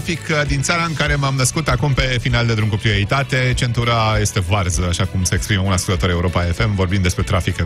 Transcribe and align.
știri 0.00 0.16
din 0.16 0.24
trafic 0.26 0.48
din 0.48 0.62
țara 0.62 0.84
în 0.84 0.94
care 0.94 1.14
m-am 1.14 1.34
născut 1.34 1.68
acum 1.68 1.92
pe 1.92 2.18
final 2.20 2.46
de 2.46 2.54
drum 2.54 2.68
cu 2.68 2.76
prioritate. 2.76 3.52
Centura 3.56 4.18
este 4.20 4.40
varză, 4.40 4.86
așa 4.88 5.04
cum 5.04 5.24
se 5.24 5.34
exprimă 5.34 5.62
un 5.66 5.72
ascultător 5.72 6.10
Europa 6.10 6.40
FM, 6.40 6.74
vorbind 6.74 7.02
despre 7.02 7.22
trafic 7.22 7.56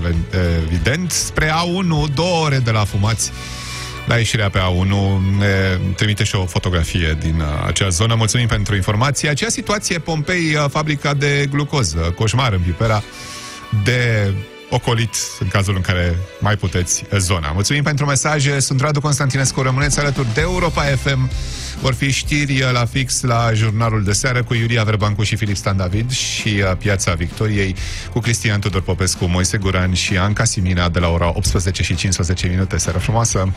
evident. 0.67 1.11
Spre 1.11 1.47
A1, 1.47 2.15
două 2.15 2.45
ore 2.45 2.59
de 2.59 2.71
la 2.71 2.85
fumați 2.85 3.33
la 4.07 4.17
ieșirea 4.17 4.51
pe 4.51 4.59
A1 4.59 4.93
ne 5.39 5.79
trimite 5.97 6.25
și 6.25 6.35
o 6.35 6.47
fotografie 6.47 7.17
din 7.21 7.41
uh, 7.41 7.47
acea 7.67 7.89
zonă. 7.89 8.15
Mulțumim 8.15 8.47
pentru 8.47 8.75
informație. 8.75 9.29
Acea 9.29 9.49
situație, 9.49 9.99
Pompei, 9.99 10.55
uh, 10.55 10.65
fabrica 10.71 11.15
de 11.15 11.49
glucoză, 11.51 12.15
coșmar 12.17 12.53
în 12.53 12.61
Pipera, 12.61 13.03
de 13.85 14.33
ocolit 14.71 15.15
în 15.41 15.49
cazul 15.49 15.75
în 15.75 15.81
care 15.81 16.17
mai 16.41 16.57
puteți 16.57 17.05
zona. 17.17 17.51
Mulțumim 17.53 17.83
pentru 17.83 18.05
mesaje. 18.05 18.61
Sunt 18.61 18.81
Radu 18.81 19.01
Constantinescu. 19.01 19.63
Rămâneți 19.63 19.99
alături 19.99 20.35
de 20.35 20.41
Europa 20.41 20.83
FM. 20.83 21.31
Vor 21.81 21.95
fi 21.95 22.11
știri 22.11 22.65
la 22.73 22.85
fix 22.85 23.23
la 23.23 23.51
jurnalul 23.55 24.05
de 24.05 24.13
seară 24.13 24.43
cu 24.43 24.55
Iulia 24.55 24.83
Verbancu 24.83 25.23
și 25.23 25.37
Filip 25.37 25.57
Stan 25.57 25.77
David 25.77 26.11
și 26.11 26.49
uh, 26.49 26.77
Piața 26.79 27.13
Victoriei 27.13 27.77
cu 28.13 28.19
Cristian 28.19 28.61
Tudor 28.61 28.81
Popescu, 28.81 29.25
Moise 29.25 29.59
Guran 29.59 29.95
și 29.95 30.17
Anca 30.17 30.45
Simina 30.45 30.89
de 30.89 30.99
la 30.99 31.09
ora 31.09 31.33
18 31.35 31.83
și 31.83 31.95
15 31.95 32.47
minute. 32.47 32.77
Seara 32.77 32.99
frumoasă! 32.99 33.53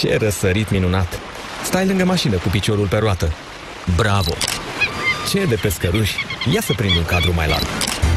Ce 0.00 0.16
răsărit 0.20 0.70
minunat! 0.70 1.18
Stai 1.64 1.86
lângă 1.86 2.04
mașină 2.04 2.36
cu 2.36 2.48
piciorul 2.48 2.86
pe 2.86 2.96
roată. 2.96 3.32
Bravo! 3.96 4.34
Ce 5.36 5.44
de 5.44 5.58
pescăruși! 5.62 6.14
Ia 6.54 6.60
să 6.60 6.72
prind 6.72 6.96
un 6.96 7.04
cadru 7.04 7.34
mai 7.34 7.48
larg. 7.48 7.66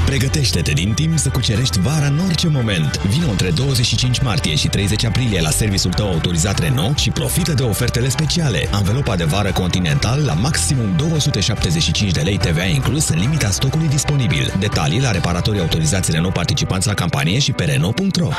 Pregătește-te 0.05 0.71
din 0.71 0.93
timp 0.93 1.17
să 1.17 1.29
cucerești 1.29 1.79
vara 1.79 2.05
în 2.05 2.19
orice 2.25 2.47
moment. 2.47 3.01
Vino 3.01 3.29
între 3.29 3.49
25 3.49 4.21
martie 4.21 4.55
și 4.55 4.67
30 4.67 5.05
aprilie 5.05 5.41
la 5.41 5.49
serviciul 5.49 5.93
tău 5.93 6.07
autorizat 6.07 6.59
Renault 6.59 6.97
și 6.97 7.09
profită 7.09 7.53
de 7.53 7.63
ofertele 7.63 8.09
speciale. 8.09 8.67
Anvelopa 8.71 9.15
de 9.15 9.23
vară 9.23 9.51
Continental 9.51 10.23
la 10.25 10.33
maximum 10.33 10.95
275 10.97 12.11
de 12.11 12.21
lei 12.21 12.37
TVA 12.37 12.65
inclus 12.65 13.07
în 13.09 13.19
limita 13.19 13.49
stocului 13.49 13.87
disponibil. 13.87 14.53
Detalii 14.59 15.01
la 15.01 15.11
reparatorii 15.11 15.61
autorizați 15.61 16.11
Renault 16.11 16.33
participanți 16.33 16.87
la 16.87 16.93
campanie 16.93 17.39
și 17.39 17.51
pe 17.51 17.63
Renault.ro 17.63 18.29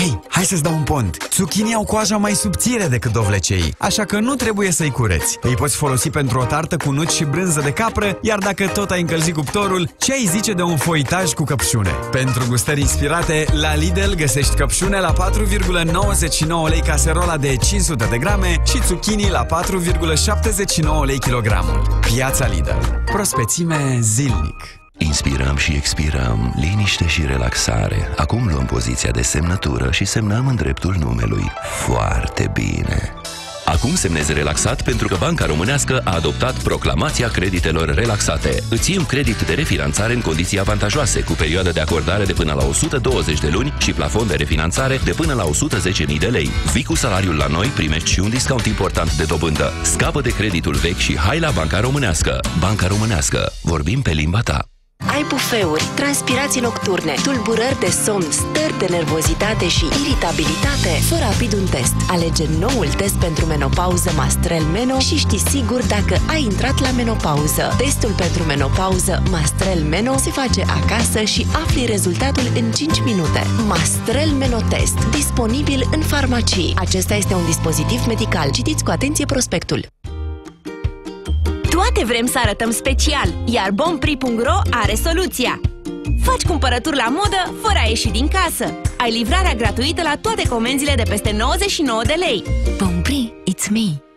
Hei, 0.00 0.20
hai 0.28 0.44
să-ți 0.44 0.62
dau 0.62 0.74
un 0.74 0.82
pont. 0.82 1.28
Zucchinii 1.32 1.74
au 1.74 1.84
coaja 1.84 2.16
mai 2.16 2.32
subțire 2.32 2.86
decât 2.86 3.12
dovlecei, 3.12 3.74
așa 3.78 4.04
că 4.04 4.18
nu 4.18 4.34
trebuie 4.34 4.70
să-i 4.70 4.90
cureți. 4.90 5.38
Îi 5.42 5.54
poți 5.54 5.76
folosi 5.76 6.10
pentru 6.10 6.38
o 6.38 6.44
tartă 6.44 6.76
cu 6.76 6.90
nuci 6.90 7.10
și 7.10 7.24
brânză 7.24 7.60
de 7.60 7.72
capră, 7.72 8.18
iar 8.20 8.38
dacă 8.38 8.66
tot 8.66 8.90
ai 8.90 9.00
încălzit 9.00 9.34
cuptorul, 9.34 9.88
ce 9.98 10.12
ai 10.12 10.28
zice 10.30 10.52
de 10.52 10.62
un 10.62 10.76
foitaj 10.76 11.32
cu 11.32 11.44
căpșune? 11.44 11.90
Pentru 12.10 12.44
gustări 12.48 12.80
inspirate, 12.80 13.44
la 13.52 13.74
Lidl 13.74 14.14
găsești 14.16 14.54
căpșune 14.54 15.00
la 15.00 15.12
4,99 15.12 16.68
lei 16.68 16.82
caserola 16.82 17.36
de 17.36 17.56
500 17.56 18.06
de 18.10 18.18
grame 18.18 18.62
și 18.66 18.82
zucchini 18.82 19.30
la 19.30 19.46
4,79 19.46 21.04
lei 21.04 21.18
kilogramul. 21.18 21.98
Piața 22.00 22.46
Lidl. 22.46 22.86
Prospețime 23.12 23.98
zilnic. 24.00 24.79
Inspirăm 25.02 25.56
și 25.56 25.72
expirăm, 25.72 26.54
liniște 26.56 27.06
și 27.06 27.26
relaxare. 27.26 28.12
Acum 28.16 28.46
luăm 28.46 28.66
poziția 28.66 29.10
de 29.10 29.22
semnătură 29.22 29.90
și 29.90 30.04
semnăm 30.04 30.46
în 30.46 30.54
dreptul 30.54 30.96
numelui. 30.98 31.50
Foarte 31.62 32.50
bine! 32.52 33.12
Acum 33.64 33.94
semnezi 33.94 34.32
relaxat 34.32 34.82
pentru 34.82 35.08
că 35.08 35.16
Banca 35.18 35.46
Românească 35.46 36.00
a 36.04 36.14
adoptat 36.14 36.54
proclamația 36.62 37.28
creditelor 37.28 37.94
relaxate. 37.94 38.62
Îți 38.70 38.90
iei 38.90 38.98
un 38.98 39.06
credit 39.06 39.42
de 39.42 39.54
refinanțare 39.54 40.12
în 40.12 40.20
condiții 40.20 40.58
avantajoase, 40.58 41.20
cu 41.20 41.32
perioadă 41.32 41.70
de 41.70 41.80
acordare 41.80 42.24
de 42.24 42.32
până 42.32 42.52
la 42.52 42.64
120 42.64 43.40
de 43.40 43.48
luni 43.48 43.72
și 43.78 43.92
plafon 43.92 44.26
de 44.26 44.34
refinanțare 44.34 45.00
de 45.04 45.12
până 45.12 45.34
la 45.34 45.44
110.000 45.44 46.18
de 46.18 46.26
lei. 46.26 46.50
Vii 46.72 46.84
cu 46.84 46.94
salariul 46.94 47.36
la 47.36 47.46
noi, 47.46 47.66
primești 47.66 48.10
și 48.10 48.20
un 48.20 48.30
discount 48.30 48.66
important 48.66 49.16
de 49.16 49.24
dobândă. 49.24 49.72
Scapă 49.82 50.20
de 50.20 50.30
creditul 50.30 50.74
vechi 50.74 50.96
și 50.96 51.18
hai 51.18 51.38
la 51.38 51.50
Banca 51.50 51.80
Românească. 51.80 52.40
Banca 52.58 52.86
Românească. 52.86 53.52
Vorbim 53.62 54.02
pe 54.02 54.10
limba 54.10 54.40
ta. 54.40 54.64
Ai 55.06 55.24
bufeuri, 55.28 55.84
transpirații 55.94 56.60
nocturne, 56.60 57.14
tulburări 57.22 57.80
de 57.80 57.90
somn, 58.04 58.30
stări 58.30 58.78
de 58.78 58.86
nervozitate 58.90 59.68
și 59.68 59.84
iritabilitate? 59.84 60.92
Fă 61.08 61.16
rapid 61.28 61.52
un 61.52 61.66
test. 61.66 61.94
Alege 62.08 62.44
noul 62.58 62.86
test 62.96 63.16
pentru 63.16 63.46
menopauză 63.46 64.10
Mastrel 64.16 64.62
Meno 64.62 64.98
și 64.98 65.16
știi 65.16 65.38
sigur 65.38 65.82
dacă 65.86 66.16
ai 66.26 66.42
intrat 66.42 66.80
la 66.80 66.90
menopauză. 66.90 67.74
Testul 67.76 68.12
pentru 68.16 68.42
menopauză 68.42 69.22
Mastrel 69.30 69.82
Meno 69.82 70.16
se 70.16 70.30
face 70.30 70.62
acasă 70.62 71.22
și 71.22 71.46
afli 71.52 71.86
rezultatul 71.86 72.46
în 72.54 72.72
5 72.72 73.00
minute. 73.04 73.42
Mastrel 73.66 74.30
Meno 74.30 74.60
Test, 74.68 74.98
disponibil 75.10 75.88
în 75.92 76.00
farmacii. 76.00 76.74
Acesta 76.78 77.14
este 77.14 77.34
un 77.34 77.44
dispozitiv 77.46 78.06
medical. 78.06 78.50
Citiți 78.50 78.84
cu 78.84 78.90
atenție 78.90 79.24
prospectul. 79.24 79.86
Toate 81.80 82.04
vrem 82.04 82.26
să 82.26 82.38
arătăm 82.38 82.70
special, 82.70 83.34
iar 83.44 83.70
bompri.ro 83.70 84.60
are 84.70 84.94
soluția. 84.94 85.60
Faci 86.22 86.42
cumpărături 86.46 86.96
la 86.96 87.08
modă 87.08 87.58
fără 87.62 87.78
a 87.84 87.88
ieși 87.88 88.08
din 88.08 88.28
casă. 88.28 88.74
Ai 88.96 89.10
livrarea 89.10 89.54
gratuită 89.54 90.02
la 90.02 90.16
toate 90.16 90.48
comenzile 90.48 90.94
de 90.94 91.02
peste 91.08 91.32
99 91.38 92.02
de 92.06 92.14
lei. 92.18 92.44
Bompri, 92.78 93.34
it's 93.50 93.70
me! 93.70 94.09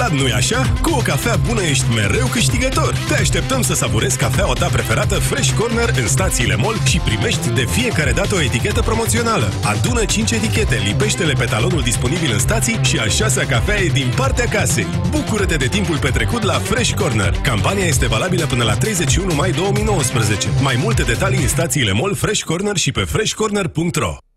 Ai 0.00 0.06
aflat, 0.06 0.20
nu-i 0.20 0.32
așa? 0.32 0.72
Cu 0.82 0.90
o 0.90 1.02
cafea 1.02 1.36
bună 1.46 1.60
ești 1.60 1.94
mereu 1.94 2.26
câștigător. 2.26 2.94
Te 3.08 3.14
așteptăm 3.14 3.62
să 3.62 3.74
savurezi 3.74 4.16
cafeaua 4.18 4.52
ta 4.52 4.66
preferată 4.66 5.14
Fresh 5.14 5.52
Corner 5.58 5.88
în 5.96 6.08
stațiile 6.08 6.56
MOL 6.56 6.76
și 6.84 6.98
primești 6.98 7.50
de 7.50 7.64
fiecare 7.64 8.12
dată 8.12 8.34
o 8.34 8.42
etichetă 8.42 8.80
promoțională. 8.80 9.52
Adună 9.64 10.04
5 10.04 10.30
etichete, 10.30 10.80
lipește-le 10.84 11.32
pe 11.32 11.44
talonul 11.44 11.82
disponibil 11.82 12.30
în 12.32 12.38
stații 12.38 12.80
și 12.82 12.98
a 12.98 13.04
șasea 13.04 13.46
cafea 13.46 13.80
e 13.80 13.88
din 13.88 14.12
partea 14.16 14.48
casei. 14.48 14.86
Bucură-te 15.10 15.56
de 15.56 15.66
timpul 15.66 15.98
petrecut 15.98 16.42
la 16.42 16.58
Fresh 16.58 16.94
Corner. 16.94 17.34
Campania 17.42 17.84
este 17.84 18.06
valabilă 18.06 18.46
până 18.46 18.64
la 18.64 18.76
31 18.76 19.34
mai 19.34 19.50
2019. 19.50 20.48
Mai 20.62 20.76
multe 20.82 21.02
detalii 21.02 21.42
în 21.42 21.48
stațiile 21.48 21.92
MOL 21.92 22.14
Fresh 22.14 22.42
Corner 22.42 22.76
și 22.76 22.92
pe 22.92 23.00
freshcorner.ro 23.00 24.29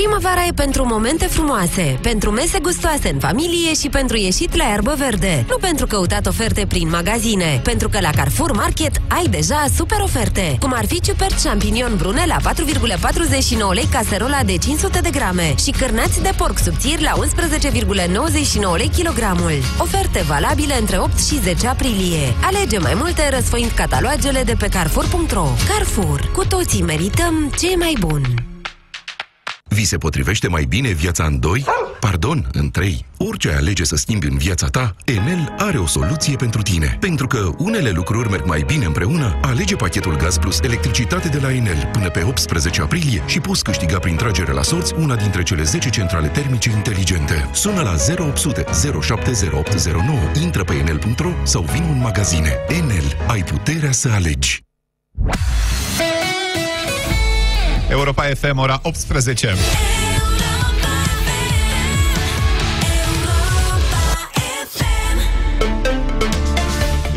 Primăvara 0.00 0.46
e 0.46 0.52
pentru 0.52 0.86
momente 0.86 1.26
frumoase, 1.26 1.98
pentru 2.02 2.30
mese 2.30 2.58
gustoase 2.58 3.10
în 3.12 3.18
familie 3.18 3.74
și 3.74 3.88
pentru 3.88 4.16
ieșit 4.16 4.56
la 4.56 4.72
erbă 4.72 4.94
verde. 4.98 5.44
Nu 5.48 5.56
pentru 5.56 5.86
căutat 5.86 6.26
oferte 6.26 6.66
prin 6.68 6.88
magazine, 6.88 7.60
pentru 7.64 7.88
că 7.88 8.00
la 8.00 8.10
Carrefour 8.10 8.52
Market 8.52 9.02
ai 9.08 9.26
deja 9.30 9.64
super 9.74 9.98
oferte, 10.02 10.56
cum 10.60 10.72
ar 10.74 10.86
fi 10.86 11.00
ciupert 11.00 11.42
champignon 11.42 11.96
brune 11.96 12.24
la 12.26 12.52
4,49 12.52 13.72
lei 13.72 13.88
caserola 13.92 14.42
de 14.42 14.56
500 14.56 15.00
de 15.00 15.10
grame 15.10 15.54
și 15.64 15.70
cârnați 15.70 16.22
de 16.22 16.32
porc 16.36 16.58
subțiri 16.58 17.02
la 17.02 17.12
11,99 18.72 18.76
lei 18.76 18.88
kilogramul. 18.88 19.52
Oferte 19.78 20.22
valabile 20.26 20.78
între 20.78 20.98
8 20.98 21.18
și 21.18 21.40
10 21.40 21.66
aprilie. 21.66 22.34
Alege 22.44 22.78
mai 22.78 22.94
multe 22.94 23.30
răsfoind 23.30 23.70
catalogele 23.70 24.42
de 24.42 24.54
pe 24.58 24.68
Carrefour.ro. 24.68 25.46
Carrefour. 25.68 26.30
Cu 26.32 26.44
toții 26.46 26.82
merităm 26.82 27.52
ce 27.58 27.76
mai 27.76 27.96
bun. 27.98 28.39
Vi 29.80 29.86
se 29.86 29.98
potrivește 29.98 30.48
mai 30.48 30.64
bine 30.64 30.90
viața 30.90 31.24
în 31.24 31.38
doi? 31.38 31.64
Pardon, 32.00 32.48
în 32.52 32.70
trei. 32.70 33.04
Orice 33.16 33.48
ai 33.48 33.56
alege 33.56 33.84
să 33.84 33.96
schimbi 33.96 34.26
în 34.26 34.36
viața 34.36 34.66
ta, 34.66 34.94
Enel 35.04 35.54
are 35.58 35.78
o 35.78 35.86
soluție 35.86 36.36
pentru 36.36 36.62
tine. 36.62 36.96
Pentru 37.00 37.26
că 37.26 37.50
unele 37.58 37.90
lucruri 37.90 38.30
merg 38.30 38.44
mai 38.44 38.62
bine 38.66 38.84
împreună, 38.84 39.38
alege 39.42 39.76
pachetul 39.76 40.16
Gaz 40.16 40.38
Plus 40.38 40.60
Electricitate 40.60 41.28
de 41.28 41.38
la 41.42 41.52
Enel 41.52 41.88
până 41.92 42.10
pe 42.10 42.22
18 42.22 42.80
aprilie 42.80 43.22
și 43.26 43.40
poți 43.40 43.64
câștiga 43.64 43.98
prin 43.98 44.16
tragere 44.16 44.52
la 44.52 44.62
sorți 44.62 44.94
una 44.98 45.16
dintre 45.16 45.42
cele 45.42 45.62
10 45.62 45.90
centrale 45.90 46.28
termice 46.28 46.70
inteligente. 46.70 47.50
Sună 47.52 47.82
la 47.82 47.94
0800 48.18 48.64
070809, 49.00 50.18
intră 50.42 50.64
pe 50.64 50.74
enel.ro 50.74 51.32
sau 51.42 51.62
vin 51.62 51.84
în 51.92 52.00
magazine. 52.00 52.52
Enel, 52.68 53.16
ai 53.26 53.44
puterea 53.44 53.92
să 53.92 54.08
alegi. 54.08 54.64
Europa 57.90 58.24
FM, 58.24 58.58
ora 58.58 58.80
18. 58.84 60.09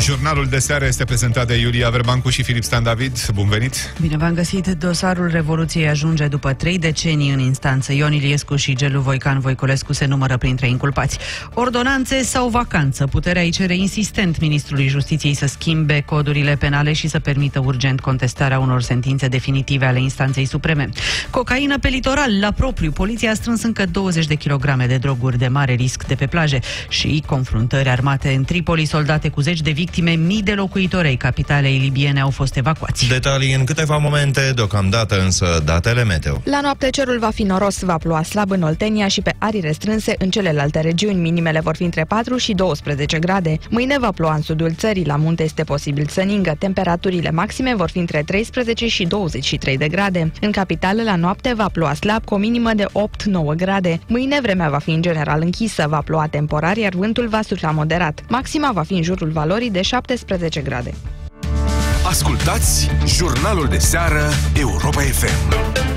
Jurnalul 0.04 0.46
de 0.46 0.60
seară 0.60 0.86
este 0.86 1.04
prezentat 1.04 1.48
de 1.48 1.56
Iulia 1.60 1.90
Verbancu 1.90 2.30
și 2.30 2.44
Filip 2.44 2.64
Stan 2.64 2.84
David. 2.84 3.26
Bun 3.34 3.50
venit! 3.50 3.94
Bine 4.02 4.18
v-am 4.18 4.34
găsit! 4.34 4.68
Dosarul 4.68 5.28
Revoluției 5.28 5.88
ajunge 5.88 6.28
după 6.28 6.54
trei 6.54 6.80
decenii 6.80 7.32
în 7.32 7.40
instanță. 7.40 7.94
Ion 7.94 8.14
Iliescu 8.14 8.56
și 8.56 8.76
Gelu 8.76 9.02
Voican 9.02 9.40
Voiculescu 9.40 9.94
se 9.94 10.06
numără 10.06 10.38
printre 10.38 10.68
inculpați. 10.68 11.18
Ordonanțe 11.54 12.24
sau 12.24 12.50
vacanță? 12.50 13.08
Puterea 13.08 13.42
îi 13.42 13.52
cere 13.52 13.76
insistent 13.76 14.40
ministrului 14.40 14.88
Justiției 14.88 15.34
să 15.34 15.46
schimbe 15.46 16.02
codurile 16.02 16.56
penale 16.56 16.94
și 16.94 17.08
să 17.08 17.20
permită 17.20 17.60
urgent 17.60 18.00
contestarea 18.00 18.60
unor 18.60 18.82
sentințe 18.82 19.28
definitive 19.28 19.86
ale 19.86 20.02
instanței 20.02 20.46
supreme. 20.46 20.90
Cocaină 21.30 21.80
pe 21.80 21.88
litoral, 21.88 22.40
la 22.40 22.52
propriu. 22.52 22.92
Poliția 22.92 23.32
a 23.32 23.34
strâns 23.34 23.64
încă 23.64 23.86
20 23.86 24.26
de 24.26 24.36
kilograme 24.36 24.86
de 24.86 24.98
droguri 24.98 25.38
de 25.38 25.48
mare 25.48 25.74
risc 25.74 26.06
de 26.06 26.16
pe 26.16 26.26
plaje 26.26 26.60
și 26.90 27.24
confruntări 27.26 27.90
armate 27.90 28.34
în 28.34 28.44
Tripoli, 28.44 28.86
soldate 28.86 29.30
cu 29.30 29.42
zeci 29.42 29.62
de 29.62 29.72
victime 29.72 29.92
victime, 29.94 30.26
mii 30.26 30.42
de 30.42 30.54
locuitori 30.54 31.08
ai 31.08 31.16
capitalei 31.16 31.78
libiene 31.78 32.22
au 32.22 32.30
fost 32.30 32.56
evacuați. 32.56 33.08
Detalii 33.08 33.54
în 33.54 33.64
câteva 33.64 33.98
momente, 33.98 34.52
deocamdată 34.56 35.22
însă 35.22 35.62
datele 35.66 36.04
meteo. 36.04 36.42
La 36.44 36.60
noapte 36.62 36.90
cerul 36.90 37.20
va 37.20 37.30
fi 37.30 37.44
noros, 37.44 37.82
va 37.82 37.98
ploua 37.98 38.24
slab 38.24 38.52
în 38.52 38.62
Oltenia 38.62 39.08
și 39.08 39.22
pe 39.22 39.34
arii 39.38 39.60
restrânse 39.62 40.16
în 40.18 40.30
celelalte 40.30 40.80
regiuni. 40.80 41.22
Minimele 41.22 41.60
vor 41.60 41.76
fi 41.76 41.84
între 41.84 42.04
4 42.04 42.38
și 42.38 42.54
12 42.54 43.20
grade. 43.20 43.58
Mâine 43.70 44.00
va 44.00 44.12
ploua 44.12 44.34
în 44.34 44.42
sudul 44.42 44.74
țării, 44.74 45.06
la 45.06 45.16
munte 45.16 45.44
este 45.44 45.64
posibil 45.64 46.08
să 46.10 46.22
ningă. 46.22 46.56
Temperaturile 46.60 47.32
maxime 47.32 47.76
vor 47.76 47.90
fi 47.90 47.98
între 47.98 48.24
13 48.26 48.88
și 48.88 49.04
23 49.04 49.78
de 49.78 49.88
grade. 49.88 50.32
În 50.42 50.52
capitală 50.52 51.04
la 51.04 51.16
noapte 51.16 51.54
va 51.56 51.70
ploua 51.74 51.94
slab 51.94 52.26
cu 52.26 52.34
o 52.34 52.38
minimă 52.38 52.74
de 52.74 52.86
8-9 52.86 53.56
grade. 53.56 54.00
Mâine 54.08 54.40
vremea 54.42 54.70
va 54.70 54.80
fi 54.80 54.92
în 54.92 55.02
general 55.02 55.42
închisă, 55.42 55.86
va 55.90 56.02
ploua 56.06 56.28
temporar, 56.28 56.78
iar 56.78 56.94
vântul 56.94 57.28
va 57.28 57.42
sufla 57.42 57.72
moderat. 57.72 58.24
Maxima 58.30 58.72
va 58.72 58.84
fi 58.84 58.94
în 58.94 59.04
jurul 59.04 59.30
valorii 59.30 59.72
de 59.72 59.82
17 59.84 60.62
grade. 60.62 60.94
Ascultați 62.08 62.90
jurnalul 63.06 63.68
de 63.68 63.78
seară 63.78 64.30
Europa 64.54 65.02
FM. 65.02 65.93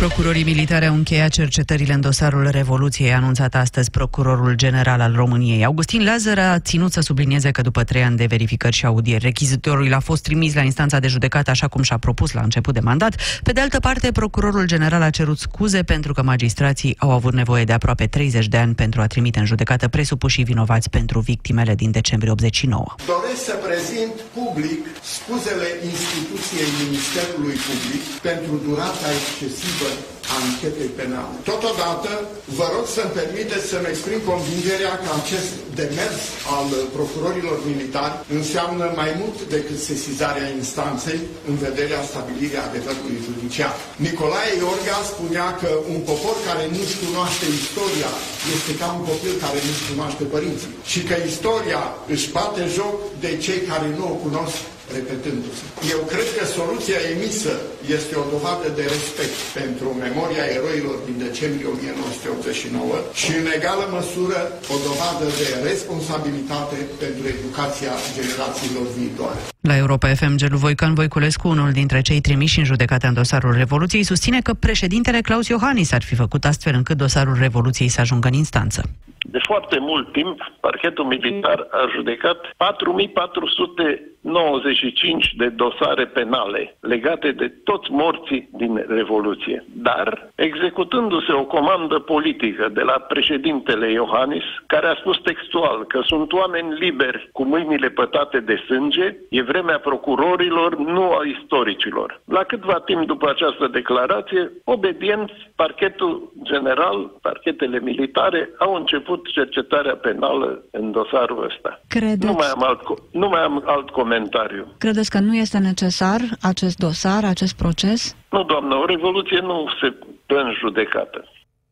Procurorii 0.00 0.44
militari 0.44 0.86
au 0.86 0.94
încheiat 0.94 1.30
cercetările 1.30 1.92
în 1.92 2.00
dosarul 2.00 2.48
Revoluției, 2.50 3.12
a 3.12 3.16
anunțat 3.16 3.54
astăzi 3.54 3.90
procurorul 3.90 4.54
general 4.54 5.00
al 5.00 5.12
României. 5.14 5.64
Augustin 5.64 6.04
Lazar 6.04 6.38
a 6.38 6.58
ținut 6.58 6.92
să 6.92 7.00
sublinieze 7.00 7.50
că 7.50 7.62
după 7.62 7.84
trei 7.84 8.02
ani 8.02 8.16
de 8.16 8.24
verificări 8.24 8.74
și 8.74 8.86
audieri, 8.86 9.24
rechizitorul 9.24 9.94
a 9.94 9.98
fost 10.00 10.22
trimis 10.22 10.54
la 10.54 10.60
instanța 10.60 10.98
de 10.98 11.08
judecată 11.08 11.50
așa 11.50 11.68
cum 11.68 11.82
și-a 11.82 11.98
propus 11.98 12.32
la 12.32 12.40
început 12.40 12.74
de 12.74 12.80
mandat. 12.80 13.14
Pe 13.42 13.52
de 13.52 13.60
altă 13.60 13.80
parte, 13.80 14.12
procurorul 14.12 14.66
general 14.66 15.02
a 15.02 15.10
cerut 15.10 15.38
scuze 15.38 15.82
pentru 15.82 16.12
că 16.12 16.22
magistrații 16.22 16.96
au 16.98 17.10
avut 17.10 17.32
nevoie 17.32 17.64
de 17.64 17.72
aproape 17.72 18.06
30 18.06 18.46
de 18.46 18.56
ani 18.56 18.74
pentru 18.74 19.00
a 19.00 19.06
trimite 19.06 19.38
în 19.38 19.46
judecată 19.46 19.88
presupușii 19.88 20.44
vinovați 20.44 20.90
pentru 20.90 21.20
victimele 21.20 21.74
din 21.74 21.90
decembrie 21.90 22.30
89. 22.30 22.94
Doresc 23.06 23.44
să 23.44 23.54
prezint 23.66 24.14
public 24.38 24.82
scuzele 25.16 25.68
instituției 25.92 26.68
Ministerului 26.82 27.56
Public 27.68 28.02
pentru 28.28 28.52
durata 28.66 29.08
excesivă 29.20 29.88
a 29.89 29.89
anchetei 30.38 30.90
penale. 31.00 31.34
Totodată, 31.52 32.10
vă 32.58 32.66
rog 32.74 32.86
să-mi 32.96 33.16
permiteți 33.20 33.66
să-mi 33.72 33.90
exprim 33.92 34.20
convingerea 34.32 34.94
că 35.02 35.08
acest 35.20 35.50
demers 35.80 36.20
al 36.56 36.68
procurorilor 36.96 37.56
militari 37.70 38.14
înseamnă 38.38 38.86
mai 39.00 39.10
mult 39.20 39.38
decât 39.54 39.78
sesizarea 39.90 40.48
instanței 40.60 41.20
în 41.50 41.54
vederea 41.66 42.00
stabilirii 42.10 42.64
adevărului 42.68 43.24
judiciar. 43.28 43.72
Nicolae 44.04 44.52
Iorga 44.62 44.98
spunea 45.12 45.48
că 45.60 45.70
un 45.92 46.00
popor 46.08 46.36
care 46.48 46.64
nu-și 46.74 47.00
cunoaște 47.04 47.46
istoria 47.60 48.10
este 48.56 48.72
ca 48.80 48.86
un 48.96 49.02
copil 49.10 49.34
care 49.44 49.58
nu-și 49.66 49.86
cunoaște 49.90 50.24
părinții 50.34 50.72
și 50.92 51.00
că 51.08 51.14
istoria 51.32 51.82
își 52.14 52.30
bate 52.36 52.62
joc 52.78 52.94
de 53.24 53.30
cei 53.44 53.60
care 53.70 53.88
nu 53.98 54.04
o 54.12 54.16
cunosc 54.24 54.58
repetându-se. 54.98 55.64
Eu 55.94 56.00
cred 56.12 56.28
că 56.36 56.42
soluția 56.58 57.00
emisă 57.14 57.52
este 57.96 58.14
o 58.22 58.24
dovadă 58.34 58.68
de 58.78 58.84
respect 58.94 59.36
pentru 59.60 59.88
memoria 60.06 60.44
eroilor 60.58 60.96
din 61.08 61.16
decembrie 61.26 61.68
1989 61.74 62.94
și 63.20 63.30
în 63.40 63.46
egală 63.56 63.84
măsură 63.98 64.40
o 64.74 64.76
dovadă 64.88 65.26
de 65.40 65.48
responsabilitate 65.70 66.78
pentru 67.04 67.24
educația 67.36 67.92
generațiilor 68.16 68.86
viitoare. 68.98 69.40
La 69.70 69.76
Europa 69.76 70.08
FM, 70.18 70.34
Gelu 70.40 70.58
Voican 70.64 70.94
Voiculescu, 71.00 71.48
unul 71.48 71.70
dintre 71.80 72.00
cei 72.08 72.20
trimiși 72.20 72.58
în 72.58 72.64
judecată 72.64 73.06
în 73.06 73.14
dosarul 73.14 73.52
Revoluției, 73.62 74.02
susține 74.12 74.40
că 74.46 74.52
președintele 74.54 75.20
Claus 75.20 75.46
Iohannis 75.48 75.92
ar 75.92 76.02
fi 76.02 76.14
făcut 76.14 76.42
astfel 76.44 76.74
încât 76.74 76.96
dosarul 76.96 77.36
Revoluției 77.38 77.88
să 77.88 78.00
ajungă 78.00 78.28
în 78.28 78.34
instanță. 78.34 78.82
De 79.30 79.38
foarte 79.42 79.78
mult 79.78 80.12
timp, 80.12 80.52
parchetul 80.60 81.04
militar 81.04 81.66
a 81.70 81.86
judecat 81.94 82.52
4495 82.56 85.34
de 85.36 85.48
dosare 85.48 86.06
penale 86.06 86.76
legate 86.80 87.30
de 87.30 87.52
toți 87.64 87.90
morții 87.90 88.48
din 88.52 88.84
Revoluție. 88.88 89.64
Dar, 89.72 90.30
executându-se 90.34 91.32
o 91.32 91.44
comandă 91.44 91.98
politică 91.98 92.68
de 92.72 92.80
la 92.80 92.92
președintele 92.92 93.90
Iohannis, 93.90 94.44
care 94.66 94.86
a 94.86 94.94
spus 94.94 95.20
textual 95.20 95.84
că 95.84 96.00
sunt 96.04 96.32
oameni 96.32 96.78
liberi 96.78 97.28
cu 97.32 97.44
mâinile 97.44 97.88
pătate 97.88 98.40
de 98.40 98.62
sânge, 98.66 99.16
e 99.28 99.42
vremea 99.42 99.78
procurorilor, 99.78 100.76
nu 100.76 101.02
a 101.02 101.24
istoricilor. 101.24 102.20
La 102.24 102.42
câtva 102.42 102.80
timp 102.84 103.06
după 103.06 103.28
această 103.28 103.66
declarație, 103.66 104.50
obedient, 104.64 105.30
parchetul 105.56 106.32
general, 106.42 107.10
parchetele 107.22 107.80
militare 107.80 108.50
au 108.58 108.74
început 108.74 109.19
cercetarea 109.28 109.96
penală 109.96 110.62
în 110.70 110.90
dosarul 110.90 111.44
ăsta. 111.44 111.80
Credeți... 111.88 112.26
Nu 112.26 112.32
mai, 112.32 112.46
am 112.54 112.62
alt, 112.62 112.80
nu 113.12 113.28
mai 113.28 113.42
am 113.42 113.62
alt 113.66 113.90
comentariu. 113.90 114.66
Credeți 114.78 115.10
că 115.10 115.18
nu 115.18 115.34
este 115.36 115.58
necesar 115.58 116.20
acest 116.42 116.78
dosar, 116.78 117.24
acest 117.24 117.56
proces? 117.56 118.16
Nu, 118.30 118.42
doamnă, 118.42 118.74
o 118.74 118.84
revoluție 118.84 119.40
nu 119.40 119.70
se 119.80 119.94
dă 120.26 120.34
în 120.34 120.52
judecată. 120.58 121.24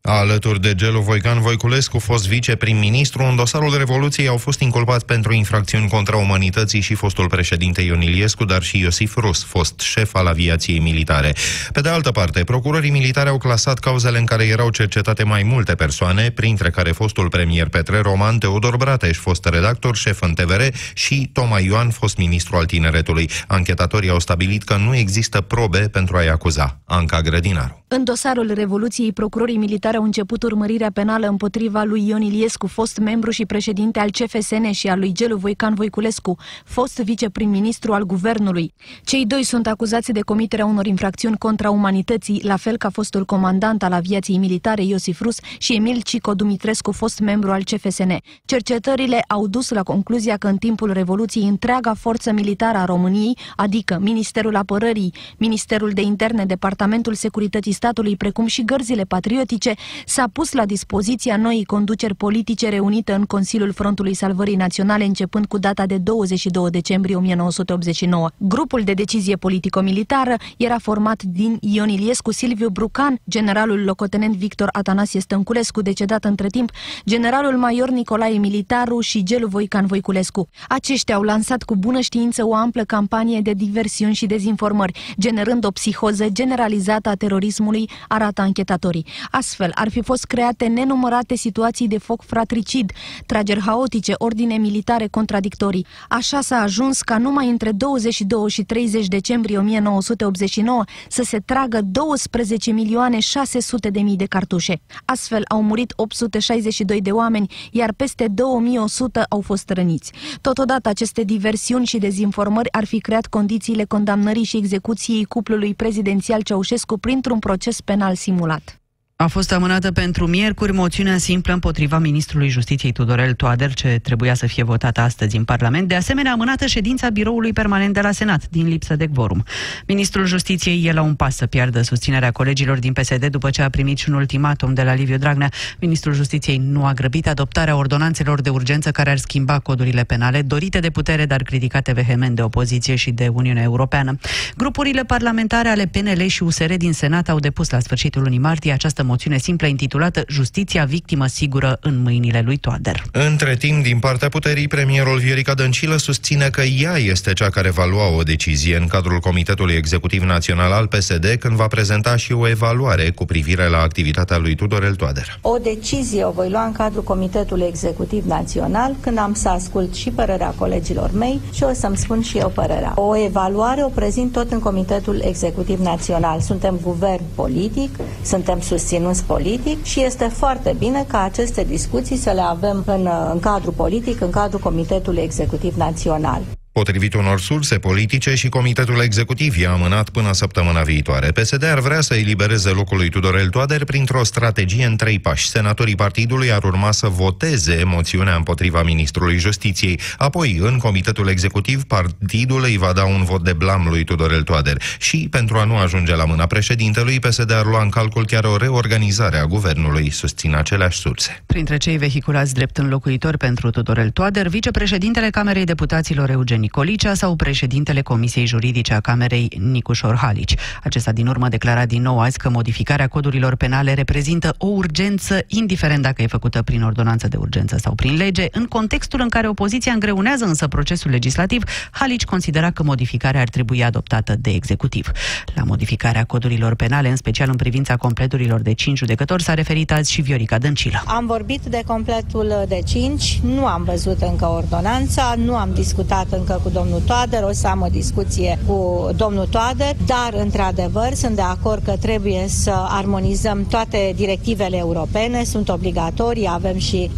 Alături 0.02 0.60
de 0.60 0.74
Gelu 0.74 1.00
Voican 1.00 1.40
Voiculescu, 1.40 1.98
fost 1.98 2.28
viceprim-ministru, 2.28 3.22
în 3.22 3.36
dosarul 3.36 3.76
Revoluției 3.78 4.28
au 4.28 4.36
fost 4.36 4.60
inculpați 4.60 5.04
pentru 5.04 5.32
infracțiuni 5.32 5.88
contra 5.88 6.16
umanității 6.16 6.80
și 6.80 6.94
fostul 6.94 7.28
președinte 7.28 7.82
Ion 7.82 8.00
Iliescu, 8.00 8.44
dar 8.44 8.62
și 8.62 8.80
Iosif 8.80 9.16
Rus, 9.16 9.44
fost 9.44 9.80
șef 9.80 10.14
al 10.14 10.26
aviației 10.26 10.78
militare. 10.78 11.34
Pe 11.72 11.80
de 11.80 11.88
altă 11.88 12.10
parte, 12.10 12.44
procurorii 12.44 12.90
militari 12.90 13.28
au 13.28 13.38
clasat 13.38 13.78
cauzele 13.78 14.18
în 14.18 14.24
care 14.24 14.44
erau 14.44 14.70
cercetate 14.70 15.22
mai 15.24 15.42
multe 15.42 15.74
persoane, 15.74 16.30
printre 16.30 16.70
care 16.70 16.90
fostul 16.90 17.28
premier 17.28 17.68
Petre 17.68 18.00
Roman, 18.00 18.38
Teodor 18.38 18.76
Brateș, 18.76 19.18
fost 19.18 19.44
redactor 19.44 19.96
șef 19.96 20.22
în 20.22 20.34
TVR 20.34 20.62
și 20.94 21.30
Toma 21.32 21.58
Ioan, 21.58 21.90
fost 21.90 22.16
ministru 22.16 22.56
al 22.56 22.64
tineretului. 22.64 23.30
Anchetatorii 23.46 24.10
au 24.10 24.18
stabilit 24.18 24.62
că 24.62 24.76
nu 24.76 24.96
există 24.96 25.40
probe 25.40 25.78
pentru 25.78 26.16
a-i 26.16 26.28
acuza. 26.28 26.78
Anca 26.84 27.20
Grădinaru. 27.20 27.82
În 27.90 28.04
dosarul 28.04 28.52
Revoluției, 28.54 29.12
procurorii 29.12 29.56
militari 29.56 29.96
au 29.98 30.04
început 30.04 30.42
urmărirea 30.42 30.90
penală 30.90 31.26
împotriva 31.26 31.82
lui 31.82 32.08
Ion 32.08 32.22
Iliescu, 32.22 32.66
fost 32.66 32.98
membru 32.98 33.30
și 33.30 33.46
președinte 33.46 33.98
al 33.98 34.10
CFSN 34.10 34.70
și 34.70 34.88
al 34.88 34.98
lui 34.98 35.12
Gelu 35.12 35.36
Voican 35.36 35.74
Voiculescu, 35.74 36.36
fost 36.64 36.98
viceprim-ministru 36.98 37.92
al 37.92 38.02
guvernului. 38.02 38.74
Cei 39.04 39.26
doi 39.26 39.42
sunt 39.42 39.66
acuzați 39.66 40.12
de 40.12 40.20
comiterea 40.20 40.66
unor 40.66 40.86
infracțiuni 40.86 41.38
contra 41.38 41.70
umanității, 41.70 42.40
la 42.44 42.56
fel 42.56 42.76
ca 42.76 42.90
fostul 42.90 43.24
comandant 43.24 43.82
al 43.82 43.92
aviației 43.92 44.38
militare 44.38 44.84
Iosif 44.84 45.20
Rus 45.20 45.36
și 45.58 45.74
Emil 45.74 46.00
Cico 46.02 46.34
Dumitrescu, 46.34 46.92
fost 46.92 47.20
membru 47.20 47.50
al 47.50 47.62
CFSN. 47.64 48.16
Cercetările 48.44 49.24
au 49.28 49.46
dus 49.46 49.68
la 49.68 49.82
concluzia 49.82 50.36
că 50.36 50.46
în 50.46 50.56
timpul 50.56 50.92
Revoluției 50.92 51.48
întreaga 51.48 51.94
forță 51.94 52.32
militară 52.32 52.78
a 52.78 52.84
României, 52.84 53.36
adică 53.56 53.98
Ministerul 54.00 54.56
Apărării, 54.56 55.14
Ministerul 55.36 55.90
de 55.90 56.00
Interne, 56.00 56.44
Departamentul 56.44 57.14
Securității 57.14 57.72
Statului, 57.72 58.16
precum 58.16 58.46
și 58.46 58.64
gărzile 58.64 59.02
patriotice, 59.02 59.74
s-a 60.06 60.28
pus 60.32 60.52
la 60.52 60.66
dispoziția 60.66 61.36
noii 61.36 61.64
conduceri 61.64 62.14
politice 62.14 62.68
reunite 62.68 63.12
în 63.12 63.24
Consiliul 63.24 63.72
Frontului 63.72 64.14
Salvării 64.14 64.56
Naționale 64.56 65.04
începând 65.04 65.46
cu 65.46 65.58
data 65.58 65.86
de 65.86 65.96
22 65.96 66.70
decembrie 66.70 67.16
1989. 67.16 68.28
Grupul 68.38 68.82
de 68.82 68.92
decizie 68.92 69.36
politico-militară 69.36 70.34
era 70.56 70.78
format 70.78 71.22
din 71.22 71.58
Ion 71.60 71.88
Iliescu, 71.88 72.32
Silviu 72.32 72.68
Brucan, 72.68 73.18
generalul 73.30 73.84
locotenent 73.84 74.34
Victor 74.34 74.68
Atanasie 74.72 75.20
Stănculescu, 75.20 75.82
decedat 75.82 76.24
între 76.24 76.46
timp, 76.46 76.70
generalul 77.06 77.56
major 77.56 77.90
Nicolae 77.90 78.38
Militaru 78.38 79.00
și 79.00 79.22
Gelu 79.22 79.46
Voican 79.46 79.86
Voiculescu. 79.86 80.48
Aceștia 80.68 81.14
au 81.14 81.22
lansat 81.22 81.62
cu 81.62 81.76
bună 81.76 82.00
știință 82.00 82.46
o 82.46 82.54
amplă 82.54 82.82
campanie 82.84 83.40
de 83.40 83.52
diversiuni 83.52 84.14
și 84.14 84.26
dezinformări, 84.26 85.14
generând 85.18 85.64
o 85.64 85.70
psihoză 85.70 86.28
generalizată 86.28 87.08
a 87.08 87.14
terorismului, 87.14 87.90
arată 88.08 88.40
anchetatorii. 88.40 89.06
Astfel, 89.30 89.67
ar 89.74 89.90
fi 89.90 90.02
fost 90.02 90.24
create 90.24 90.66
nenumărate 90.66 91.36
situații 91.36 91.88
de 91.88 91.98
foc 91.98 92.22
fratricid, 92.22 92.92
trageri 93.26 93.60
haotice, 93.60 94.14
ordine 94.16 94.56
militare 94.56 95.06
contradictorii. 95.10 95.86
Așa 96.08 96.40
s-a 96.40 96.56
ajuns 96.56 97.02
ca 97.02 97.18
numai 97.18 97.48
între 97.48 97.72
22 97.72 98.48
și 98.48 98.62
30 98.62 99.06
decembrie 99.06 99.58
1989 99.58 100.84
să 101.08 101.22
se 101.22 101.38
tragă 101.38 101.80
12 101.82 102.70
milioane 102.70 103.18
600 103.18 103.90
de 103.90 104.00
mii 104.00 104.16
de 104.16 104.26
cartușe. 104.26 104.80
Astfel 105.04 105.42
au 105.48 105.62
murit 105.62 105.92
862 105.96 107.00
de 107.00 107.10
oameni, 107.10 107.54
iar 107.70 107.92
peste 107.92 108.26
2100 108.28 109.24
au 109.28 109.40
fost 109.40 109.70
răniți. 109.70 110.12
Totodată 110.40 110.88
aceste 110.88 111.22
diversiuni 111.22 111.86
și 111.86 111.98
dezinformări 111.98 112.72
ar 112.72 112.84
fi 112.84 112.98
creat 112.98 113.26
condițiile 113.26 113.84
condamnării 113.84 114.44
și 114.44 114.56
execuției 114.56 115.24
cuplului 115.24 115.74
prezidențial 115.74 116.42
Ceaușescu 116.42 116.98
printr-un 116.98 117.38
proces 117.38 117.80
penal 117.80 118.14
simulat. 118.14 118.80
A 119.20 119.26
fost 119.26 119.52
amânată 119.52 119.92
pentru 119.92 120.26
miercuri 120.26 120.72
moțiunea 120.72 121.18
simplă 121.18 121.52
împotriva 121.52 121.98
ministrului 121.98 122.48
Justiției 122.48 122.92
Tudorel 122.92 123.34
Toader, 123.34 123.74
ce 123.74 123.98
trebuia 124.02 124.34
să 124.34 124.46
fie 124.46 124.62
votată 124.62 125.00
astăzi 125.00 125.36
în 125.36 125.44
Parlament. 125.44 125.88
De 125.88 125.94
asemenea, 125.94 126.32
amânată 126.32 126.66
ședința 126.66 127.08
biroului 127.10 127.52
permanent 127.52 127.94
de 127.94 128.00
la 128.00 128.12
Senat, 128.12 128.48
din 128.48 128.68
lipsă 128.68 128.96
de 128.96 129.08
quorum. 129.14 129.44
Ministrul 129.86 130.24
Justiției 130.24 130.84
e 130.84 130.92
la 130.92 131.02
un 131.02 131.14
pas 131.14 131.36
să 131.36 131.46
piardă 131.46 131.82
susținerea 131.82 132.30
colegilor 132.30 132.78
din 132.78 132.92
PSD 132.92 133.26
după 133.26 133.50
ce 133.50 133.62
a 133.62 133.68
primit 133.68 133.98
și 133.98 134.08
un 134.08 134.14
ultimatum 134.14 134.74
de 134.74 134.82
la 134.82 134.94
Liviu 134.94 135.16
Dragnea. 135.16 135.50
Ministrul 135.80 136.14
Justiției 136.14 136.56
nu 136.56 136.84
a 136.84 136.92
grăbit 136.92 137.28
adoptarea 137.28 137.76
ordonanțelor 137.76 138.40
de 138.40 138.50
urgență 138.50 138.90
care 138.90 139.10
ar 139.10 139.18
schimba 139.18 139.58
codurile 139.58 140.04
penale, 140.04 140.42
dorite 140.42 140.78
de 140.78 140.90
putere, 140.90 141.26
dar 141.26 141.42
criticate 141.42 141.92
vehement 141.92 142.36
de 142.36 142.42
opoziție 142.42 142.94
și 142.94 143.10
de 143.10 143.28
Uniunea 143.32 143.62
Europeană. 143.62 144.18
Grupurile 144.56 145.04
parlamentare 145.04 145.68
ale 145.68 145.86
PNL 145.86 146.26
și 146.26 146.42
USR 146.42 146.72
din 146.72 146.92
Senat 146.92 147.28
au 147.28 147.38
depus 147.38 147.70
la 147.70 147.80
sfârșitul 147.80 148.22
lunii 148.22 148.38
martie 148.38 148.72
această 148.72 149.06
moțiune 149.08 149.38
simplă 149.38 149.66
intitulată 149.66 150.24
Justiția 150.28 150.84
victimă 150.84 151.26
sigură 151.26 151.78
în 151.80 152.02
mâinile 152.02 152.42
lui 152.44 152.56
Toader. 152.56 153.02
Între 153.12 153.56
timp, 153.56 153.82
din 153.82 153.98
partea 153.98 154.28
puterii, 154.28 154.68
premierul 154.68 155.18
Viorica 155.18 155.54
Dăncilă 155.54 155.96
susține 155.96 156.48
că 156.48 156.62
ea 156.62 156.96
este 156.96 157.32
cea 157.32 157.48
care 157.48 157.70
va 157.70 157.86
lua 157.86 158.16
o 158.16 158.22
decizie 158.22 158.76
în 158.76 158.86
cadrul 158.86 159.18
Comitetului 159.18 159.74
Executiv 159.74 160.22
Național 160.22 160.72
al 160.72 160.86
PSD 160.86 161.26
când 161.38 161.54
va 161.56 161.66
prezenta 161.66 162.16
și 162.16 162.32
o 162.32 162.48
evaluare 162.48 163.10
cu 163.10 163.24
privire 163.24 163.68
la 163.68 163.78
activitatea 163.78 164.38
lui 164.38 164.54
Tudorel 164.54 164.94
Toader. 164.94 165.38
O 165.40 165.56
decizie 165.62 166.24
o 166.24 166.30
voi 166.30 166.50
lua 166.50 166.64
în 166.64 166.72
cadrul 166.72 167.02
Comitetului 167.02 167.66
Executiv 167.66 168.24
Național 168.24 168.94
când 169.00 169.18
am 169.18 169.34
să 169.34 169.48
ascult 169.48 169.94
și 169.94 170.10
părerea 170.10 170.54
colegilor 170.58 171.10
mei 171.14 171.40
și 171.52 171.62
o 171.62 171.72
să-mi 171.72 171.96
spun 171.96 172.22
și 172.22 172.38
eu 172.38 172.48
părerea. 172.54 172.92
O 172.96 173.16
evaluare 173.16 173.84
o 173.84 173.88
prezint 173.88 174.32
tot 174.32 174.52
în 174.52 174.58
Comitetul 174.58 175.22
Executiv 175.24 175.78
Național. 175.78 176.40
Suntem 176.40 176.78
guvern 176.82 177.22
politic, 177.34 177.90
suntem 178.22 178.60
susținuți 178.60 178.97
politic 179.26 179.84
și 179.84 180.04
este 180.04 180.24
foarte 180.24 180.74
bine 180.78 181.04
ca 181.08 181.22
aceste 181.22 181.64
discuții 181.64 182.16
să 182.16 182.30
le 182.30 182.40
avem 182.40 182.82
în, 182.86 183.08
în 183.32 183.40
cadrul 183.40 183.72
politic, 183.72 184.20
în 184.20 184.30
cadrul 184.30 184.60
Comitetului 184.60 185.22
Executiv 185.22 185.74
Național. 185.76 186.40
Potrivit 186.78 187.14
unor 187.14 187.40
surse 187.40 187.78
politice 187.78 188.34
și 188.34 188.48
Comitetul 188.48 189.00
Executiv 189.02 189.56
i-a 189.56 189.72
amânat 189.72 190.08
până 190.10 190.32
săptămâna 190.32 190.82
viitoare. 190.82 191.30
PSD 191.30 191.64
ar 191.64 191.80
vrea 191.80 192.00
să 192.00 192.14
elibereze 192.14 192.70
locul 192.70 192.96
lui 192.96 193.08
Tudorel 193.08 193.48
Toader 193.48 193.84
printr-o 193.84 194.24
strategie 194.24 194.84
în 194.84 194.96
trei 194.96 195.18
pași. 195.18 195.48
Senatorii 195.48 195.94
partidului 195.94 196.52
ar 196.52 196.64
urma 196.64 196.92
să 196.92 197.06
voteze 197.06 197.82
moțiunea 197.84 198.34
împotriva 198.34 198.82
ministrului 198.82 199.38
Justiției. 199.38 200.00
Apoi, 200.18 200.58
în 200.60 200.78
Comitetul 200.78 201.28
Executiv, 201.28 201.84
partidul 201.84 202.62
îi 202.62 202.76
va 202.76 202.92
da 202.92 203.04
un 203.04 203.24
vot 203.24 203.44
de 203.44 203.52
blam 203.52 203.86
lui 203.88 204.04
Tudorel 204.04 204.42
Toader. 204.42 204.82
Și, 204.98 205.28
pentru 205.30 205.56
a 205.56 205.64
nu 205.64 205.76
ajunge 205.76 206.14
la 206.16 206.24
mâna 206.24 206.46
președintelui, 206.46 207.18
PSD 207.18 207.52
ar 207.52 207.64
lua 207.64 207.82
în 207.82 207.88
calcul 207.88 208.26
chiar 208.26 208.44
o 208.44 208.56
reorganizare 208.56 209.36
a 209.36 209.44
guvernului, 209.44 210.10
susțin 210.10 210.54
aceleași 210.54 210.98
surse. 210.98 211.42
Printre 211.46 211.76
cei 211.76 211.96
vehiculați 211.96 212.54
drept 212.54 212.76
înlocuitor 212.76 213.36
pentru 213.36 213.70
Tudorel 213.70 214.10
Toader, 214.10 214.48
vicepreședintele 214.48 215.30
Camerei 215.30 215.64
Deputaților 215.64 216.30
Eugen 216.30 216.66
Nicolicea 216.68 217.14
sau 217.14 217.36
președintele 217.36 218.02
Comisiei 218.02 218.46
Juridice 218.46 218.94
a 218.94 219.00
Camerei 219.00 219.48
Nicușor 219.60 220.16
Halici. 220.16 220.54
Acesta 220.82 221.12
din 221.12 221.26
urmă 221.26 221.48
declara 221.48 221.86
din 221.86 222.02
nou 222.02 222.20
azi 222.20 222.38
că 222.38 222.50
modificarea 222.50 223.08
codurilor 223.08 223.54
penale 223.54 223.94
reprezintă 223.94 224.54
o 224.58 224.66
urgență, 224.66 225.38
indiferent 225.46 226.02
dacă 226.02 226.22
e 226.22 226.26
făcută 226.26 226.62
prin 226.62 226.82
ordonanță 226.82 227.28
de 227.28 227.36
urgență 227.36 227.76
sau 227.76 227.94
prin 227.94 228.16
lege. 228.16 228.46
În 228.50 228.64
contextul 228.64 229.20
în 229.20 229.28
care 229.28 229.48
opoziția 229.48 229.92
îngreunează 229.92 230.44
însă 230.44 230.68
procesul 230.68 231.10
legislativ, 231.10 231.62
Halici 231.90 232.24
considera 232.24 232.70
că 232.70 232.82
modificarea 232.82 233.40
ar 233.40 233.48
trebui 233.48 233.84
adoptată 233.84 234.36
de 234.36 234.50
executiv. 234.50 235.10
La 235.54 235.62
modificarea 235.62 236.24
codurilor 236.24 236.74
penale, 236.74 237.08
în 237.08 237.16
special 237.16 237.48
în 237.48 237.56
privința 237.56 237.96
completurilor 237.96 238.60
de 238.60 238.72
5 238.72 238.98
judecători, 238.98 239.42
s-a 239.42 239.54
referit 239.54 239.92
azi 239.92 240.12
și 240.12 240.20
Viorica 240.20 240.58
Dăncilă. 240.58 241.02
Am 241.06 241.26
vorbit 241.26 241.62
de 241.62 241.82
completul 241.86 242.64
de 242.68 242.80
5, 242.86 243.40
nu 243.42 243.66
am 243.66 243.84
văzut 243.84 244.20
încă 244.20 244.46
ordonanța, 244.46 245.34
nu 245.44 245.56
am 245.56 245.70
discutat 245.74 246.26
încă 246.30 246.57
cu 246.62 246.68
domnul 246.68 247.00
Toader, 247.06 247.42
o 247.42 247.52
să 247.52 247.66
am 247.66 247.80
o 247.80 247.86
discuție 247.90 248.58
cu 248.66 249.08
domnul 249.16 249.46
Toader, 249.46 249.96
dar 250.06 250.34
într-adevăr 250.36 251.12
sunt 251.14 251.34
de 251.36 251.42
acord 251.42 251.82
că 251.84 251.96
trebuie 252.00 252.44
să 252.48 252.72
armonizăm 252.88 253.66
toate 253.66 254.12
directivele 254.16 254.76
europene, 254.76 255.44
sunt 255.44 255.68
obligatorii, 255.68 256.48
avem 256.52 256.78
și 256.78 257.10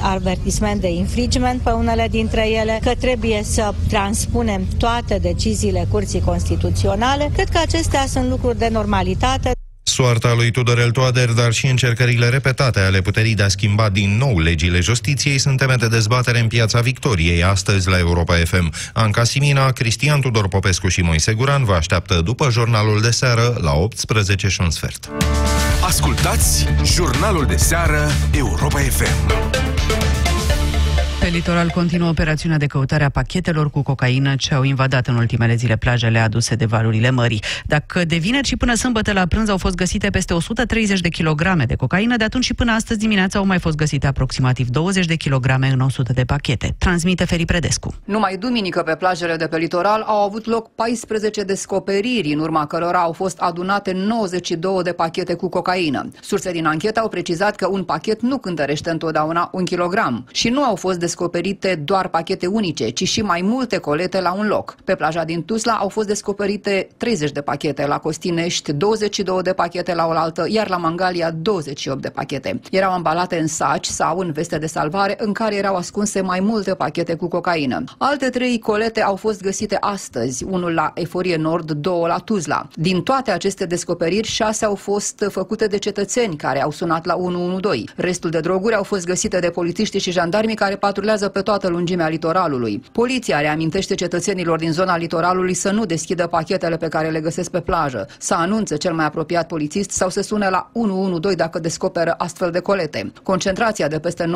avertisment 0.00 0.80
de 0.80 0.92
infringement 0.92 1.60
pe 1.60 1.70
unele 1.70 2.08
dintre 2.10 2.48
ele, 2.48 2.78
că 2.82 2.90
trebuie 2.98 3.42
să 3.42 3.74
transpunem 3.88 4.66
toate 4.78 5.18
deciziile 5.22 5.86
Curții 5.90 6.20
Constituționale. 6.20 7.30
Cred 7.32 7.48
că 7.48 7.58
acestea 7.62 8.06
sunt 8.06 8.28
lucruri 8.28 8.58
de 8.58 8.68
normalitate. 8.72 9.53
Soarta 9.94 10.34
lui 10.34 10.50
Tudorel 10.50 10.90
Toader, 10.90 11.30
dar 11.30 11.52
și 11.52 11.66
încercările 11.66 12.28
repetate 12.28 12.80
ale 12.80 13.00
puterii 13.00 13.34
de 13.34 13.42
a 13.42 13.48
schimba 13.48 13.88
din 13.88 14.16
nou 14.16 14.38
legile 14.38 14.80
justiției 14.80 15.38
sunt 15.38 15.58
teme 15.58 15.74
de 15.74 15.88
dezbatere 15.88 16.38
în 16.38 16.46
piața 16.46 16.80
Victoriei, 16.80 17.44
astăzi 17.44 17.88
la 17.88 17.98
Europa 17.98 18.34
FM. 18.34 18.72
Anca 18.92 19.24
Simina, 19.24 19.70
Cristian 19.70 20.20
Tudor 20.20 20.48
Popescu 20.48 20.88
și 20.88 21.00
Moise 21.00 21.32
Guran 21.32 21.64
vă 21.64 21.72
așteaptă 21.72 22.20
după 22.20 22.50
jurnalul 22.50 23.00
de 23.00 23.10
seară 23.10 23.56
la 23.60 23.72
18 23.72 24.48
și 24.48 24.60
un 24.60 24.70
sfert. 24.70 25.10
Ascultați 25.86 26.66
jurnalul 26.84 27.46
de 27.46 27.56
seară 27.56 28.10
Europa 28.32 28.78
FM. 28.78 29.32
Pe 31.24 31.30
litoral 31.30 31.70
continuă 31.70 32.08
operațiunea 32.08 32.58
de 32.58 32.66
căutare 32.66 33.04
a 33.04 33.08
pachetelor 33.08 33.70
cu 33.70 33.82
cocaină 33.82 34.34
ce 34.36 34.54
au 34.54 34.62
invadat 34.62 35.06
în 35.06 35.16
ultimele 35.16 35.54
zile 35.54 35.76
plajele 35.76 36.18
aduse 36.18 36.54
de 36.54 36.64
valurile 36.64 37.10
mării. 37.10 37.42
Dacă 37.66 38.04
de 38.04 38.16
vineri 38.16 38.46
și 38.46 38.56
până 38.56 38.74
sâmbătă 38.74 39.12
la 39.12 39.26
prânz 39.26 39.48
au 39.48 39.56
fost 39.56 39.74
găsite 39.74 40.10
peste 40.10 40.34
130 40.34 41.00
de 41.00 41.08
kilograme 41.08 41.64
de 41.64 41.74
cocaină, 41.74 42.16
de 42.16 42.24
atunci 42.24 42.44
și 42.44 42.54
până 42.54 42.72
astăzi 42.72 42.98
dimineața 42.98 43.38
au 43.38 43.46
mai 43.46 43.58
fost 43.58 43.76
găsite 43.76 44.06
aproximativ 44.06 44.68
20 44.68 45.06
de 45.06 45.14
kilograme 45.14 45.68
în 45.68 45.80
100 45.80 46.12
de 46.12 46.24
pachete. 46.24 46.74
Transmite 46.78 47.24
Feri 47.24 47.44
Predescu. 47.44 47.94
Numai 48.04 48.36
duminică 48.36 48.82
pe 48.82 48.94
plajele 48.94 49.36
de 49.36 49.46
pe 49.46 49.56
litoral 49.56 50.02
au 50.06 50.24
avut 50.24 50.46
loc 50.46 50.74
14 50.74 51.42
descoperiri, 51.42 52.32
în 52.32 52.38
urma 52.38 52.66
cărora 52.66 52.98
au 52.98 53.12
fost 53.12 53.38
adunate 53.38 53.92
92 53.92 54.82
de 54.82 54.92
pachete 54.92 55.34
cu 55.34 55.48
cocaină. 55.48 56.08
Surse 56.20 56.52
din 56.52 56.66
anchetă 56.66 57.00
au 57.00 57.08
precizat 57.08 57.56
că 57.56 57.68
un 57.70 57.84
pachet 57.84 58.22
nu 58.22 58.38
cântărește 58.38 58.90
întotdeauna 58.90 59.48
un 59.52 59.64
kilogram 59.64 60.26
și 60.32 60.48
nu 60.48 60.62
au 60.62 60.76
fost 60.76 60.98
descoperite 60.98 61.12
doar 61.84 62.08
pachete 62.08 62.46
unice, 62.46 62.88
ci 62.88 63.08
și 63.08 63.22
mai 63.22 63.40
multe 63.42 63.78
colete 63.78 64.20
la 64.20 64.32
un 64.32 64.46
loc. 64.46 64.76
Pe 64.84 64.94
plaja 64.94 65.24
din 65.24 65.44
Tuzla 65.44 65.72
au 65.72 65.88
fost 65.88 66.06
descoperite 66.06 66.88
30 66.96 67.30
de 67.30 67.40
pachete, 67.40 67.86
la 67.86 67.98
Costinești 67.98 68.72
22 68.72 69.42
de 69.42 69.52
pachete 69.52 69.94
la 69.94 70.06
oaltă, 70.06 70.46
iar 70.48 70.68
la 70.68 70.76
Mangalia 70.76 71.30
28 71.30 72.02
de 72.02 72.08
pachete. 72.08 72.60
Erau 72.70 72.92
ambalate 72.92 73.38
în 73.38 73.46
saci 73.46 73.86
sau 73.86 74.18
în 74.18 74.32
veste 74.32 74.58
de 74.58 74.66
salvare 74.66 75.14
în 75.18 75.32
care 75.32 75.56
erau 75.56 75.74
ascunse 75.74 76.20
mai 76.20 76.40
multe 76.40 76.74
pachete 76.74 77.14
cu 77.14 77.28
cocaină. 77.28 77.84
Alte 77.98 78.28
trei 78.28 78.58
colete 78.58 79.02
au 79.02 79.16
fost 79.16 79.42
găsite 79.42 79.76
astăzi, 79.80 80.44
unul 80.44 80.72
la 80.72 80.90
Eforie 80.94 81.36
Nord, 81.36 81.70
două 81.70 82.06
la 82.06 82.18
Tuzla. 82.18 82.68
Din 82.74 83.02
toate 83.02 83.30
aceste 83.30 83.66
descoperiri, 83.66 84.28
șase 84.28 84.64
au 84.64 84.74
fost 84.74 85.24
făcute 85.30 85.66
de 85.66 85.78
cetățeni 85.78 86.36
care 86.36 86.62
au 86.62 86.70
sunat 86.70 87.04
la 87.04 87.16
112. 87.16 87.92
Restul 87.96 88.30
de 88.30 88.40
droguri 88.40 88.74
au 88.74 88.82
fost 88.82 89.06
găsite 89.06 89.38
de 89.38 89.50
polițiști 89.50 89.98
și 89.98 90.10
jandarmii 90.10 90.54
care 90.54 90.76
patrulează 91.04 91.32
pe 91.32 91.42
toată 91.42 91.68
lungimea 91.68 92.08
litoralului. 92.08 92.82
Poliția 92.92 93.40
reamintește 93.40 93.94
cetățenilor 93.94 94.58
din 94.58 94.72
zona 94.72 94.96
litoralului 94.96 95.54
să 95.54 95.70
nu 95.70 95.84
deschidă 95.84 96.26
pachetele 96.26 96.76
pe 96.76 96.88
care 96.88 97.08
le 97.08 97.20
găsesc 97.20 97.50
pe 97.50 97.60
plajă, 97.60 98.06
să 98.18 98.34
anunțe 98.34 98.76
cel 98.76 98.92
mai 98.92 99.04
apropiat 99.04 99.46
polițist 99.46 99.90
sau 99.90 100.08
să 100.08 100.20
sune 100.20 100.48
la 100.48 100.70
112 100.72 101.42
dacă 101.42 101.58
descoperă 101.58 102.14
astfel 102.18 102.50
de 102.50 102.60
colete. 102.60 103.12
Concentrația 103.22 103.88
de 103.88 103.98
peste 103.98 104.30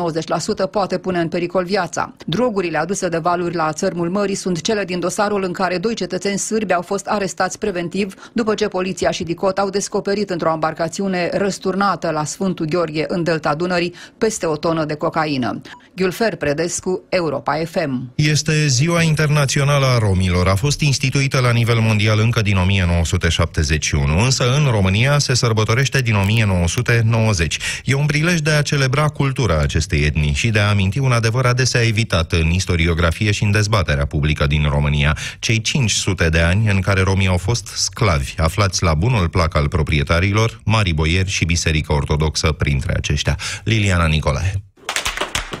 90% 0.67 0.69
poate 0.71 0.97
pune 0.97 1.19
în 1.19 1.27
pericol 1.27 1.63
viața. 1.63 2.13
Drogurile 2.25 2.77
aduse 2.77 3.07
de 3.07 3.17
valuri 3.17 3.55
la 3.55 3.73
țărmul 3.73 4.09
mării 4.09 4.35
sunt 4.35 4.61
cele 4.61 4.83
din 4.83 4.99
dosarul 4.99 5.43
în 5.43 5.51
care 5.51 5.77
doi 5.77 5.93
cetățeni 5.93 6.37
sârbi 6.37 6.73
au 6.73 6.81
fost 6.81 7.07
arestați 7.07 7.57
preventiv 7.57 8.29
după 8.33 8.53
ce 8.53 8.67
poliția 8.67 9.11
și 9.11 9.23
DICOT 9.23 9.57
au 9.57 9.69
descoperit 9.69 10.29
într-o 10.29 10.51
embarcațiune 10.53 11.29
răsturnată 11.33 12.09
la 12.11 12.23
Sfântul 12.23 12.65
Gheorghe 12.65 13.05
în 13.07 13.23
delta 13.23 13.55
Dunării 13.55 13.93
peste 14.17 14.45
o 14.45 14.55
tonă 14.55 14.85
de 14.85 14.95
cocaină. 14.95 15.61
Gülfer 15.99 16.37
Predescu, 16.59 17.03
Europa 17.09 17.61
FM. 17.65 18.11
Este 18.15 18.67
Ziua 18.67 19.01
Internațională 19.01 19.85
a 19.85 19.97
Romilor. 19.97 20.47
A 20.47 20.55
fost 20.55 20.81
instituită 20.81 21.39
la 21.39 21.51
nivel 21.51 21.79
mondial 21.79 22.19
încă 22.19 22.41
din 22.41 22.57
1971, 22.57 24.19
însă 24.23 24.55
în 24.55 24.71
România 24.71 25.17
se 25.17 25.33
sărbătorește 25.33 26.01
din 26.01 26.15
1990. 26.15 27.57
E 27.83 27.93
un 27.93 28.05
prilej 28.05 28.39
de 28.39 28.49
a 28.49 28.61
celebra 28.61 29.07
cultura 29.07 29.57
acestei 29.57 30.03
etnii 30.03 30.33
și 30.33 30.49
de 30.49 30.59
a 30.59 30.69
aminti 30.69 30.99
un 30.99 31.11
adevăr 31.11 31.45
adesea 31.45 31.81
evitat 31.81 32.31
în 32.31 32.49
istoriografie 32.49 33.31
și 33.31 33.43
în 33.43 33.51
dezbaterea 33.51 34.05
publică 34.05 34.47
din 34.47 34.67
România. 34.69 35.17
Cei 35.39 35.61
500 35.61 36.29
de 36.29 36.39
ani 36.39 36.69
în 36.69 36.79
care 36.79 37.01
romii 37.01 37.27
au 37.27 37.37
fost 37.37 37.67
sclavi, 37.67 38.33
aflați 38.37 38.83
la 38.83 38.93
bunul 38.93 39.29
plac 39.29 39.55
al 39.55 39.67
proprietarilor, 39.67 40.61
mari 40.65 40.93
boieri 40.93 41.29
și 41.29 41.45
biserică 41.45 41.93
ortodoxă 41.93 42.51
printre 42.51 42.95
aceștia. 42.95 43.37
Liliana 43.63 44.05
Nicolae. 44.05 44.63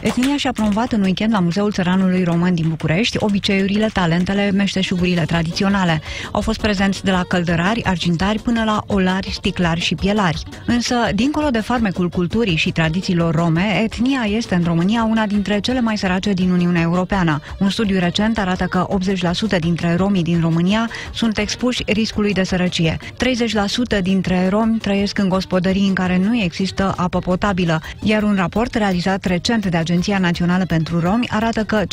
Etnia 0.01 0.37
și-a 0.37 0.51
promovat 0.51 0.91
în 0.91 1.01
weekend 1.01 1.33
la 1.33 1.39
Muzeul 1.39 1.71
Țăranului 1.71 2.23
Român 2.23 2.53
din 2.53 2.65
București 2.69 3.17
obiceiurile, 3.19 3.89
talentele, 3.93 4.51
meșteșugurile 4.51 5.21
tradiționale. 5.21 6.01
Au 6.31 6.41
fost 6.41 6.61
prezenți 6.61 7.03
de 7.03 7.11
la 7.11 7.23
căldărari, 7.23 7.83
argintari 7.83 8.39
până 8.39 8.63
la 8.63 8.83
olari, 8.87 9.29
sticlari 9.31 9.79
și 9.79 9.95
pielari. 9.95 10.43
Însă, 10.65 10.95
dincolo 11.15 11.49
de 11.49 11.59
farmecul 11.59 12.09
culturii 12.09 12.55
și 12.55 12.71
tradițiilor 12.71 13.35
rome, 13.35 13.81
etnia 13.83 14.21
este 14.27 14.55
în 14.55 14.63
România 14.63 15.03
una 15.03 15.25
dintre 15.25 15.59
cele 15.59 15.81
mai 15.81 15.97
sărace 15.97 16.33
din 16.33 16.51
Uniunea 16.51 16.81
Europeană. 16.81 17.41
Un 17.59 17.69
studiu 17.69 17.99
recent 17.99 18.37
arată 18.37 18.63
că 18.63 18.87
80% 19.55 19.59
dintre 19.59 19.95
romii 19.95 20.23
din 20.23 20.39
România 20.41 20.89
sunt 21.13 21.37
expuși 21.37 21.83
riscului 21.85 22.33
de 22.33 22.43
sărăcie. 22.43 22.97
30% 23.97 24.01
dintre 24.01 24.47
romi 24.49 24.77
trăiesc 24.77 25.17
în 25.17 25.29
gospodării 25.29 25.87
în 25.87 25.93
care 25.93 26.17
nu 26.17 26.37
există 26.37 26.93
apă 26.97 27.19
potabilă, 27.19 27.81
iar 28.01 28.23
un 28.23 28.35
raport 28.35 28.73
realizat 28.73 29.25
recent 29.25 29.65
de 29.65 29.77
Agenția 29.89 30.17
Națională 30.17 30.65
pentru 30.65 30.99
Romi 30.99 31.27
arată 31.29 31.63
că 31.63 31.83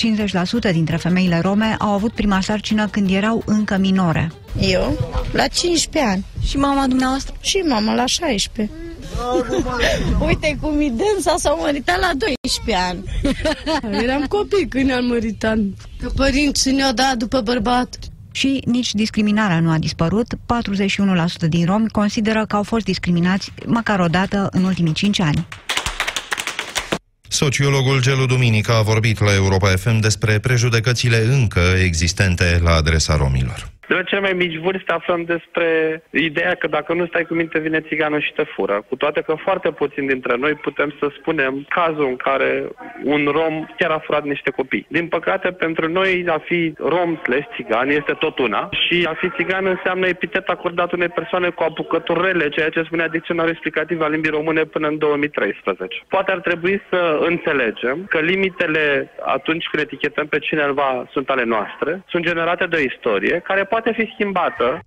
50% 0.68 0.72
dintre 0.72 0.96
femeile 0.96 1.38
rome 1.38 1.76
au 1.78 1.90
avut 1.90 2.12
prima 2.12 2.40
sarcină 2.40 2.88
când 2.88 3.10
erau 3.10 3.42
încă 3.46 3.76
minore. 3.76 4.32
Eu? 4.60 4.98
La 5.32 5.46
15 5.46 6.12
ani. 6.12 6.24
Și 6.46 6.56
mama 6.56 6.86
dumneavoastră? 6.86 7.34
Și 7.40 7.56
mama 7.56 7.94
la 7.94 8.06
16. 8.06 8.74
Uite 10.26 10.58
cum 10.60 10.80
e 10.80 10.88
dânsa 10.88 11.34
s-au 11.38 11.58
măritat 11.60 12.00
la 12.00 12.10
12 12.16 12.84
ani. 12.88 13.04
Eram 14.04 14.24
copii 14.24 14.68
când 14.68 14.84
ne-am 14.84 15.04
măritat. 15.04 15.58
Că 16.00 16.08
părinții 16.16 16.72
ne-au 16.72 16.92
dat 16.92 17.16
după 17.16 17.40
bărbat. 17.40 17.98
Și 18.30 18.62
nici 18.64 18.94
discriminarea 18.94 19.60
nu 19.60 19.70
a 19.70 19.78
dispărut. 19.78 20.34
41% 20.34 21.48
din 21.48 21.66
romi 21.66 21.88
consideră 21.88 22.44
că 22.46 22.56
au 22.56 22.62
fost 22.62 22.84
discriminați 22.84 23.52
măcar 23.66 24.00
o 24.00 24.06
dată 24.06 24.48
în 24.50 24.64
ultimii 24.64 24.92
5 24.92 25.20
ani. 25.20 25.46
Sociologul 27.28 28.00
Gelu 28.00 28.26
Duminica 28.26 28.76
a 28.76 28.83
vorbit 28.83 29.21
la 29.21 29.35
Europa 29.35 29.68
FM 29.68 29.99
despre 29.99 30.38
prejudecățile 30.38 31.25
încă 31.25 31.61
existente 31.61 32.61
la 32.62 32.75
adresa 32.75 33.16
romilor. 33.16 33.75
De 33.88 33.95
la 33.95 34.02
cele 34.02 34.21
mai 34.21 34.33
mici 34.33 34.57
vârste 34.57 34.93
aflăm 34.93 35.25
despre 35.25 35.66
ideea 36.11 36.55
că 36.55 36.66
dacă 36.66 36.93
nu 36.93 37.07
stai 37.07 37.25
cu 37.25 37.35
minte, 37.35 37.59
vine 37.59 37.81
țiganul 37.81 38.21
și 38.21 38.33
te 38.33 38.43
fură. 38.43 38.85
Cu 38.88 38.97
toate 38.97 39.21
că 39.21 39.35
foarte 39.35 39.71
puțin 39.71 40.07
dintre 40.07 40.37
noi 40.37 40.55
putem 40.55 40.95
să 40.99 41.07
spunem 41.19 41.66
cazul 41.69 42.07
în 42.07 42.16
care 42.16 42.69
un 43.05 43.25
rom 43.25 43.66
chiar 43.78 43.90
a 43.90 43.99
furat 43.99 44.25
niște 44.25 44.50
copii. 44.50 44.87
Din 44.88 45.09
păcate, 45.09 45.49
pentru 45.50 45.88
noi 45.88 46.25
a 46.28 46.38
fi 46.38 46.73
rom 46.78 47.21
slash 47.23 47.47
țigan 47.55 47.88
este 47.88 48.12
tot 48.12 48.38
una 48.38 48.69
și 48.71 49.07
a 49.11 49.14
fi 49.14 49.31
țigan 49.31 49.66
înseamnă 49.66 50.07
epitet 50.07 50.49
acordat 50.49 50.93
unei 50.93 51.09
persoane 51.09 51.49
cu 51.49 51.62
apucături 51.62 52.23
rele, 52.26 52.49
ceea 52.49 52.69
ce 52.69 52.83
spunea 52.83 53.09
dicționarul 53.09 53.50
explicativ 53.50 54.00
al 54.00 54.11
limbii 54.11 54.31
române 54.31 54.64
până 54.64 54.88
în 54.88 54.99
2013. 54.99 56.02
Poate 56.09 56.31
ar 56.33 56.40
trebui 56.40 56.83
să 56.90 57.19
înțelegem 57.21 58.07
că 58.09 58.19
limitele 58.19 59.11
atunci 59.21 59.66
când 59.71 59.83
etichetăm 59.83 60.26
pe 60.26 60.38
cineva 60.38 61.07
sunt 61.11 61.28
ale 61.31 61.45
noastre, 61.45 62.02
sunt 62.09 62.25
generate 62.25 62.66
de 62.66 62.76
o 62.76 62.87
istorie 62.93 63.40
care 63.45 63.64
poate 63.76 63.92
fi 63.92 64.11
schimbată. 64.12 64.80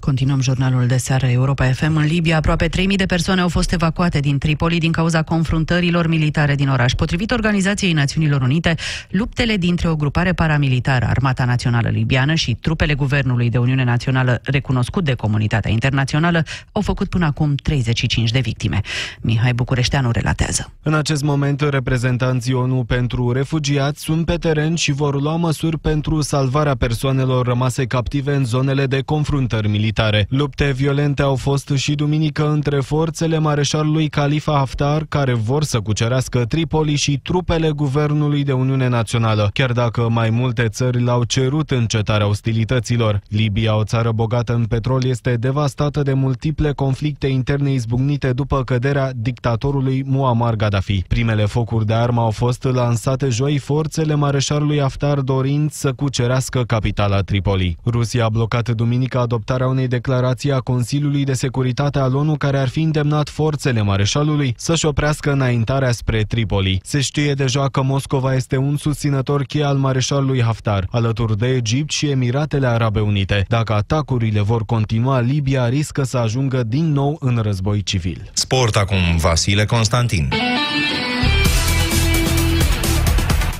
Continuăm 0.00 0.40
jurnalul 0.40 0.86
de 0.86 0.96
seară 0.96 1.26
Europa 1.26 1.64
FM. 1.64 1.96
În 1.96 2.04
Libia, 2.04 2.36
aproape 2.36 2.68
3.000 2.68 2.70
de 2.96 3.06
persoane 3.06 3.40
au 3.40 3.48
fost 3.48 3.72
evacuate 3.72 4.20
din 4.20 4.38
Tripoli 4.38 4.78
din 4.78 4.92
cauza 4.92 5.22
confruntărilor 5.22 6.06
militare 6.06 6.54
din 6.54 6.68
oraș. 6.68 6.92
Potrivit 6.92 7.30
Organizației 7.30 7.92
Națiunilor 7.92 8.42
Unite, 8.42 8.74
luptele 9.10 9.56
dintre 9.56 9.88
o 9.88 9.96
grupare 9.96 10.32
paramilitară, 10.32 11.06
Armata 11.08 11.44
Națională 11.44 11.88
Libiană 11.88 12.34
și 12.34 12.54
trupele 12.60 12.94
Guvernului 12.94 13.50
de 13.50 13.58
Uniune 13.58 13.84
Națională 13.84 14.40
recunoscut 14.42 15.04
de 15.04 15.14
comunitatea 15.14 15.70
internațională 15.70 16.42
au 16.72 16.80
făcut 16.80 17.08
până 17.08 17.24
acum 17.24 17.54
35 17.54 18.30
de 18.30 18.40
victime. 18.40 18.80
Mihai 19.20 19.54
Bucureșteanu 19.54 20.10
relatează. 20.10 20.72
În 20.82 20.94
acest 20.94 21.22
moment, 21.22 21.60
reprezentanții 21.60 22.52
ONU 22.52 22.84
pentru 22.84 23.32
refugiați 23.32 24.02
sunt 24.02 24.26
pe 24.26 24.36
teren 24.36 24.74
și 24.74 24.92
vor 24.92 25.20
lua 25.20 25.36
măsuri 25.36 25.78
pentru 25.78 26.20
salvarea 26.20 26.74
persoanelor 26.74 27.46
rămase 27.46 27.84
captive 27.84 28.34
în 28.34 28.44
zonele 28.44 28.86
de 28.86 29.00
confruntări 29.00 29.68
militare 29.68 29.83
militare. 29.84 30.26
Lupte 30.28 30.72
violente 30.72 31.22
au 31.22 31.34
fost 31.34 31.72
și 31.74 31.94
duminică 31.94 32.50
între 32.50 32.80
forțele 32.80 33.38
mareșalului 33.38 34.08
Khalifa 34.08 34.52
Haftar, 34.52 35.04
care 35.08 35.34
vor 35.34 35.64
să 35.64 35.80
cucerească 35.80 36.44
Tripoli 36.44 36.94
și 36.94 37.20
trupele 37.22 37.70
Guvernului 37.70 38.44
de 38.44 38.52
Uniune 38.52 38.88
Națională, 38.88 39.50
chiar 39.52 39.72
dacă 39.72 40.08
mai 40.08 40.30
multe 40.30 40.68
țări 40.68 41.02
l-au 41.02 41.24
cerut 41.24 41.70
încetarea 41.70 42.28
ostilităților. 42.28 43.20
Libia, 43.28 43.76
o 43.76 43.84
țară 43.84 44.12
bogată 44.12 44.54
în 44.54 44.64
petrol, 44.64 45.04
este 45.04 45.36
devastată 45.36 46.02
de 46.02 46.12
multiple 46.12 46.72
conflicte 46.72 47.26
interne 47.26 47.72
izbucnite 47.72 48.32
după 48.32 48.64
căderea 48.64 49.12
dictatorului 49.16 50.02
Muammar 50.06 50.54
Gaddafi. 50.54 51.02
Primele 51.08 51.44
focuri 51.44 51.86
de 51.86 51.94
armă 51.94 52.20
au 52.20 52.30
fost 52.30 52.64
lansate 52.64 53.28
joi 53.28 53.58
forțele 53.58 54.14
mareșalului 54.14 54.80
Haftar 54.80 55.18
dorind 55.20 55.70
să 55.70 55.92
cucerească 55.92 56.62
capitala 56.62 57.20
Tripoli. 57.20 57.76
Rusia 57.84 58.24
a 58.24 58.28
blocat 58.28 58.68
duminică 58.70 59.18
adoptarea 59.18 59.66
unei 59.74 59.88
declarații 59.88 60.52
a 60.52 60.58
Consiliului 60.58 61.24
de 61.24 61.32
Securitate 61.32 61.98
al 61.98 62.14
ONU 62.14 62.36
care 62.36 62.58
ar 62.58 62.68
fi 62.68 62.80
îndemnat 62.80 63.28
forțele 63.28 63.82
mareșalului 63.82 64.54
să-și 64.56 64.86
oprească 64.86 65.32
înaintarea 65.32 65.92
spre 65.92 66.22
Tripoli. 66.22 66.80
Se 66.82 67.00
știe 67.00 67.32
deja 67.32 67.68
că 67.68 67.82
Moscova 67.82 68.34
este 68.34 68.56
un 68.56 68.76
susținător 68.76 69.42
cheie 69.42 69.64
al 69.64 69.76
mareșalului 69.76 70.42
Haftar, 70.42 70.86
alături 70.90 71.38
de 71.38 71.48
Egipt 71.48 71.90
și 71.90 72.08
Emiratele 72.08 72.66
Arabe 72.66 73.00
Unite. 73.00 73.44
Dacă 73.48 73.72
atacurile 73.72 74.40
vor 74.40 74.64
continua, 74.64 75.20
Libia 75.20 75.68
riscă 75.68 76.02
să 76.02 76.16
ajungă 76.16 76.62
din 76.62 76.92
nou 76.92 77.16
în 77.20 77.38
război 77.42 77.82
civil. 77.82 78.30
Sport 78.32 78.76
acum, 78.76 79.16
Vasile 79.16 79.64
Constantin. 79.64 80.28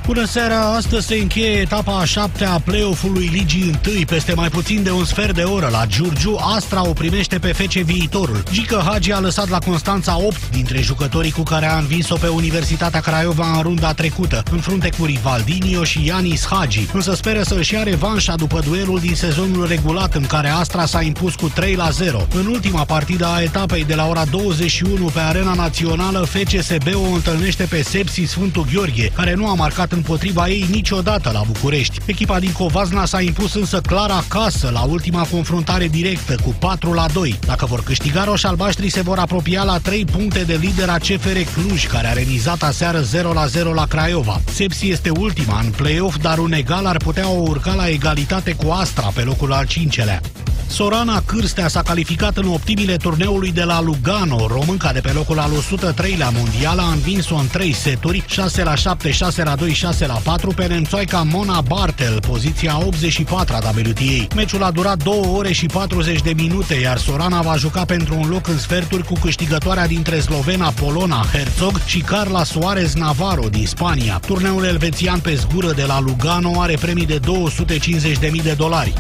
Bună 0.06 0.24
seara! 0.24 0.60
Astăzi 0.60 1.06
se 1.06 1.14
încheie 1.14 1.60
etapa 1.60 1.98
a 1.98 2.04
șaptea 2.04 2.52
a 2.52 2.58
play-off-ului 2.58 3.30
Ligii 3.32 3.80
1. 3.86 4.04
Peste 4.06 4.34
mai 4.34 4.48
puțin 4.48 4.82
de 4.82 4.90
un 4.90 5.04
sfert 5.04 5.34
de 5.34 5.42
oră 5.42 5.68
la 5.72 5.86
Giurgiu, 5.86 6.38
Astra 6.56 6.88
o 6.88 6.92
primește 6.92 7.38
pe 7.38 7.52
fece 7.52 7.82
viitorul. 7.82 8.42
Gică 8.52 8.82
Hagi 8.86 9.12
a 9.12 9.20
lăsat 9.20 9.48
la 9.48 9.58
Constanța 9.58 10.18
8 10.18 10.50
dintre 10.50 10.80
jucătorii 10.80 11.30
cu 11.30 11.42
care 11.42 11.66
a 11.66 11.78
învins-o 11.78 12.16
pe 12.16 12.26
Universitatea 12.26 13.00
Craiova 13.00 13.56
în 13.56 13.62
runda 13.62 13.92
trecută, 13.92 14.42
în 14.50 14.58
frunte 14.58 14.90
cu 14.98 15.04
Rivaldinho 15.04 15.84
și 15.84 16.06
Ianis 16.06 16.46
Hagi, 16.50 16.88
însă 16.92 17.14
speră 17.14 17.42
să 17.42 17.54
își 17.54 17.74
ia 17.74 17.82
revanșa 17.82 18.34
după 18.34 18.60
duelul 18.66 18.98
din 18.98 19.14
sezonul 19.14 19.66
regulat 19.66 20.14
în 20.14 20.26
care 20.26 20.48
Astra 20.48 20.86
s-a 20.86 21.02
impus 21.02 21.34
cu 21.34 21.48
3 21.48 21.74
la 21.74 21.90
0. 21.90 22.26
În 22.34 22.46
ultima 22.46 22.84
partidă 22.84 23.26
a 23.26 23.42
etapei 23.42 23.84
de 23.84 23.94
la 23.94 24.06
ora 24.06 24.24
21 24.24 25.04
pe 25.04 25.20
Arena 25.20 25.54
Națională, 25.54 26.28
FCSB 26.30 26.94
o 26.94 27.14
întâlnește 27.14 27.64
pe 27.64 27.82
Sepsi 27.82 28.24
Sfântul 28.24 28.66
Gheorghe, 28.72 29.10
care 29.14 29.34
nu 29.34 29.48
a 29.48 29.54
marcat 29.54 29.92
împotriva 29.94 30.48
ei 30.48 30.66
niciodată 30.70 31.30
la 31.33 31.42
București. 31.46 31.98
Echipa 32.07 32.38
din 32.38 32.52
Covazna 32.52 33.04
s-a 33.04 33.20
impus 33.20 33.54
însă 33.54 33.80
clar 33.80 34.11
acasă 34.11 34.70
la 34.72 34.80
ultima 34.80 35.26
confruntare 35.30 35.88
directă 35.88 36.35
cu 36.42 36.54
4 36.59 36.92
la 36.92 37.07
2. 37.12 37.38
Dacă 37.46 37.66
vor 37.66 37.83
câștiga 37.83 38.24
roșalbaștrii 38.24 38.90
se 38.90 39.02
vor 39.02 39.18
apropia 39.18 39.62
la 39.62 39.78
3 39.78 40.04
puncte 40.04 40.42
de 40.42 40.54
lider 40.61 40.88
a 40.88 40.98
CFR 40.98 41.38
Cluj, 41.54 41.87
care 41.87 42.07
a 42.07 42.12
remizat 42.12 42.62
aseară 42.62 43.00
0 43.00 43.33
la 43.33 43.46
0 43.46 43.72
la 43.72 43.87
Craiova. 43.87 44.40
Sepsi 44.52 44.90
este 44.90 45.11
ultima 45.11 45.61
în 45.61 45.70
play-off, 45.70 46.16
dar 46.20 46.38
un 46.38 46.52
egal 46.52 46.87
ar 46.87 46.96
putea 46.96 47.28
o 47.28 47.40
urca 47.40 47.74
la 47.74 47.88
egalitate 47.88 48.52
cu 48.52 48.70
Astra 48.70 49.11
pe 49.14 49.22
locul 49.22 49.52
al 49.52 49.66
cincelea. 49.66 50.20
Sorana 50.66 51.22
Cârstea 51.26 51.68
s-a 51.68 51.83
calificat 51.83 52.37
în 52.37 52.48
optimile 52.48 52.96
turneului 52.96 53.52
de 53.52 53.62
la 53.62 53.80
Lugano. 53.80 54.46
Românca 54.46 54.92
de 54.92 55.00
pe 55.00 55.12
locul 55.12 55.38
al 55.38 55.50
103-lea 55.50 56.30
mondial 56.33 56.78
a 56.78 56.92
învins-o 56.92 57.35
în 57.35 57.46
3 57.46 57.72
seturi, 57.72 58.24
6 58.26 58.62
la 58.62 58.74
7, 58.74 59.11
6 59.11 59.42
la 59.42 59.57
2, 59.57 59.72
6 59.84 60.06
la 60.06 60.20
4 60.22 60.50
pe 60.50 60.66
nemțoica 60.66 61.22
Mona 61.22 61.60
Bartel, 61.60 62.20
poziția 62.20 62.78
84 62.86 63.54
a 63.54 63.58
WTA. 63.58 64.34
Meciul 64.34 64.62
a 64.62 64.70
durat 64.70 65.02
2 65.02 65.20
ore 65.32 65.52
și 65.52 65.66
40 65.66 66.20
de 66.20 66.32
minute, 66.36 66.74
iar 66.74 66.98
Sorana 66.98 67.40
va 67.40 67.56
juca 67.56 67.84
pentru 67.84 68.14
un 68.18 68.28
loc 68.28 68.48
în 68.48 68.58
sferturi 68.58 69.04
cu 69.04 69.14
câștigătoarea 69.20 69.86
dintre 69.86 70.20
slovena 70.20 70.68
Polona 70.68 71.26
Herzog 71.32 71.80
și 71.86 72.00
Carla 72.00 72.44
Suarez 72.44 72.94
Navarro 72.94 73.48
din 73.48 73.66
Spania. 73.66 74.20
Turneul 74.26 74.64
elvețian 74.64 75.20
pe 75.20 75.34
zgură 75.34 75.72
de 75.72 75.84
la 75.84 76.00
Lugano 76.00 76.60
are 76.60 76.76
premii 76.80 77.06
de 77.06 77.20
250.000 77.20 78.42
de 78.42 78.54
dolari. 78.56 78.92